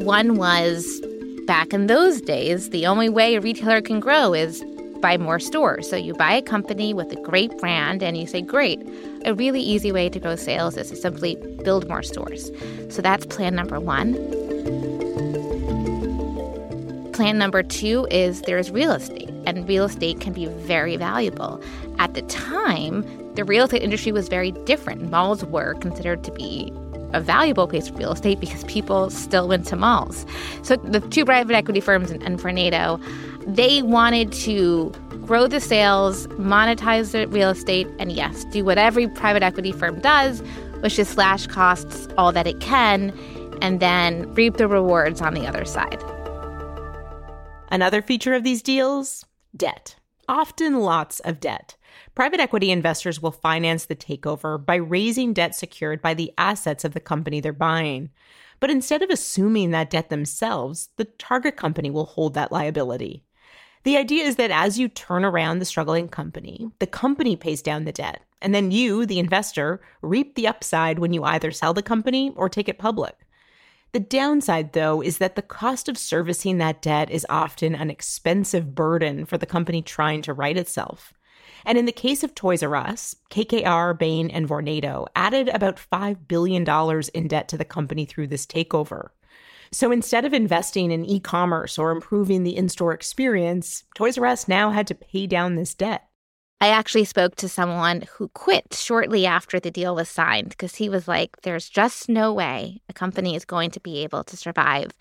One 0.03 0.38
was 0.38 0.99
back 1.49 1.73
in 1.73 1.88
those 1.88 2.21
days, 2.21 2.69
the 2.69 2.85
only 2.85 3.09
way 3.09 3.33
a 3.33 3.41
retailer 3.41 3.81
can 3.81 3.99
grow 3.99 4.35
is 4.35 4.63
buy 5.01 5.17
more 5.17 5.39
stores. 5.39 5.89
So 5.89 5.95
you 5.95 6.13
buy 6.13 6.33
a 6.33 6.43
company 6.43 6.93
with 6.93 7.12
a 7.12 7.19
great 7.23 7.57
brand 7.57 8.03
and 8.03 8.15
you 8.15 8.27
say, 8.27 8.39
great. 8.39 8.79
A 9.25 9.33
really 9.33 9.59
easy 9.59 9.91
way 9.91 10.09
to 10.09 10.19
grow 10.19 10.35
sales 10.35 10.77
is 10.77 10.91
to 10.91 10.95
simply 10.95 11.38
build 11.63 11.89
more 11.89 12.03
stores. 12.03 12.51
So 12.89 13.01
that's 13.01 13.25
plan 13.25 13.55
number 13.55 13.79
one. 13.79 14.13
Plan 17.13 17.39
number 17.39 17.63
two 17.63 18.07
is 18.12 18.41
there's 18.43 18.69
real 18.69 18.91
estate, 18.91 19.31
and 19.47 19.67
real 19.67 19.85
estate 19.85 20.21
can 20.21 20.33
be 20.33 20.45
very 20.45 20.97
valuable. 20.97 21.60
At 21.97 22.13
the 22.13 22.21
time, 22.21 23.04
the 23.33 23.43
real 23.43 23.65
estate 23.65 23.81
industry 23.81 24.12
was 24.12 24.29
very 24.29 24.52
different. 24.52 25.10
Malls 25.10 25.43
were 25.43 25.73
considered 25.75 26.23
to 26.25 26.31
be 26.31 26.71
a 27.13 27.21
valuable 27.21 27.67
place 27.67 27.87
for 27.87 27.95
real 27.95 28.12
estate 28.12 28.39
because 28.39 28.63
people 28.65 29.10
still 29.10 29.47
went 29.47 29.65
to 29.67 29.75
malls. 29.75 30.25
So 30.63 30.75
the 30.75 30.99
two 30.99 31.25
private 31.25 31.55
equity 31.55 31.79
firms 31.79 32.12
and, 32.12 32.21
and 32.23 32.39
Vornado 32.39 33.01
they 33.55 33.81
wanted 33.81 34.31
to 34.31 34.91
grow 35.25 35.47
the 35.47 35.60
sales, 35.60 36.27
monetize 36.27 37.12
the 37.12 37.27
real 37.27 37.49
estate, 37.49 37.87
and 37.97 38.12
yes, 38.12 38.45
do 38.45 38.63
what 38.63 38.77
every 38.77 39.07
private 39.07 39.41
equity 39.41 39.71
firm 39.71 39.99
does, 40.01 40.41
which 40.81 40.99
is 40.99 41.07
slash 41.07 41.47
costs 41.47 42.07
all 42.17 42.31
that 42.31 42.45
it 42.45 42.60
can 42.60 43.12
and 43.62 43.79
then 43.79 44.31
reap 44.33 44.57
the 44.57 44.67
rewards 44.67 45.21
on 45.21 45.33
the 45.33 45.47
other 45.47 45.65
side. 45.65 46.01
Another 47.71 48.01
feature 48.01 48.33
of 48.33 48.43
these 48.43 48.62
deals 48.62 49.25
debt. 49.55 49.95
Often 50.27 50.79
lots 50.79 51.19
of 51.21 51.39
debt. 51.39 51.75
Private 52.19 52.41
equity 52.41 52.69
investors 52.69 53.21
will 53.21 53.31
finance 53.31 53.85
the 53.85 53.95
takeover 53.95 54.57
by 54.65 54.75
raising 54.75 55.31
debt 55.31 55.55
secured 55.55 56.01
by 56.01 56.13
the 56.13 56.33
assets 56.37 56.83
of 56.83 56.93
the 56.93 56.99
company 56.99 57.39
they're 57.39 57.53
buying. 57.53 58.09
But 58.59 58.69
instead 58.69 59.01
of 59.01 59.09
assuming 59.09 59.71
that 59.71 59.89
debt 59.89 60.09
themselves, 60.09 60.89
the 60.97 61.05
target 61.05 61.55
company 61.55 61.89
will 61.89 62.03
hold 62.03 62.33
that 62.33 62.51
liability. 62.51 63.23
The 63.85 63.95
idea 63.95 64.25
is 64.25 64.35
that 64.35 64.51
as 64.51 64.77
you 64.77 64.89
turn 64.89 65.23
around 65.23 65.59
the 65.59 65.65
struggling 65.65 66.09
company, 66.09 66.69
the 66.79 66.87
company 66.87 67.37
pays 67.37 67.61
down 67.61 67.85
the 67.85 67.93
debt, 67.93 68.21
and 68.41 68.53
then 68.53 68.69
you, 68.69 69.05
the 69.05 69.19
investor, 69.19 69.79
reap 70.01 70.35
the 70.35 70.45
upside 70.49 70.99
when 70.99 71.13
you 71.13 71.23
either 71.23 71.51
sell 71.51 71.73
the 71.73 71.81
company 71.81 72.33
or 72.35 72.49
take 72.49 72.67
it 72.67 72.77
public. 72.77 73.15
The 73.93 74.01
downside, 74.01 74.73
though, 74.73 75.01
is 75.01 75.19
that 75.19 75.37
the 75.37 75.41
cost 75.41 75.87
of 75.87 75.97
servicing 75.97 76.57
that 76.57 76.81
debt 76.81 77.09
is 77.09 77.25
often 77.29 77.75
an 77.75 77.89
expensive 77.89 78.75
burden 78.75 79.25
for 79.25 79.37
the 79.37 79.45
company 79.45 79.81
trying 79.81 80.21
to 80.23 80.33
right 80.33 80.57
itself. 80.57 81.13
And 81.65 81.77
in 81.77 81.85
the 81.85 81.91
case 81.91 82.23
of 82.23 82.35
Toys 82.35 82.63
R 82.63 82.75
Us, 82.75 83.15
KKR, 83.31 83.97
Bain, 83.97 84.29
and 84.29 84.47
Vornado 84.47 85.07
added 85.15 85.49
about 85.49 85.79
$5 85.91 86.27
billion 86.27 86.65
in 87.13 87.27
debt 87.27 87.47
to 87.49 87.57
the 87.57 87.65
company 87.65 88.05
through 88.05 88.27
this 88.27 88.45
takeover. 88.45 89.10
So 89.71 89.91
instead 89.91 90.25
of 90.25 90.33
investing 90.33 90.91
in 90.91 91.05
e 91.05 91.19
commerce 91.19 91.77
or 91.77 91.91
improving 91.91 92.43
the 92.43 92.55
in 92.55 92.69
store 92.69 92.93
experience, 92.93 93.83
Toys 93.95 94.17
R 94.17 94.25
Us 94.25 94.47
now 94.47 94.71
had 94.71 94.87
to 94.87 94.95
pay 94.95 95.27
down 95.27 95.55
this 95.55 95.75
debt. 95.75 96.10
I 96.62 96.69
actually 96.69 97.05
spoke 97.05 97.35
to 97.35 97.47
someone 97.47 98.03
who 98.12 98.27
quit 98.29 98.73
shortly 98.73 99.25
after 99.25 99.60
the 99.60 99.71
deal 99.71 99.95
was 99.95 100.10
signed 100.10 100.49
because 100.49 100.75
he 100.75 100.89
was 100.89 101.07
like, 101.07 101.37
there's 101.43 101.69
just 101.69 102.10
no 102.10 102.33
way 102.33 102.81
a 102.89 102.93
company 102.93 103.35
is 103.35 103.45
going 103.45 103.71
to 103.71 103.79
be 103.79 104.03
able 104.03 104.25
to 104.25 104.35
survive 104.35 104.91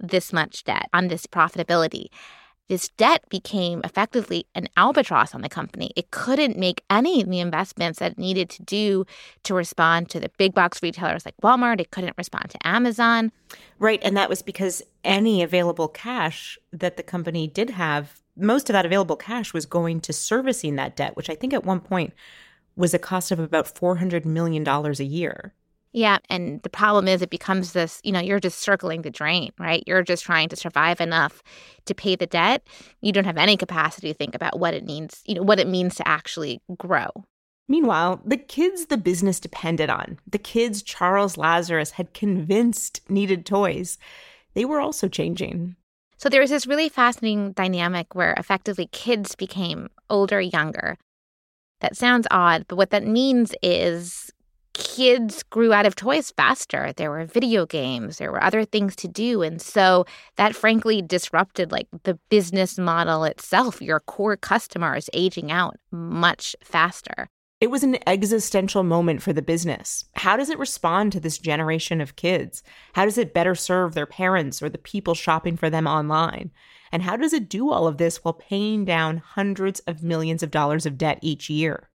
this 0.00 0.32
much 0.32 0.64
debt 0.64 0.88
on 0.92 1.08
this 1.08 1.26
profitability 1.26 2.08
this 2.68 2.88
debt 2.90 3.24
became 3.30 3.80
effectively 3.84 4.46
an 4.54 4.68
albatross 4.76 5.34
on 5.34 5.40
the 5.40 5.48
company. 5.48 5.90
It 5.96 6.10
couldn't 6.10 6.58
make 6.58 6.84
any 6.90 7.22
of 7.22 7.30
the 7.30 7.40
investments 7.40 7.98
that 7.98 8.12
it 8.12 8.18
needed 8.18 8.50
to 8.50 8.62
do 8.62 9.06
to 9.44 9.54
respond 9.54 10.10
to 10.10 10.20
the 10.20 10.30
big 10.38 10.54
box 10.54 10.82
retailers 10.82 11.24
like 11.24 11.34
Walmart. 11.42 11.80
It 11.80 11.90
couldn't 11.90 12.16
respond 12.18 12.50
to 12.50 12.66
Amazon. 12.66 13.32
Right. 13.78 14.00
And 14.02 14.16
that 14.16 14.28
was 14.28 14.42
because 14.42 14.82
any 15.02 15.42
available 15.42 15.88
cash 15.88 16.58
that 16.72 16.96
the 16.96 17.02
company 17.02 17.46
did 17.46 17.70
have, 17.70 18.20
most 18.36 18.68
of 18.68 18.74
that 18.74 18.86
available 18.86 19.16
cash 19.16 19.52
was 19.54 19.66
going 19.66 20.00
to 20.02 20.12
servicing 20.12 20.76
that 20.76 20.96
debt, 20.96 21.16
which 21.16 21.30
I 21.30 21.34
think 21.34 21.52
at 21.54 21.64
one 21.64 21.80
point 21.80 22.12
was 22.76 22.94
a 22.94 22.98
cost 22.98 23.32
of 23.32 23.40
about 23.40 23.74
$400 23.74 24.24
million 24.24 24.66
a 24.66 24.90
year. 25.02 25.52
Yeah. 25.92 26.18
And 26.28 26.62
the 26.62 26.68
problem 26.68 27.08
is, 27.08 27.22
it 27.22 27.30
becomes 27.30 27.72
this 27.72 28.00
you 28.04 28.12
know, 28.12 28.20
you're 28.20 28.40
just 28.40 28.58
circling 28.58 29.02
the 29.02 29.10
drain, 29.10 29.50
right? 29.58 29.82
You're 29.86 30.02
just 30.02 30.24
trying 30.24 30.48
to 30.50 30.56
survive 30.56 31.00
enough 31.00 31.42
to 31.86 31.94
pay 31.94 32.16
the 32.16 32.26
debt. 32.26 32.66
You 33.00 33.12
don't 33.12 33.24
have 33.24 33.38
any 33.38 33.56
capacity 33.56 34.08
to 34.08 34.14
think 34.14 34.34
about 34.34 34.58
what 34.58 34.74
it 34.74 34.84
means, 34.84 35.22
you 35.24 35.34
know, 35.34 35.42
what 35.42 35.60
it 35.60 35.68
means 35.68 35.94
to 35.96 36.06
actually 36.06 36.60
grow. 36.76 37.08
Meanwhile, 37.68 38.22
the 38.24 38.38
kids 38.38 38.86
the 38.86 38.96
business 38.96 39.38
depended 39.38 39.90
on, 39.90 40.18
the 40.26 40.38
kids 40.38 40.82
Charles 40.82 41.36
Lazarus 41.36 41.92
had 41.92 42.14
convinced 42.14 43.02
needed 43.10 43.44
toys, 43.44 43.98
they 44.54 44.64
were 44.64 44.80
also 44.80 45.06
changing. 45.06 45.76
So 46.16 46.28
there 46.28 46.40
was 46.40 46.50
this 46.50 46.66
really 46.66 46.88
fascinating 46.88 47.52
dynamic 47.52 48.14
where 48.14 48.32
effectively 48.32 48.88
kids 48.90 49.34
became 49.34 49.88
older, 50.08 50.40
younger. 50.40 50.96
That 51.80 51.96
sounds 51.96 52.26
odd, 52.30 52.64
but 52.66 52.76
what 52.76 52.90
that 52.90 53.06
means 53.06 53.54
is 53.62 54.32
kids 54.78 55.42
grew 55.42 55.72
out 55.72 55.86
of 55.86 55.96
toys 55.96 56.32
faster. 56.36 56.92
There 56.96 57.10
were 57.10 57.26
video 57.26 57.66
games, 57.66 58.18
there 58.18 58.32
were 58.32 58.42
other 58.42 58.64
things 58.64 58.96
to 58.96 59.08
do. 59.08 59.42
And 59.42 59.60
so 59.60 60.06
that 60.36 60.54
frankly 60.54 61.02
disrupted 61.02 61.72
like 61.72 61.88
the 62.04 62.14
business 62.30 62.78
model 62.78 63.24
itself. 63.24 63.82
Your 63.82 64.00
core 64.00 64.36
customer 64.36 64.96
is 64.96 65.10
aging 65.12 65.50
out 65.50 65.76
much 65.90 66.54
faster. 66.62 67.28
It 67.60 67.72
was 67.72 67.82
an 67.82 67.98
existential 68.06 68.84
moment 68.84 69.20
for 69.20 69.32
the 69.32 69.42
business. 69.42 70.04
How 70.14 70.36
does 70.36 70.48
it 70.48 70.60
respond 70.60 71.10
to 71.12 71.20
this 71.20 71.38
generation 71.38 72.00
of 72.00 72.14
kids? 72.14 72.62
How 72.92 73.04
does 73.04 73.18
it 73.18 73.34
better 73.34 73.56
serve 73.56 73.94
their 73.94 74.06
parents 74.06 74.62
or 74.62 74.68
the 74.68 74.78
people 74.78 75.14
shopping 75.14 75.56
for 75.56 75.68
them 75.68 75.88
online? 75.88 76.52
And 76.92 77.02
how 77.02 77.16
does 77.16 77.32
it 77.32 77.48
do 77.48 77.70
all 77.70 77.88
of 77.88 77.98
this 77.98 78.22
while 78.22 78.34
paying 78.34 78.84
down 78.84 79.16
hundreds 79.16 79.80
of 79.80 80.04
millions 80.04 80.44
of 80.44 80.52
dollars 80.52 80.86
of 80.86 80.96
debt 80.96 81.18
each 81.20 81.50
year? 81.50 81.90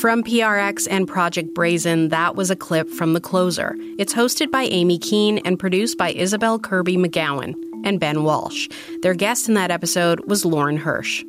From 0.00 0.22
PRX 0.22 0.88
and 0.90 1.06
Project 1.06 1.52
Brazen, 1.52 2.08
that 2.08 2.34
was 2.34 2.50
a 2.50 2.56
clip 2.56 2.88
from 2.88 3.12
The 3.12 3.20
Closer. 3.20 3.76
It's 3.98 4.14
hosted 4.14 4.50
by 4.50 4.62
Amy 4.62 4.96
Keene 4.98 5.36
and 5.44 5.58
produced 5.58 5.98
by 5.98 6.12
Isabel 6.12 6.58
Kirby 6.58 6.96
McGowan 6.96 7.54
and 7.84 8.00
Ben 8.00 8.24
Walsh. 8.24 8.66
Their 9.02 9.12
guest 9.12 9.46
in 9.46 9.52
that 9.56 9.70
episode 9.70 10.26
was 10.26 10.46
Lauren 10.46 10.78
Hirsch. 10.78 11.22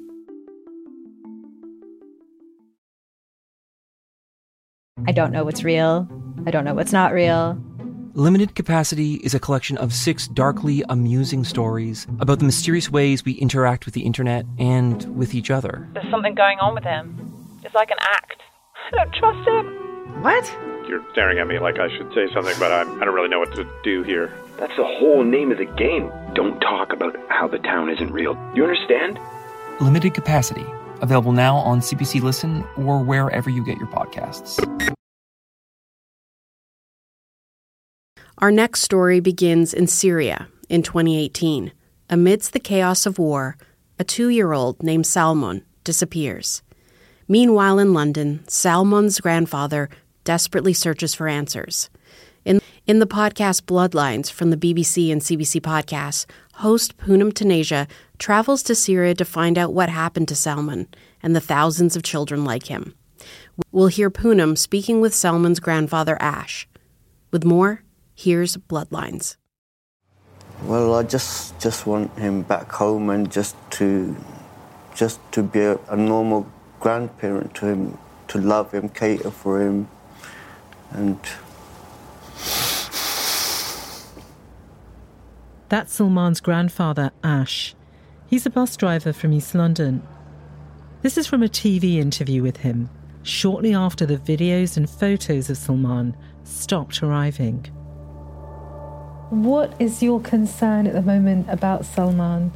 I 5.06 5.12
don't 5.12 5.34
know 5.34 5.44
what's 5.44 5.66
real. 5.66 6.08
I 6.46 6.52
don't 6.52 6.64
know 6.64 6.74
what's 6.74 6.94
not 6.94 7.12
real. 7.12 7.62
Limited 8.14 8.56
Capacity 8.56 9.16
is 9.16 9.34
a 9.34 9.40
collection 9.42 9.78
of 9.80 9.92
six 9.92 10.30
darkly 10.30 10.82
amusing 10.88 11.44
stories 11.44 12.08
about 12.22 12.40
the 12.40 12.46
mysterious 12.46 12.90
ways 12.90 13.26
we 13.26 13.34
interact 13.34 13.84
with 13.84 13.96
the 13.96 14.04
internet 14.04 14.46
and 14.58 15.14
with 15.18 15.36
each 15.36 15.52
other. 15.52 15.90
There's 15.94 16.10
something 16.10 16.36
going 16.36 16.60
on 16.60 16.74
with 16.74 16.86
him. 16.86 17.18
It's 17.66 17.76
like 17.76 17.92
an 17.92 17.98
act. 18.00 18.42
I 18.88 18.90
don't 18.96 19.14
trust 19.14 19.48
him. 19.48 20.22
What? 20.22 20.58
You're 20.88 21.04
staring 21.12 21.40
at 21.40 21.48
me 21.48 21.60
like 21.60 21.80
I 21.80 21.96
should 21.96 22.14
say 22.14 22.32
something, 22.34 22.56
but 22.60 22.72
I, 22.72 22.82
I 22.82 23.06
don't 23.06 23.14
really 23.14 23.30
know 23.30 23.40
what 23.40 23.54
to 23.56 23.68
do 23.84 24.04
here. 24.04 24.34
That's 24.58 24.76
the 24.76 24.84
whole 24.84 25.24
name 25.24 25.52
of 25.52 25.58
the 25.58 25.66
game. 25.66 26.12
Don't 26.34 26.60
talk 26.60 26.94
about 26.94 27.16
how 27.30 27.48
the 27.48 27.60
town 27.60 27.90
isn't 27.90 28.12
real. 28.12 28.36
You 28.56 28.64
understand? 28.64 29.20
Limited 29.80 30.14
Capacity. 30.14 30.66
Available 31.02 31.32
now 31.32 31.58
on 31.58 31.80
CBC 31.80 32.22
Listen 32.22 32.64
or 32.78 33.04
wherever 33.04 33.50
you 33.50 33.66
get 33.66 33.78
your 33.78 33.88
podcasts. 33.88 34.60
Our 38.38 38.52
next 38.52 38.82
story 38.82 39.20
begins 39.20 39.74
in 39.74 39.88
Syria 39.88 40.48
in 40.70 40.84
2018. 40.84 41.72
Amidst 42.10 42.54
the 42.54 42.60
chaos 42.60 43.06
of 43.06 43.20
war, 43.20 43.56
a 44.00 44.04
two 44.04 44.30
year 44.30 44.54
old 44.54 44.82
named 44.84 45.06
Salman 45.06 45.64
disappears. 45.84 46.62
Meanwhile, 47.32 47.80
in 47.80 47.94
London, 47.94 48.44
Salman's 48.50 49.22
grandfather 49.22 49.88
desperately 50.26 50.74
searches 50.74 51.16
for 51.16 51.30
answers. 51.30 51.90
In, 52.44 52.60
in 52.86 53.00
the 53.00 53.08
podcast 53.08 53.62
Bloodlines 53.62 54.30
from 54.30 54.50
the 54.50 54.58
BBC 54.58 55.14
and 55.14 55.22
CBC 55.22 55.62
podcasts, 55.62 56.26
host 56.56 56.98
Poonam 56.98 57.32
Taneja 57.32 57.88
travels 58.20 58.62
to 58.64 58.76
Syria 58.76 59.14
to 59.14 59.24
find 59.24 59.58
out 59.58 59.72
what 59.72 59.88
happened 59.88 60.28
to 60.28 60.36
Salman 60.36 60.90
and 61.24 61.34
the 61.34 61.40
thousands 61.40 61.96
of 61.96 62.04
children 62.04 62.44
like 62.44 62.66
him. 62.66 62.96
We'll 63.72 63.88
hear 63.88 64.12
Poonam 64.12 64.58
speaking 64.58 65.00
with 65.00 65.16
Salman's 65.16 65.62
grandfather 65.62 66.18
Ash. 66.20 66.68
With 67.32 67.46
more, 67.46 67.82
here's 68.14 68.58
Bloodlines. 68.58 69.38
Well, 70.64 70.96
I 70.96 71.04
just 71.04 71.58
just 71.62 71.88
want 71.88 72.12
him 72.20 72.42
back 72.42 72.70
home 72.74 73.10
and 73.10 73.32
just 73.32 73.56
to 73.80 74.18
just 74.94 75.22
to 75.32 75.42
be 75.42 75.62
a, 75.62 75.80
a 75.88 75.96
normal 75.96 76.46
grandparent 76.82 77.56
to 77.56 77.68
him, 77.68 77.98
to 78.28 78.40
love 78.40 78.74
him, 78.74 78.90
cater 78.90 79.32
for 79.32 79.62
him, 79.62 79.88
and. 80.90 81.18
That's 85.70 85.94
Salman's 85.94 86.42
grandfather, 86.42 87.12
Ash. 87.24 87.74
He's 88.28 88.46
a 88.46 88.50
bus 88.50 88.76
driver 88.76 89.14
from 89.14 89.32
East 89.32 89.56
London. 89.56 90.06
This 91.02 91.18
is 91.18 91.28
from 91.28 91.44
a 91.44 91.48
TV 91.48 91.96
interview 91.96 92.42
with 92.42 92.58
him, 92.58 92.90
shortly 93.24 93.74
after 93.74 94.06
the 94.06 94.18
videos 94.18 94.76
and 94.76 94.90
photos 94.90 95.50
of 95.50 95.58
Salman 95.58 96.18
stopped 96.44 97.02
arriving. 97.02 97.66
What 99.30 99.74
is 99.80 100.04
your 100.04 100.20
concern 100.20 100.88
at 100.88 100.94
the 100.94 101.02
moment 101.02 101.48
about 101.50 101.86
Salman? 101.86 102.52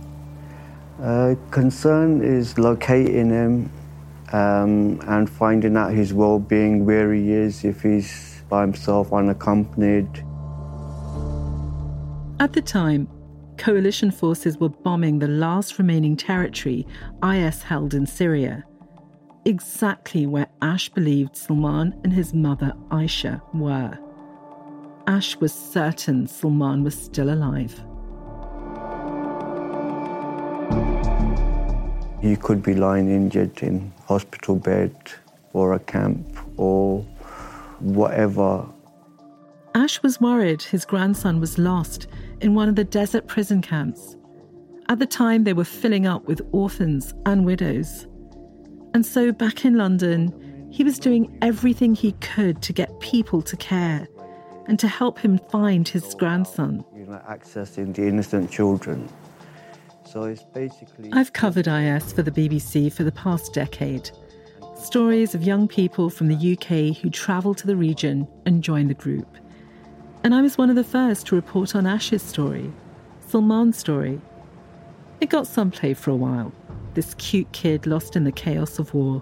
Uh, 1.01 1.35
concern 1.51 2.21
is 2.21 2.57
locating 2.57 3.29
him 3.29 3.69
um, 4.33 4.99
and 5.07 5.29
finding 5.29 5.77
out 5.77 5.91
his 5.93 6.13
well 6.13 6.39
being, 6.39 6.85
where 6.85 7.13
he 7.13 7.31
is, 7.31 7.63
if 7.63 7.81
he's 7.81 8.43
by 8.49 8.61
himself, 8.61 9.13
unaccompanied. 9.13 10.07
At 12.39 12.53
the 12.53 12.61
time, 12.61 13.07
coalition 13.57 14.11
forces 14.11 14.57
were 14.57 14.69
bombing 14.69 15.19
the 15.19 15.27
last 15.27 15.77
remaining 15.77 16.17
territory 16.17 16.85
IS 17.23 17.63
held 17.63 17.93
in 17.93 18.05
Syria, 18.05 18.63
exactly 19.45 20.25
where 20.25 20.47
Ash 20.61 20.89
believed 20.89 21.35
Salman 21.35 21.99
and 22.03 22.11
his 22.11 22.33
mother 22.33 22.73
Aisha 22.89 23.41
were. 23.53 23.97
Ash 25.07 25.37
was 25.37 25.53
certain 25.53 26.27
Salman 26.27 26.83
was 26.83 26.95
still 26.95 27.29
alive. 27.29 27.73
He 32.21 32.35
could 32.35 32.63
be 32.63 32.73
lying 32.73 33.09
injured 33.09 33.61
in 33.61 33.93
hospital 34.05 34.55
bed 34.55 34.95
or 35.53 35.73
a 35.73 35.79
camp 35.79 36.37
or 36.57 37.01
whatever 37.79 38.65
Ash 39.75 40.01
was 40.01 40.21
worried 40.21 40.61
his 40.61 40.85
grandson 40.85 41.41
was 41.41 41.57
lost 41.57 42.07
in 42.39 42.55
one 42.55 42.69
of 42.69 42.75
the 42.77 42.85
desert 42.85 43.27
prison 43.27 43.61
camps. 43.61 44.15
At 44.87 44.99
the 44.99 45.05
time, 45.05 45.43
they 45.43 45.51
were 45.51 45.65
filling 45.65 46.07
up 46.07 46.25
with 46.27 46.41
orphans 46.53 47.13
and 47.25 47.45
widows. 47.45 48.07
And 48.93 49.05
so, 49.05 49.33
back 49.33 49.65
in 49.65 49.75
London, 49.75 50.69
he 50.71 50.85
was 50.85 50.97
doing 50.97 51.37
everything 51.41 51.93
he 51.93 52.13
could 52.13 52.61
to 52.61 52.71
get 52.71 52.99
people 53.01 53.41
to 53.41 53.57
care 53.57 54.07
and 54.67 54.79
to 54.79 54.87
help 54.87 55.19
him 55.19 55.39
find 55.49 55.87
his 55.87 56.15
grandson. 56.15 56.85
You 56.95 57.07
know, 57.07 57.21
accessing 57.29 57.93
the 57.93 58.07
innocent 58.07 58.49
children. 58.49 59.09
So 60.15 60.23
it's 60.23 60.43
basically. 60.43 61.09
I've 61.11 61.33
covered 61.33 61.67
IS 61.67 62.13
for 62.13 62.23
the 62.23 62.31
BBC 62.31 62.89
for 62.89 63.03
the 63.03 63.11
past 63.11 63.53
decade. 63.53 64.11
Stories 64.77 65.35
of 65.35 65.43
young 65.43 65.67
people 65.67 66.09
from 66.09 66.29
the 66.29 66.53
UK 66.53 66.95
who 66.95 67.09
travel 67.09 67.53
to 67.53 67.67
the 67.67 67.75
region 67.75 68.25
and 68.45 68.63
join 68.63 68.87
the 68.87 68.93
group. 68.93 69.27
And 70.23 70.33
I 70.33 70.41
was 70.41 70.57
one 70.57 70.69
of 70.69 70.77
the 70.77 70.85
first 70.85 71.27
to 71.27 71.35
report 71.35 71.75
on 71.75 71.85
Ash's 71.85 72.21
story, 72.23 72.71
Salman's 73.27 73.77
story. 73.77 74.21
It 75.19 75.29
got 75.29 75.47
some 75.47 75.69
play 75.69 75.93
for 75.93 76.11
a 76.11 76.15
while. 76.15 76.53
This 76.93 77.13
cute 77.15 77.51
kid 77.51 77.85
lost 77.85 78.15
in 78.15 78.23
the 78.23 78.31
chaos 78.31 78.79
of 78.79 78.93
war. 78.93 79.21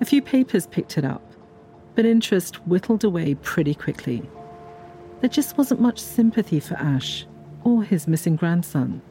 A 0.00 0.04
few 0.04 0.22
papers 0.22 0.68
picked 0.68 0.96
it 0.96 1.04
up, 1.04 1.28
but 1.96 2.06
interest 2.06 2.64
whittled 2.68 3.02
away 3.02 3.34
pretty 3.34 3.74
quickly. 3.74 4.22
There 5.22 5.28
just 5.28 5.58
wasn't 5.58 5.80
much 5.80 5.98
sympathy 5.98 6.60
for 6.60 6.74
Ash 6.74 7.26
or 7.64 7.82
his 7.82 8.06
missing 8.06 8.36
grandson. 8.36 9.02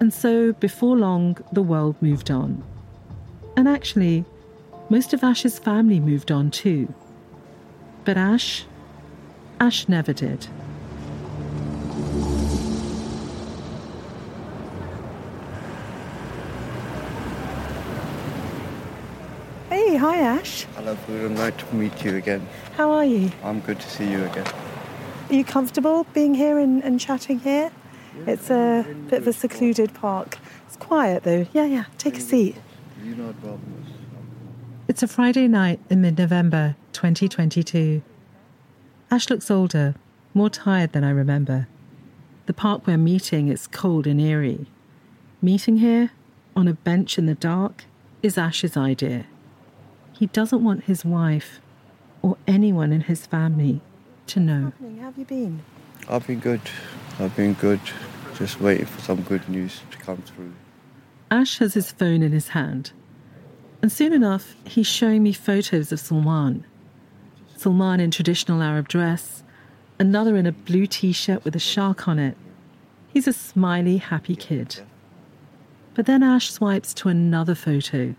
And 0.00 0.12
so, 0.12 0.52
before 0.52 0.96
long, 0.96 1.38
the 1.52 1.62
world 1.62 1.96
moved 2.00 2.30
on. 2.30 2.62
And 3.56 3.68
actually, 3.68 4.24
most 4.90 5.14
of 5.14 5.24
Ash's 5.24 5.58
family 5.58 6.00
moved 6.00 6.30
on 6.30 6.50
too. 6.50 6.92
But 8.04 8.16
Ash, 8.16 8.66
Ash 9.60 9.88
never 9.88 10.12
did. 10.12 10.46
Hey, 19.70 19.96
hi 19.96 20.18
Ash. 20.18 20.64
Hello, 20.74 20.96
Bruno. 21.06 21.28
Nice 21.28 21.54
to 21.56 21.74
meet 21.74 22.04
you 22.04 22.16
again. 22.16 22.46
How 22.76 22.90
are 22.90 23.04
you? 23.04 23.30
I'm 23.42 23.60
good 23.60 23.80
to 23.80 23.88
see 23.88 24.10
you 24.10 24.24
again. 24.24 24.46
Are 25.30 25.34
you 25.34 25.44
comfortable 25.44 26.04
being 26.12 26.34
here 26.34 26.58
and, 26.58 26.82
and 26.84 27.00
chatting 27.00 27.38
here? 27.38 27.70
It's 28.26 28.50
a 28.50 28.86
bit 29.08 29.20
of 29.20 29.28
a 29.28 29.32
secluded 29.32 29.94
park. 29.94 30.38
It's 30.66 30.76
quiet 30.76 31.24
though. 31.24 31.46
Yeah, 31.52 31.66
yeah. 31.66 31.84
Take 31.98 32.16
a 32.16 32.20
seat. 32.20 32.56
You 33.02 33.14
know 33.14 33.32
problem. 33.34 33.84
It's 34.86 35.02
a 35.02 35.08
Friday 35.08 35.48
night 35.48 35.80
in 35.88 36.00
mid 36.00 36.18
November 36.18 36.76
2022. 36.92 38.02
Ash 39.10 39.30
looks 39.30 39.50
older, 39.50 39.94
more 40.34 40.50
tired 40.50 40.92
than 40.92 41.04
I 41.04 41.10
remember. 41.10 41.68
The 42.46 42.52
park 42.52 42.86
we're 42.86 42.98
meeting 42.98 43.48
is 43.48 43.66
cold 43.66 44.06
and 44.06 44.20
eerie. 44.20 44.66
Meeting 45.40 45.78
here, 45.78 46.10
on 46.54 46.68
a 46.68 46.74
bench 46.74 47.18
in 47.18 47.26
the 47.26 47.34
dark, 47.34 47.84
is 48.22 48.36
Ash's 48.36 48.76
idea. 48.76 49.26
He 50.12 50.26
doesn't 50.26 50.62
want 50.62 50.84
his 50.84 51.04
wife 51.04 51.60
or 52.22 52.36
anyone 52.46 52.92
in 52.92 53.02
his 53.02 53.26
family 53.26 53.80
to 54.28 54.40
know. 54.40 54.72
How 54.80 55.04
have 55.04 55.18
you 55.18 55.24
been? 55.24 55.62
I've 56.08 56.26
been 56.26 56.40
good. 56.40 56.60
I've 57.18 57.34
been 57.36 57.54
good. 57.54 57.80
Just 58.36 58.60
waiting 58.60 58.86
for 58.86 59.00
some 59.00 59.22
good 59.22 59.48
news 59.48 59.80
to 59.92 59.98
come 59.98 60.22
through. 60.22 60.52
Ash 61.30 61.58
has 61.58 61.74
his 61.74 61.92
phone 61.92 62.22
in 62.22 62.32
his 62.32 62.48
hand. 62.48 62.92
And 63.80 63.92
soon 63.92 64.12
enough, 64.12 64.54
he's 64.66 64.86
showing 64.86 65.22
me 65.22 65.32
photos 65.32 65.92
of 65.92 66.00
Salman. 66.00 66.66
Salman 67.56 68.00
in 68.00 68.10
traditional 68.10 68.62
Arab 68.62 68.88
dress, 68.88 69.44
another 69.98 70.36
in 70.36 70.46
a 70.46 70.52
blue 70.52 70.86
t 70.86 71.12
shirt 71.12 71.44
with 71.44 71.54
a 71.54 71.60
shark 71.60 72.08
on 72.08 72.18
it. 72.18 72.36
He's 73.12 73.28
a 73.28 73.32
smiley, 73.32 73.98
happy 73.98 74.34
kid. 74.34 74.80
But 75.94 76.06
then 76.06 76.24
Ash 76.24 76.50
swipes 76.50 76.92
to 76.94 77.08
another 77.08 77.54
photo. 77.54 78.16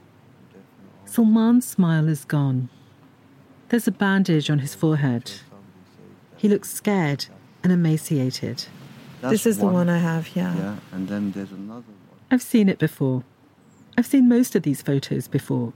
Salman's 1.04 1.68
smile 1.68 2.08
is 2.08 2.24
gone. 2.24 2.70
There's 3.70 3.88
a 3.88 3.92
bandage 3.92 4.50
on 4.50 4.60
his 4.60 4.74
forehead. 4.74 5.32
He 6.38 6.48
looks 6.48 6.72
scared 6.72 7.26
and 7.64 7.74
emaciated. 7.74 8.66
This 9.30 9.46
is 9.46 9.58
the 9.58 9.68
one 9.68 9.90
I 9.90 9.98
have, 9.98 10.36
yeah. 10.36 10.56
Yeah, 10.56 10.76
and 10.92 11.08
then 11.08 11.32
there's 11.32 11.52
another 11.52 11.82
one. 11.82 12.20
I've 12.32 12.42
seen 12.42 12.70
it 12.70 12.80
before. 12.80 13.24
I've 13.98 14.06
seen 14.06 14.28
most 14.28 14.56
of 14.56 14.64
these 14.64 14.82
photos 14.82 15.28
before. 15.28 15.74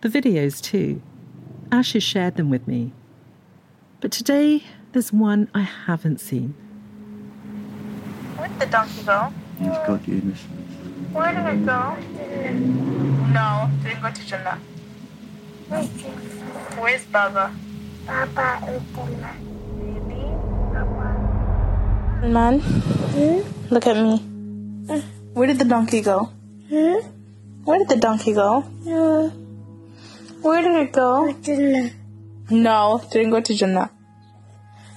The 0.00 0.08
videos, 0.08 0.60
too. 0.62 1.02
Ash 1.72 1.92
has 1.94 2.02
shared 2.02 2.36
them 2.36 2.50
with 2.50 2.66
me. 2.68 2.92
But 4.00 4.12
today, 4.12 4.62
there's 4.92 5.12
one 5.12 5.48
I 5.54 5.62
haven't 5.62 6.20
seen. 6.20 6.54
Where 8.36 8.48
did 8.48 8.60
the 8.60 8.66
donkey 8.66 9.02
go? 9.02 9.32
He's 9.58 9.68
got 9.68 10.04
the 10.06 10.12
innocence. 10.12 10.72
Where 11.12 11.32
did 11.34 11.46
it 11.46 11.66
go? 11.66 11.96
No, 13.32 13.70
didn't 13.82 14.02
go 14.02 14.10
to 14.10 14.26
Jannah. 14.26 14.60
Where's 16.78 17.04
Baba? 17.06 17.52
Baba 18.06 18.80
Man, 22.20 22.60
look 23.70 23.86
at 23.86 23.96
me. 23.96 24.18
Where 25.34 25.46
did 25.46 25.58
the 25.58 25.64
donkey 25.64 26.00
go? 26.00 26.30
Where 26.68 27.78
did 27.78 27.88
the 27.88 27.96
donkey 27.96 28.32
go? 28.32 28.60
Where 30.42 30.62
did 30.62 30.88
it 30.88 30.92
go? 30.92 31.32
No, 32.50 33.02
didn't 33.12 33.30
go 33.30 33.40
to 33.40 33.54
Jannah. 33.54 33.90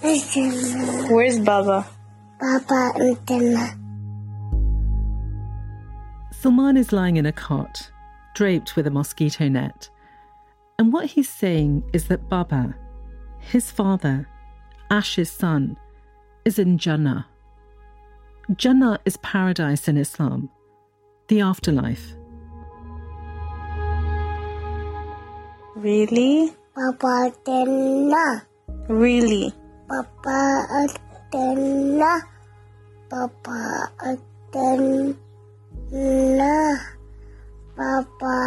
Where's 0.01 1.39
Baba? 1.39 1.85
Baba 2.39 2.91
and 2.95 3.27
Jannah. 3.27 3.77
Salman 6.31 6.75
is 6.75 6.91
lying 6.91 7.17
in 7.17 7.27
a 7.27 7.31
cot, 7.31 7.91
draped 8.33 8.75
with 8.75 8.87
a 8.87 8.91
mosquito 8.91 9.47
net. 9.47 9.89
And 10.79 10.91
what 10.91 11.05
he's 11.05 11.29
saying 11.29 11.83
is 11.93 12.07
that 12.07 12.27
Baba, 12.29 12.75
his 13.37 13.69
father, 13.69 14.27
Ash's 14.89 15.29
son, 15.29 15.77
is 16.45 16.59
in 16.59 16.77
Jannah. 16.77 17.27
Jannah 18.55 18.99
is 19.05 19.17
paradise 19.17 19.87
in 19.87 19.97
Islam, 19.97 20.49
the 21.27 21.41
afterlife. 21.41 22.13
Really? 25.75 26.53
Papa 26.75 27.31
Jannah. 27.45 28.45
Really? 28.87 29.53
Papa 29.87 30.87
Jannah. 31.31 32.21
Papa 33.09 33.91
Jannah. 34.53 35.15
Papa. 37.75 38.37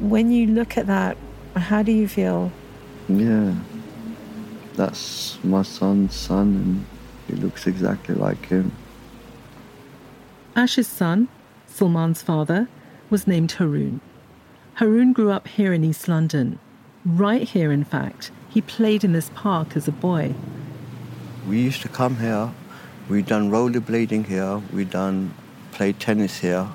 When 0.00 0.30
you 0.30 0.46
look 0.46 0.78
at 0.78 0.86
that, 0.86 1.16
how 1.60 1.82
do 1.82 1.92
you 1.92 2.08
feel? 2.08 2.50
Yeah. 3.08 3.54
That's 4.74 5.38
my 5.44 5.62
son's 5.62 6.14
son, 6.14 6.46
and 6.56 6.86
he 7.26 7.34
looks 7.42 7.66
exactly 7.66 8.14
like 8.14 8.46
him. 8.46 8.72
Ash's 10.56 10.88
son, 10.88 11.28
Salman's 11.66 12.22
father, 12.22 12.68
was 13.08 13.26
named 13.26 13.52
Haroon. 13.52 14.00
Haroon 14.74 15.12
grew 15.12 15.30
up 15.30 15.48
here 15.48 15.72
in 15.72 15.84
East 15.84 16.08
London. 16.08 16.58
Right 17.04 17.48
here, 17.48 17.72
in 17.72 17.84
fact. 17.84 18.30
He 18.48 18.60
played 18.60 19.04
in 19.04 19.12
this 19.12 19.30
park 19.34 19.76
as 19.76 19.86
a 19.86 19.92
boy. 19.92 20.34
We 21.48 21.60
used 21.60 21.82
to 21.82 21.88
come 21.88 22.16
here. 22.16 22.52
We 23.08 23.22
done 23.22 23.50
rollerblading 23.50 24.26
here. 24.26 24.62
We 24.72 24.84
done 24.84 25.34
play 25.72 25.92
tennis 25.92 26.38
here. 26.38 26.68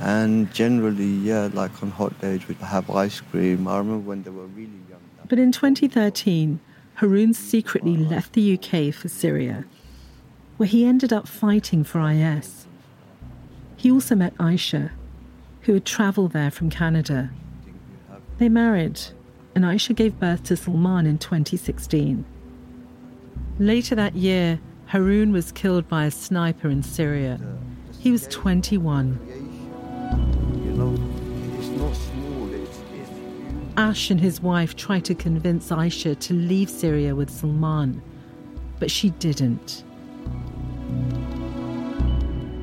And 0.00 0.52
generally, 0.52 1.04
yeah, 1.04 1.48
like 1.52 1.82
on 1.82 1.90
hot 1.90 2.18
days, 2.20 2.46
we'd 2.48 2.58
have 2.58 2.90
ice 2.90 3.20
cream. 3.20 3.68
I 3.68 3.78
remember 3.78 4.06
when 4.06 4.22
they 4.22 4.30
were 4.30 4.46
really 4.46 4.70
young. 4.88 5.00
But 5.28 5.38
in 5.38 5.52
2013, 5.52 6.60
Haroon 6.94 7.32
secretly 7.32 7.96
left 7.96 8.32
the 8.32 8.54
UK 8.54 8.94
for 8.94 9.08
Syria, 9.08 9.64
where 10.56 10.68
he 10.68 10.84
ended 10.84 11.12
up 11.12 11.26
fighting 11.26 11.84
for 11.84 12.00
IS. 12.00 12.66
He 13.76 13.90
also 13.90 14.14
met 14.14 14.36
Aisha, 14.38 14.90
who 15.62 15.74
had 15.74 15.84
travelled 15.84 16.32
there 16.32 16.50
from 16.50 16.70
Canada. 16.70 17.30
They 18.38 18.48
married, 18.48 19.00
and 19.54 19.64
Aisha 19.64 19.94
gave 19.94 20.18
birth 20.18 20.42
to 20.44 20.56
Salman 20.56 21.06
in 21.06 21.18
2016. 21.18 22.24
Later 23.58 23.94
that 23.94 24.16
year, 24.16 24.60
Haroon 24.86 25.32
was 25.32 25.52
killed 25.52 25.88
by 25.88 26.04
a 26.04 26.10
sniper 26.10 26.68
in 26.68 26.82
Syria. 26.82 27.40
He 27.98 28.10
was 28.10 28.26
21. 28.28 29.43
It's 30.74 31.68
not 31.68 31.94
small. 31.94 32.52
It's, 32.52 32.80
it's 32.94 33.10
Ash 33.76 34.10
and 34.10 34.20
his 34.20 34.40
wife 34.40 34.74
tried 34.74 35.04
to 35.04 35.14
convince 35.14 35.70
Aisha 35.70 36.18
to 36.18 36.34
leave 36.34 36.68
Syria 36.68 37.14
with 37.14 37.30
Salman, 37.30 38.02
but 38.80 38.90
she 38.90 39.10
didn't. 39.10 39.84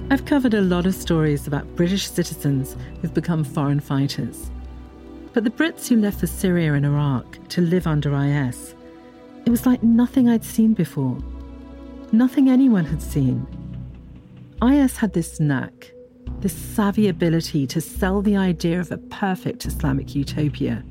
I've 0.09 0.26
covered 0.26 0.53
a 0.53 0.62
lot 0.62 0.86
of 0.86 0.93
stories 0.93 1.47
about 1.47 1.76
British 1.78 2.09
citizens 2.09 2.76
who've 3.01 3.14
become 3.14 3.45
foreign 3.45 3.80
fighters. 3.80 4.51
But 5.32 5.45
the 5.45 5.49
Brits 5.49 5.88
who 5.88 5.95
left 5.95 6.20
for 6.20 6.28
Syria 6.28 6.74
and 6.74 6.86
Iraq 6.86 7.47
to 7.49 7.62
live 7.62 7.88
under 7.88 8.14
IS, 8.14 8.76
it 9.45 9.49
was 9.49 9.66
like 9.66 9.82
nothing 9.84 10.28
I'd 10.28 10.43
seen 10.43 10.74
before. 10.74 11.18
Nothing 12.12 12.49
anyone 12.49 12.84
had 12.84 13.01
seen. 13.01 13.47
IS 14.62 14.97
had 14.97 15.14
this 15.14 15.39
knack, 15.39 15.93
this 16.42 16.54
savvy 16.54 17.08
ability 17.08 17.68
to 17.68 17.80
sell 17.80 18.22
the 18.22 18.36
idea 18.36 18.80
of 18.80 18.92
a 18.92 18.98
perfect 18.98 19.66
Islamic 19.66 20.16
utopia. 20.16 20.84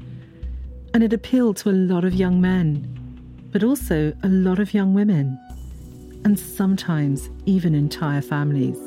And 0.94 1.02
it 1.02 1.12
appealed 1.12 1.56
to 1.58 1.70
a 1.70 1.72
lot 1.72 2.04
of 2.04 2.14
young 2.14 2.40
men, 2.40 3.48
but 3.52 3.64
also 3.64 4.12
a 4.22 4.28
lot 4.28 4.60
of 4.60 4.72
young 4.72 4.94
women, 4.94 5.38
and 6.24 6.38
sometimes 6.38 7.30
even 7.46 7.74
entire 7.74 8.22
families. 8.22 8.78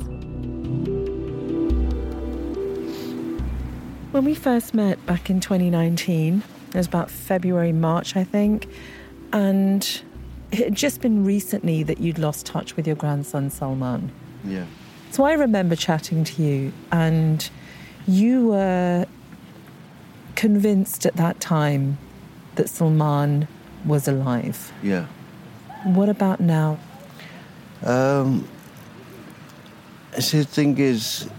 When 4.11 4.25
we 4.25 4.35
first 4.35 4.73
met 4.73 5.03
back 5.05 5.29
in 5.29 5.39
2019, 5.39 6.43
it 6.69 6.75
was 6.75 6.87
about 6.87 7.11
February, 7.11 7.73
March, 7.73 8.15
I 8.15 8.23
think, 8.23 8.67
and 9.33 10.01
it 10.51 10.59
had 10.59 10.75
just 10.75 11.01
been 11.01 11.25
recently 11.25 11.83
that 11.83 11.99
you'd 11.99 12.19
lost 12.19 12.45
touch 12.45 12.75
with 12.75 12.85
your 12.85 12.95
grandson 12.95 13.49
Salman. 13.49 14.11
Yeah. 14.45 14.65
So 15.13 15.25
I 15.25 15.33
remember 15.33 15.75
chatting 15.75 16.23
to 16.23 16.41
you, 16.41 16.73
and 16.91 17.47
you 18.07 18.47
were 18.47 19.05
convinced 20.33 21.05
at 21.05 21.15
that 21.17 21.39
time 21.39 21.99
that 22.55 22.67
Salman 22.67 23.47
was 23.85 24.07
alive. 24.07 24.73
Yeah. 24.81 25.05
What 25.83 26.09
about 26.09 26.39
now? 26.39 26.79
Um, 27.83 28.47
see, 30.17 30.39
the 30.39 30.45
thing 30.45 30.79
is, 30.79 31.29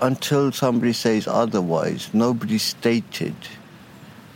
until 0.00 0.50
somebody 0.50 0.94
says 0.94 1.28
otherwise, 1.28 2.12
nobody 2.12 2.58
stated, 2.58 3.36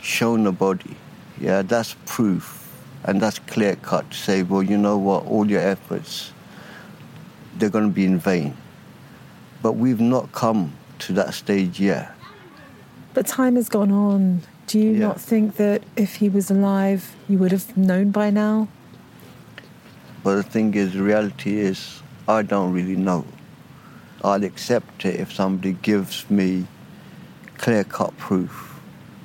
shown 0.01 0.47
a 0.47 0.53
body. 0.53 0.97
Yeah, 1.41 1.63
that's 1.63 1.97
proof. 2.07 2.61
And 3.03 3.21
that's 3.21 3.41
clear 3.41 3.75
cut 3.75 4.09
to 4.13 4.17
say, 4.17 4.45
well, 4.45 4.63
you 4.63 4.79
know 4.79 4.99
what, 4.99 5.27
all 5.27 5.51
your 5.51 5.63
efforts, 5.63 6.31
they're 7.63 7.71
going 7.71 7.89
to 7.89 7.95
be 7.95 8.05
in 8.05 8.19
vain. 8.19 8.57
But 9.63 9.75
we've 9.75 10.01
not 10.01 10.33
come 10.33 10.73
to 10.99 11.13
that 11.13 11.33
stage 11.33 11.79
yet. 11.79 12.13
But 13.15 13.25
time 13.29 13.55
has 13.55 13.69
gone 13.69 13.93
on. 13.93 14.43
Do 14.67 14.81
you 14.81 14.95
not 14.95 15.21
think 15.21 15.57
that 15.57 15.85
if 15.97 16.17
he 16.17 16.29
was 16.29 16.51
alive, 16.51 17.15
you 17.29 17.39
would 17.39 17.53
have 17.53 17.77
known 17.77 18.11
by 18.11 18.31
now? 18.31 18.67
But 20.25 20.35
the 20.37 20.43
thing 20.43 20.75
is, 20.75 20.95
the 20.95 21.03
reality 21.03 21.61
is, 21.61 22.03
I 22.27 22.43
don't 22.43 22.73
really 22.73 22.97
know. 22.97 23.25
I'll 24.25 24.43
accept 24.43 25.05
it 25.05 25.21
if 25.21 25.33
somebody 25.33 25.75
gives 25.75 26.29
me 26.29 26.67
clear 27.59 27.85
cut 27.85 28.17
proof. 28.19 28.81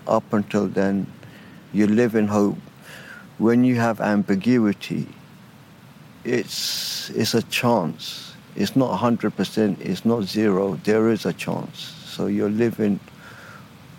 Up 0.07 0.31
until 0.31 0.67
then, 0.67 1.07
you 1.73 1.87
live 1.87 2.13
in 2.13 2.27
hope. 2.27 2.57
When 3.39 3.63
you 3.63 3.75
have 3.77 3.99
ambiguity, 3.99 5.07
it's, 6.23 7.09
it's 7.11 7.33
a 7.33 7.41
chance. 7.41 8.26
It's 8.57 8.75
not 8.75 8.99
100%, 8.99 9.79
it's 9.79 10.03
not 10.03 10.23
zero. 10.23 10.79
There 10.83 11.09
is 11.09 11.27
a 11.27 11.33
chance. 11.33 11.93
So 12.05 12.25
you're 12.25 12.49
living 12.49 12.99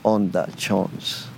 on 0.05 0.31
that 0.33 0.57
chance. 0.57 1.29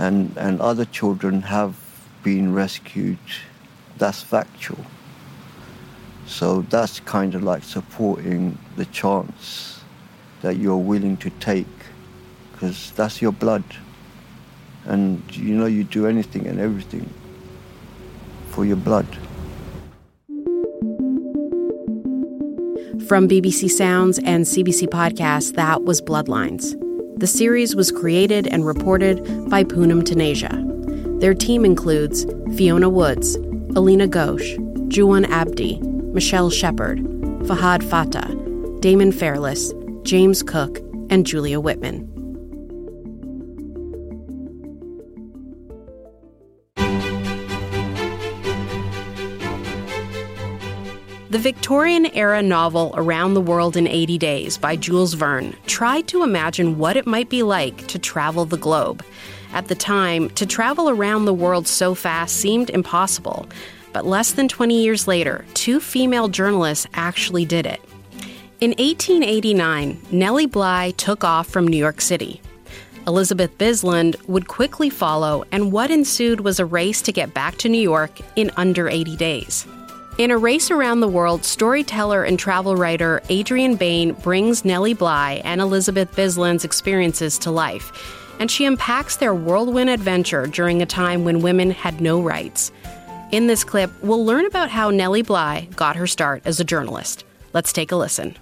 And, 0.00 0.36
and 0.36 0.60
other 0.60 0.84
children 0.84 1.42
have 1.42 1.76
been 2.24 2.52
rescued. 2.52 3.18
That's 3.96 4.24
factual. 4.24 4.84
So 6.26 6.62
that's 6.62 6.98
kind 6.98 7.36
of 7.36 7.44
like 7.44 7.62
supporting 7.62 8.58
the 8.74 8.86
chance 8.86 9.80
that 10.42 10.56
you're 10.56 10.76
willing 10.76 11.16
to 11.18 11.30
take 11.30 11.66
because 12.50 12.90
that's 12.96 13.22
your 13.22 13.30
blood. 13.30 13.62
And 14.84 15.22
you 15.36 15.54
know, 15.54 15.66
you 15.66 15.84
do 15.84 16.08
anything 16.08 16.48
and 16.48 16.58
everything 16.58 17.08
for 18.50 18.64
your 18.64 18.76
blood. 18.76 19.06
From 23.08 23.28
BBC 23.28 23.70
Sounds 23.70 24.18
and 24.18 24.44
CBC 24.44 24.88
Podcasts, 24.88 25.54
that 25.54 25.84
was 25.84 26.02
Bloodlines. 26.02 26.74
The 27.20 27.28
series 27.28 27.76
was 27.76 27.92
created 27.92 28.48
and 28.48 28.66
reported 28.66 29.22
by 29.48 29.62
Poonam 29.62 30.02
Taneja. 30.02 31.20
Their 31.20 31.32
team 31.32 31.64
includes 31.64 32.26
Fiona 32.56 32.88
Woods, 32.88 33.36
Alina 33.76 34.08
Ghosh, 34.08 34.56
Juwan 34.88 35.24
Abdi, 35.28 35.78
Michelle 36.12 36.50
Shepard, 36.50 36.98
Fahad 37.46 37.88
Fatah, 37.88 38.34
Damon 38.80 39.12
Fairless, 39.12 39.72
James 40.02 40.42
Cook, 40.42 40.78
and 41.08 41.24
Julia 41.24 41.60
Whitman. 41.60 42.12
The 51.36 51.42
Victorian 51.42 52.06
era 52.16 52.40
novel 52.40 52.94
Around 52.96 53.34
the 53.34 53.42
World 53.42 53.76
in 53.76 53.86
80 53.86 54.16
Days 54.16 54.56
by 54.56 54.74
Jules 54.74 55.12
Verne 55.12 55.54
tried 55.66 56.08
to 56.08 56.22
imagine 56.22 56.78
what 56.78 56.96
it 56.96 57.06
might 57.06 57.28
be 57.28 57.42
like 57.42 57.86
to 57.88 57.98
travel 57.98 58.46
the 58.46 58.56
globe. 58.56 59.04
At 59.52 59.68
the 59.68 59.74
time, 59.74 60.30
to 60.30 60.46
travel 60.46 60.88
around 60.88 61.26
the 61.26 61.34
world 61.34 61.68
so 61.68 61.94
fast 61.94 62.36
seemed 62.36 62.70
impossible, 62.70 63.46
but 63.92 64.06
less 64.06 64.32
than 64.32 64.48
20 64.48 64.82
years 64.82 65.06
later, 65.06 65.44
two 65.52 65.78
female 65.78 66.28
journalists 66.28 66.86
actually 66.94 67.44
did 67.44 67.66
it. 67.66 67.82
In 68.62 68.70
1889, 68.70 70.00
Nellie 70.10 70.46
Bly 70.46 70.92
took 70.92 71.22
off 71.22 71.48
from 71.48 71.68
New 71.68 71.76
York 71.76 72.00
City. 72.00 72.40
Elizabeth 73.06 73.58
Bisland 73.58 74.16
would 74.26 74.48
quickly 74.48 74.88
follow, 74.88 75.44
and 75.52 75.70
what 75.70 75.90
ensued 75.90 76.40
was 76.40 76.58
a 76.58 76.64
race 76.64 77.02
to 77.02 77.12
get 77.12 77.34
back 77.34 77.58
to 77.58 77.68
New 77.68 77.82
York 77.82 78.20
in 78.36 78.50
under 78.56 78.88
80 78.88 79.16
days. 79.16 79.66
In 80.18 80.30
A 80.30 80.38
Race 80.38 80.70
Around 80.70 81.00
the 81.00 81.08
World, 81.08 81.44
storyteller 81.44 82.24
and 82.24 82.38
travel 82.38 82.74
writer 82.74 83.20
Adrien 83.30 83.76
Behn 83.76 84.12
brings 84.22 84.64
Nellie 84.64 84.94
Bly 84.94 85.42
and 85.44 85.60
Elizabeth 85.60 86.16
Bisland's 86.16 86.64
experiences 86.64 87.36
to 87.40 87.50
life, 87.50 87.92
and 88.40 88.50
she 88.50 88.64
unpacks 88.64 89.18
their 89.18 89.34
whirlwind 89.34 89.90
adventure 89.90 90.46
during 90.46 90.80
a 90.80 90.86
time 90.86 91.24
when 91.24 91.42
women 91.42 91.70
had 91.70 92.00
no 92.00 92.22
rights. 92.22 92.72
In 93.30 93.46
this 93.46 93.62
clip, 93.62 93.90
we'll 94.02 94.24
learn 94.24 94.46
about 94.46 94.70
how 94.70 94.88
Nellie 94.88 95.20
Bly 95.20 95.68
got 95.76 95.96
her 95.96 96.06
start 96.06 96.40
as 96.46 96.60
a 96.60 96.64
journalist. 96.64 97.26
Let's 97.52 97.74
take 97.74 97.92
a 97.92 97.96
listen. 97.96 98.38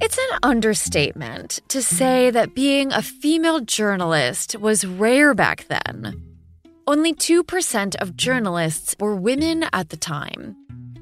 It's 0.00 0.16
an 0.16 0.38
understatement 0.42 1.60
to 1.68 1.82
say 1.82 2.30
that 2.30 2.54
being 2.54 2.92
a 2.92 3.02
female 3.02 3.60
journalist 3.60 4.58
was 4.58 4.86
rare 4.86 5.34
back 5.34 5.66
then. 5.68 6.22
Only 6.88 7.14
2% 7.14 7.96
of 7.96 8.16
journalists 8.16 8.94
were 9.00 9.16
women 9.16 9.64
at 9.72 9.88
the 9.88 9.96
time, 9.96 10.54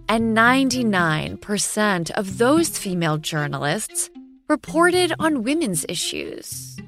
and 0.08 0.34
99% 0.34 2.10
of 2.12 2.38
those 2.38 2.78
female 2.78 3.18
journalists 3.18 4.08
reported 4.48 5.12
on 5.18 5.42
women's 5.42 5.84
issues. 5.86 6.78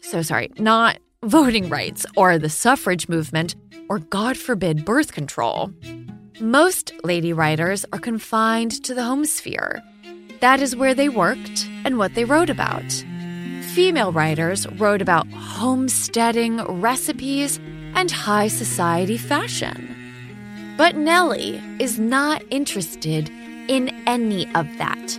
So 0.00 0.22
sorry, 0.22 0.52
not 0.58 0.98
voting 1.24 1.68
rights 1.68 2.06
or 2.16 2.38
the 2.38 2.48
suffrage 2.48 3.08
movement 3.08 3.56
or, 3.88 3.98
God 3.98 4.36
forbid, 4.36 4.84
birth 4.84 5.12
control. 5.12 5.72
Most 6.40 6.92
lady 7.02 7.32
writers 7.32 7.84
are 7.92 7.98
confined 7.98 8.84
to 8.84 8.94
the 8.94 9.02
home 9.02 9.24
sphere. 9.24 9.82
That 10.38 10.62
is 10.62 10.76
where 10.76 10.94
they 10.94 11.08
worked 11.08 11.68
and 11.84 11.98
what 11.98 12.14
they 12.14 12.24
wrote 12.24 12.48
about. 12.48 12.92
Female 13.74 14.12
writers 14.12 14.68
wrote 14.78 15.02
about 15.02 15.26
homesteading, 15.32 16.58
recipes, 16.80 17.58
and 17.94 18.10
high 18.10 18.48
society 18.48 19.16
fashion. 19.16 19.96
But 20.76 20.96
Nellie 20.96 21.62
is 21.78 21.98
not 21.98 22.42
interested 22.50 23.30
in 23.68 23.88
any 24.06 24.46
of 24.54 24.66
that. 24.78 25.18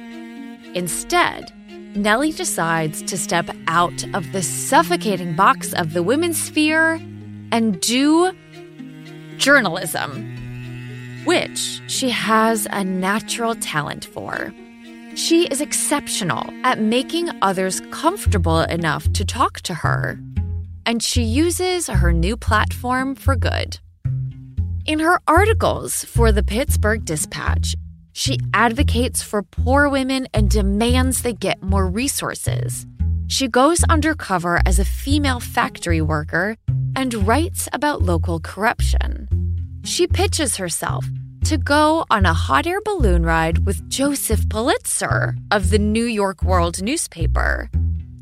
Instead, 0.74 1.52
Nellie 1.96 2.32
decides 2.32 3.02
to 3.04 3.18
step 3.18 3.50
out 3.68 4.04
of 4.14 4.32
the 4.32 4.42
suffocating 4.42 5.36
box 5.36 5.74
of 5.74 5.94
the 5.94 6.02
women's 6.02 6.42
sphere 6.42 6.94
and 7.52 7.80
do 7.82 8.32
journalism, 9.38 11.24
which 11.26 11.82
she 11.88 12.10
has 12.10 12.68
a 12.72 12.84
natural 12.84 13.56
talent 13.56 14.06
for. 14.06 14.54
She 15.16 15.48
is 15.48 15.60
exceptional 15.60 16.50
at 16.64 16.80
making 16.80 17.30
others 17.42 17.82
comfortable 17.92 18.62
enough 18.62 19.12
to 19.14 19.26
talk 19.26 19.60
to 19.62 19.74
her, 19.74 20.18
and 20.86 21.02
she 21.04 21.24
uses 21.24 21.88
her 21.88 22.14
new 22.14 22.38
platform 22.38 23.16
for 23.16 23.36
good. 23.36 23.80
In 24.86 25.00
her 25.00 25.20
articles 25.28 26.04
for 26.06 26.32
the 26.32 26.44
Pittsburgh 26.44 27.06
Dispatch, 27.06 27.76
she 28.14 28.40
advocates 28.54 29.22
for 29.22 29.44
poor 29.44 29.88
women 29.88 30.28
and 30.34 30.50
demands 30.50 31.22
they 31.22 31.34
get 31.34 31.62
more 31.62 31.88
resources. 31.88 32.86
She 33.28 33.48
goes 33.48 33.84
undercover 33.86 34.60
as 34.66 34.80
a 34.80 34.86
female 34.86 35.40
factory 35.40 36.02
worker 36.02 36.58
and 36.96 37.14
writes 37.26 37.70
about 37.72 38.02
local 38.02 38.40
corruption. 38.40 39.30
She 39.84 40.08
pitches 40.08 40.58
herself 40.58 41.06
to 41.46 41.58
go 41.58 42.06
on 42.10 42.26
a 42.26 42.34
hot 42.34 42.68
air 42.68 42.82
balloon 42.82 43.24
ride 43.24 43.66
with 43.66 43.90
Joseph 43.90 44.48
Pulitzer 44.50 45.36
of 45.50 45.70
the 45.70 45.80
New 45.80 46.06
York 46.06 46.44
World 46.44 46.82
newspaper. 46.82 47.70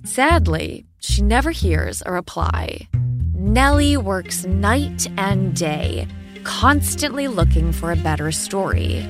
Sadly, 0.03 0.86
she 0.99 1.21
never 1.21 1.51
hears 1.51 2.03
a 2.05 2.11
reply. 2.11 2.87
Nellie 3.33 3.97
works 3.97 4.45
night 4.45 5.07
and 5.17 5.55
day, 5.55 6.07
constantly 6.43 7.27
looking 7.27 7.71
for 7.71 7.91
a 7.91 7.95
better 7.95 8.31
story. 8.31 9.07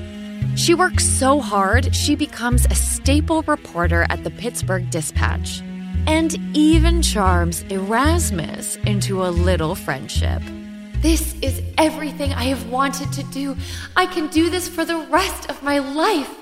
She 0.55 0.73
works 0.73 1.05
so 1.05 1.39
hard, 1.39 1.95
she 1.95 2.15
becomes 2.15 2.65
a 2.65 2.75
staple 2.75 3.41
reporter 3.43 4.05
at 4.09 4.23
the 4.23 4.31
Pittsburgh 4.31 4.89
Dispatch 4.89 5.61
and 6.07 6.37
even 6.55 7.01
charms 7.01 7.61
Erasmus 7.69 8.77
into 8.77 9.23
a 9.23 9.29
little 9.29 9.75
friendship. 9.75 10.41
This 11.01 11.35
is 11.41 11.61
everything 11.77 12.33
I 12.33 12.45
have 12.45 12.69
wanted 12.69 13.13
to 13.13 13.23
do. 13.25 13.55
I 13.95 14.05
can 14.05 14.27
do 14.27 14.49
this 14.49 14.67
for 14.67 14.83
the 14.83 14.97
rest 14.97 15.49
of 15.49 15.61
my 15.63 15.79
life. 15.79 16.35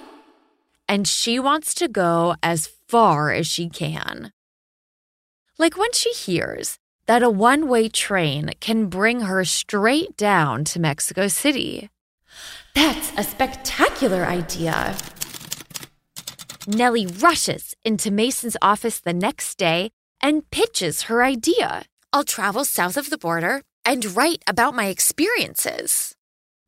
And 0.88 1.08
she 1.08 1.38
wants 1.38 1.74
to 1.76 1.88
go 1.88 2.36
as 2.42 2.68
far 2.88 3.32
as 3.32 3.46
she 3.46 3.70
can. 3.70 4.32
Like 5.58 5.78
when 5.78 5.92
she 5.94 6.12
hears 6.12 6.78
that 7.08 7.24
a 7.24 7.30
one 7.30 7.68
way 7.68 7.90
train 7.90 8.52
can 8.60 8.88
bring 8.88 9.22
her 9.22 9.44
straight 9.46 10.16
down 10.18 10.64
to 10.66 10.80
Mexico 10.80 11.28
City. 11.28 11.90
That's 12.76 13.12
a 13.18 13.24
spectacular 13.24 14.26
idea. 14.26 14.96
Nellie 16.68 17.08
rushes 17.08 17.76
into 17.84 18.12
Mason's 18.12 18.58
office 18.62 19.00
the 19.00 19.14
next 19.14 19.58
day 19.58 19.90
and 20.22 20.50
pitches 20.52 21.04
her 21.04 21.24
idea. 21.24 21.86
I'll 22.12 22.24
travel 22.24 22.66
south 22.66 22.98
of 22.98 23.10
the 23.10 23.18
border 23.18 23.62
and 23.86 24.16
write 24.16 24.44
about 24.48 24.76
my 24.76 24.88
experiences. 24.88 26.14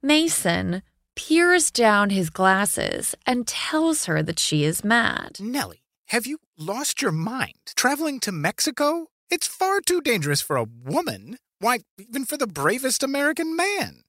Mason 0.01 0.81
peers 1.15 1.69
down 1.69 2.11
his 2.11 2.29
glasses 2.29 3.13
and 3.25 3.45
tells 3.45 4.05
her 4.05 4.23
that 4.23 4.39
she 4.39 4.63
is 4.63 4.85
mad. 4.85 5.37
Nellie, 5.41 5.83
have 6.09 6.25
you 6.25 6.39
lost 6.57 7.03
your 7.03 7.11
mind? 7.11 7.59
Traveling 7.75 8.19
to 8.21 8.31
Mexico? 8.31 9.09
It's 9.29 9.45
far 9.45 9.79
too 9.79 10.01
dangerous 10.01 10.41
for 10.41 10.55
a 10.55 10.65
woman. 10.65 11.37
Why, 11.59 11.81
even 11.99 12.25
for 12.25 12.35
the 12.35 12.47
bravest 12.47 13.03
American 13.03 13.55
man. 13.55 14.01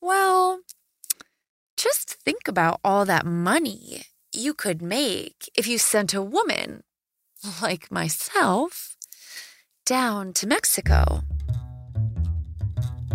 Well, 0.00 0.62
just 1.76 2.16
think 2.24 2.48
about 2.48 2.80
all 2.82 3.04
that 3.04 3.24
money 3.24 4.06
you 4.32 4.54
could 4.54 4.82
make 4.82 5.48
if 5.54 5.68
you 5.68 5.78
sent 5.78 6.14
a 6.14 6.22
woman, 6.22 6.82
like 7.62 7.92
myself, 7.92 8.96
down 9.86 10.32
to 10.32 10.48
Mexico. 10.48 11.20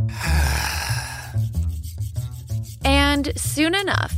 and 2.85 3.37
soon 3.37 3.75
enough, 3.75 4.15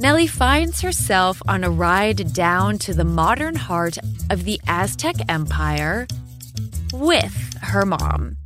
Nellie 0.00 0.26
finds 0.26 0.80
herself 0.80 1.40
on 1.46 1.62
a 1.62 1.70
ride 1.70 2.32
down 2.32 2.78
to 2.78 2.92
the 2.92 3.04
modern 3.04 3.54
heart 3.54 3.96
of 4.28 4.44
the 4.44 4.60
Aztec 4.66 5.14
Empire 5.28 6.08
with 6.92 7.56
her 7.62 7.86
mom. 7.86 8.36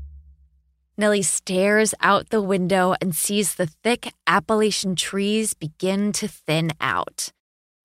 Nellie 0.98 1.22
stares 1.22 1.94
out 2.02 2.28
the 2.28 2.42
window 2.42 2.94
and 3.00 3.16
sees 3.16 3.54
the 3.54 3.66
thick 3.66 4.12
Appalachian 4.26 4.94
trees 4.94 5.54
begin 5.54 6.12
to 6.12 6.28
thin 6.28 6.72
out. 6.82 7.30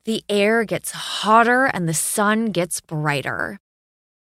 The 0.03 0.23
air 0.27 0.65
gets 0.65 0.91
hotter 0.91 1.65
and 1.65 1.87
the 1.87 1.93
sun 1.93 2.47
gets 2.47 2.81
brighter. 2.81 3.59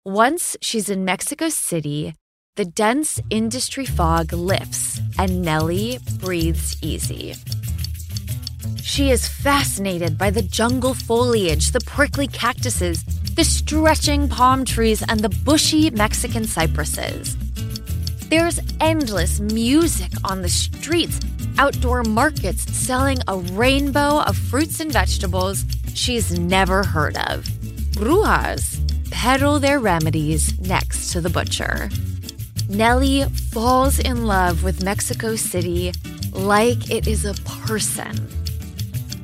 Once 0.04 0.58
she's 0.62 0.90
in 0.90 1.06
Mexico 1.06 1.48
City, 1.48 2.14
the 2.58 2.66
dense 2.66 3.22
industry 3.30 3.86
fog 3.86 4.34
lifts 4.34 5.00
and 5.18 5.42
Nellie 5.44 6.00
breathes 6.20 6.76
easy. 6.82 7.36
She 8.90 9.12
is 9.12 9.28
fascinated 9.28 10.18
by 10.18 10.32
the 10.32 10.42
jungle 10.42 10.96
foliage, 10.96 11.74
the 11.74 11.80
prickly 11.80 12.26
cactuses, 12.26 13.04
the 13.36 13.44
stretching 13.44 14.28
palm 14.28 14.66
trees, 14.66 15.04
and 15.08 15.20
the 15.20 15.30
bushy 15.30 15.92
Mexican 15.92 16.46
cypresses. 16.46 17.38
There's 18.30 18.60
endless 18.82 19.40
music 19.40 20.12
on 20.24 20.42
the 20.42 20.50
streets, 20.50 21.20
outdoor 21.60 22.02
markets 22.02 22.64
selling 22.76 23.20
a 23.28 23.38
rainbow 23.38 24.22
of 24.22 24.36
fruits 24.36 24.80
and 24.80 24.92
vegetables 24.92 25.66
she's 25.94 26.40
never 26.40 26.84
heard 26.84 27.16
of. 27.30 27.46
Brujas 27.94 28.80
peddle 29.12 29.60
their 29.60 29.80
remedies 29.80 30.60
next 30.62 31.12
to 31.12 31.22
the 31.22 31.30
butcher. 31.30 31.92
Nellie 32.68 33.26
falls 33.52 34.00
in 34.00 34.26
love 34.26 34.64
with 34.64 34.84
Mexico 34.84 35.36
City 35.36 35.94
like 36.32 36.90
it 36.90 37.08
is 37.08 37.24
a 37.24 37.36
person. 37.46 38.39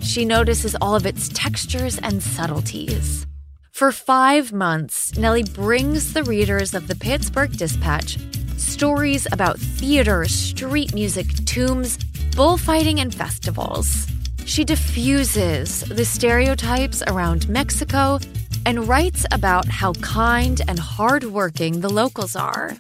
She 0.05 0.23
notices 0.23 0.75
all 0.79 0.95
of 0.95 1.05
its 1.05 1.29
textures 1.29 1.97
and 1.97 2.21
subtleties. 2.21 3.25
For 3.71 3.91
five 3.91 4.53
months, 4.53 5.17
Nellie 5.17 5.43
brings 5.43 6.13
the 6.13 6.23
readers 6.23 6.73
of 6.73 6.87
the 6.87 6.95
Pittsburgh 6.95 7.51
Dispatch 7.57 8.17
stories 8.55 9.27
about 9.31 9.59
theater, 9.59 10.25
street 10.25 10.93
music, 10.93 11.25
tombs, 11.45 11.97
bullfighting, 12.35 12.99
and 12.99 13.13
festivals. 13.13 14.07
She 14.45 14.63
diffuses 14.63 15.81
the 15.81 16.05
stereotypes 16.05 17.01
around 17.07 17.49
Mexico 17.49 18.19
and 18.65 18.87
writes 18.87 19.25
about 19.31 19.67
how 19.67 19.93
kind 19.93 20.61
and 20.67 20.79
hardworking 20.79 21.81
the 21.81 21.89
locals 21.89 22.35
are. 22.35 22.77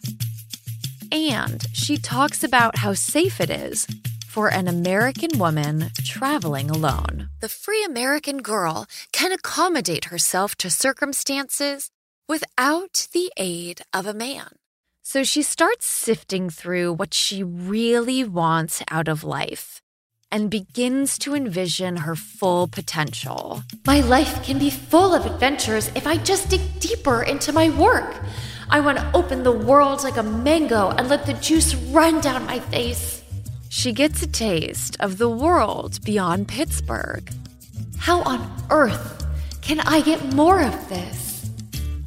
And 1.11 1.65
she 1.73 1.97
talks 1.97 2.43
about 2.43 2.77
how 2.77 2.93
safe 2.93 3.41
it 3.41 3.49
is 3.49 3.87
for 4.35 4.49
an 4.49 4.67
American 4.67 5.39
woman 5.39 5.89
traveling 6.03 6.69
alone. 6.69 7.29
The 7.39 7.47
free 7.47 7.85
American 7.85 8.39
girl 8.39 8.85
can 9.13 9.31
accommodate 9.31 10.11
herself 10.11 10.55
to 10.57 10.69
circumstances 10.69 11.89
without 12.27 13.07
the 13.13 13.31
aid 13.37 13.83
of 13.93 14.05
a 14.05 14.13
man. 14.13 14.49
So 15.03 15.23
she 15.23 15.41
starts 15.41 15.85
sifting 15.85 16.49
through 16.49 16.91
what 16.91 17.13
she 17.13 17.43
really 17.43 18.25
wants 18.25 18.83
out 18.91 19.07
of 19.07 19.23
life 19.23 19.81
and 20.29 20.51
begins 20.51 21.17
to 21.19 21.33
envision 21.33 22.03
her 22.03 22.17
full 22.17 22.67
potential. 22.67 23.63
My 23.87 24.01
life 24.01 24.43
can 24.43 24.59
be 24.59 24.69
full 24.69 25.15
of 25.15 25.25
adventures 25.25 25.89
if 25.95 26.05
I 26.05 26.17
just 26.17 26.49
dig 26.49 26.81
deeper 26.81 27.23
into 27.23 27.53
my 27.53 27.69
work. 27.69 28.21
I 28.69 28.81
want 28.81 28.97
to 28.97 29.11
open 29.15 29.43
the 29.43 29.59
world 29.69 30.03
like 30.03 30.17
a 30.17 30.23
mango 30.23 30.89
and 30.89 31.07
let 31.07 31.25
the 31.25 31.35
juice 31.35 31.73
run 31.73 32.19
down 32.19 32.45
my 32.45 32.59
face. 32.59 33.14
She 33.77 33.91
gets 33.91 34.23
a 34.23 34.27
taste 34.27 34.95
of 35.01 35.17
the 35.17 35.29
world 35.29 36.01
beyond 36.05 36.47
Pittsburgh. 36.47 37.29
How 37.97 38.21
on 38.21 38.49
earth 38.69 39.27
can 39.61 39.81
I 39.81 39.99
get 39.99 40.33
more 40.33 40.61
of 40.61 40.87
this? 40.87 41.51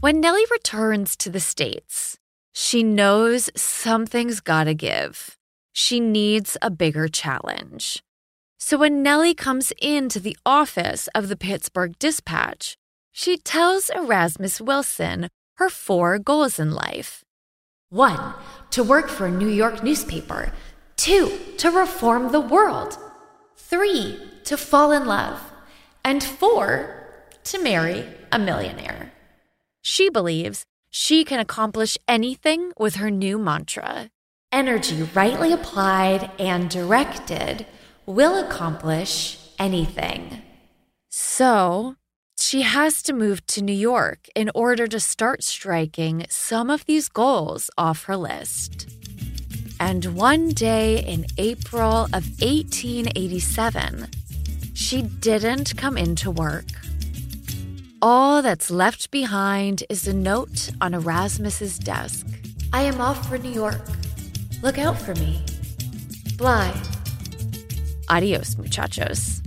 When 0.00 0.18
Nellie 0.18 0.46
returns 0.50 1.14
to 1.16 1.28
the 1.28 1.40
States, 1.40 2.16
she 2.54 2.82
knows 2.82 3.50
something's 3.54 4.40
gotta 4.40 4.72
give. 4.72 5.36
She 5.74 6.00
needs 6.00 6.56
a 6.62 6.70
bigger 6.70 7.06
challenge. 7.06 8.02
So 8.58 8.78
when 8.78 9.02
Nellie 9.02 9.34
comes 9.34 9.70
into 9.72 10.18
the 10.20 10.38
office 10.46 11.06
of 11.14 11.28
the 11.28 11.36
Pittsburgh 11.36 11.98
Dispatch, 11.98 12.78
she 13.12 13.36
tells 13.36 13.90
Erasmus 13.90 14.58
Wilson 14.58 15.28
her 15.58 15.68
four 15.68 16.18
goals 16.18 16.58
in 16.58 16.72
life. 16.72 17.22
One, 17.90 18.34
to 18.70 18.82
work 18.82 19.08
for 19.08 19.26
a 19.26 19.30
New 19.30 19.48
York 19.48 19.82
newspaper. 19.82 20.52
Two, 20.98 21.38
to 21.58 21.70
reform 21.70 22.32
the 22.32 22.40
world. 22.40 22.98
Three, 23.56 24.18
to 24.44 24.56
fall 24.56 24.90
in 24.90 25.06
love. 25.06 25.40
And 26.04 26.22
four, 26.24 27.06
to 27.44 27.62
marry 27.62 28.04
a 28.32 28.38
millionaire. 28.38 29.12
She 29.80 30.10
believes 30.10 30.64
she 30.90 31.24
can 31.24 31.38
accomplish 31.38 31.96
anything 32.08 32.72
with 32.76 32.96
her 32.96 33.12
new 33.12 33.38
mantra. 33.38 34.10
Energy 34.50 35.08
rightly 35.14 35.52
applied 35.52 36.32
and 36.36 36.68
directed 36.68 37.64
will 38.04 38.44
accomplish 38.44 39.38
anything. 39.56 40.42
So, 41.10 41.94
she 42.36 42.62
has 42.62 43.02
to 43.04 43.12
move 43.12 43.46
to 43.46 43.62
New 43.62 43.72
York 43.72 44.26
in 44.34 44.50
order 44.52 44.88
to 44.88 44.98
start 44.98 45.44
striking 45.44 46.26
some 46.28 46.70
of 46.70 46.86
these 46.86 47.08
goals 47.08 47.70
off 47.78 48.04
her 48.04 48.16
list. 48.16 48.97
And 49.80 50.16
one 50.16 50.50
day 50.50 51.04
in 51.04 51.26
April 51.38 52.04
of 52.06 52.24
1887, 52.40 54.08
she 54.74 55.02
didn't 55.02 55.76
come 55.76 55.96
into 55.96 56.30
work. 56.30 56.64
All 58.02 58.42
that's 58.42 58.70
left 58.70 59.10
behind 59.10 59.84
is 59.88 60.06
a 60.06 60.12
note 60.12 60.70
on 60.80 60.94
Erasmus's 60.94 61.78
desk. 61.78 62.26
I 62.72 62.82
am 62.82 63.00
off 63.00 63.28
for 63.28 63.38
New 63.38 63.50
York. 63.50 63.86
Look 64.62 64.78
out 64.78 64.98
for 64.98 65.14
me. 65.14 65.44
Bly. 66.36 66.72
Adios, 68.08 68.56
muchachos. 68.56 69.42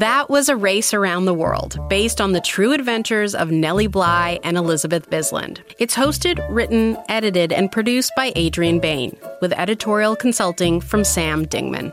That 0.00 0.30
was 0.30 0.48
A 0.48 0.56
Race 0.56 0.94
Around 0.94 1.26
the 1.26 1.34
World, 1.34 1.78
based 1.90 2.22
on 2.22 2.32
the 2.32 2.40
true 2.40 2.72
adventures 2.72 3.34
of 3.34 3.50
Nellie 3.50 3.86
Bly 3.86 4.38
and 4.42 4.56
Elizabeth 4.56 5.10
Bisland. 5.10 5.60
It's 5.78 5.94
hosted, 5.94 6.42
written, 6.48 6.96
edited, 7.10 7.52
and 7.52 7.70
produced 7.70 8.10
by 8.16 8.32
Adrien 8.34 8.80
Behn, 8.80 9.14
with 9.42 9.52
editorial 9.52 10.16
consulting 10.16 10.80
from 10.80 11.04
Sam 11.04 11.44
Dingman. 11.44 11.92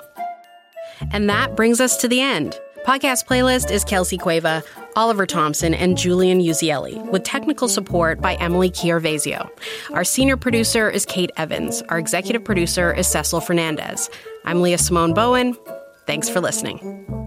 And 1.12 1.30
that 1.30 1.58
brings 1.58 1.82
us 1.82 1.98
to 1.98 2.08
the 2.08 2.22
end. 2.22 2.58
Podcast 2.86 3.28
playlist 3.28 3.72
is 3.72 3.84
Kelsey 3.84 4.18
Cueva, 4.18 4.64
Oliver 4.96 5.26
Thompson, 5.26 5.74
and 5.74 5.98
Julian 5.98 6.40
Uzielli, 6.40 7.06
with 7.12 7.24
technical 7.24 7.68
support 7.68 8.22
by 8.22 8.36
Emily 8.36 8.72
Chiarvesio. 8.72 9.50
Our 9.92 10.06
senior 10.06 10.38
producer 10.38 10.90
is 10.90 11.06
Kate 11.06 11.32
Evans. 11.36 11.82
Our 11.90 12.00
executive 12.00 12.46
producer 12.46 12.94
is 12.94 13.06
Cecil 13.06 13.42
Fernandez. 13.42 14.10
I'm 14.46 14.62
Leah 14.62 14.78
Simone 14.78 15.14
Bowen. 15.14 15.58
Thanks 16.06 16.30
for 16.30 16.40
listening. 16.40 17.27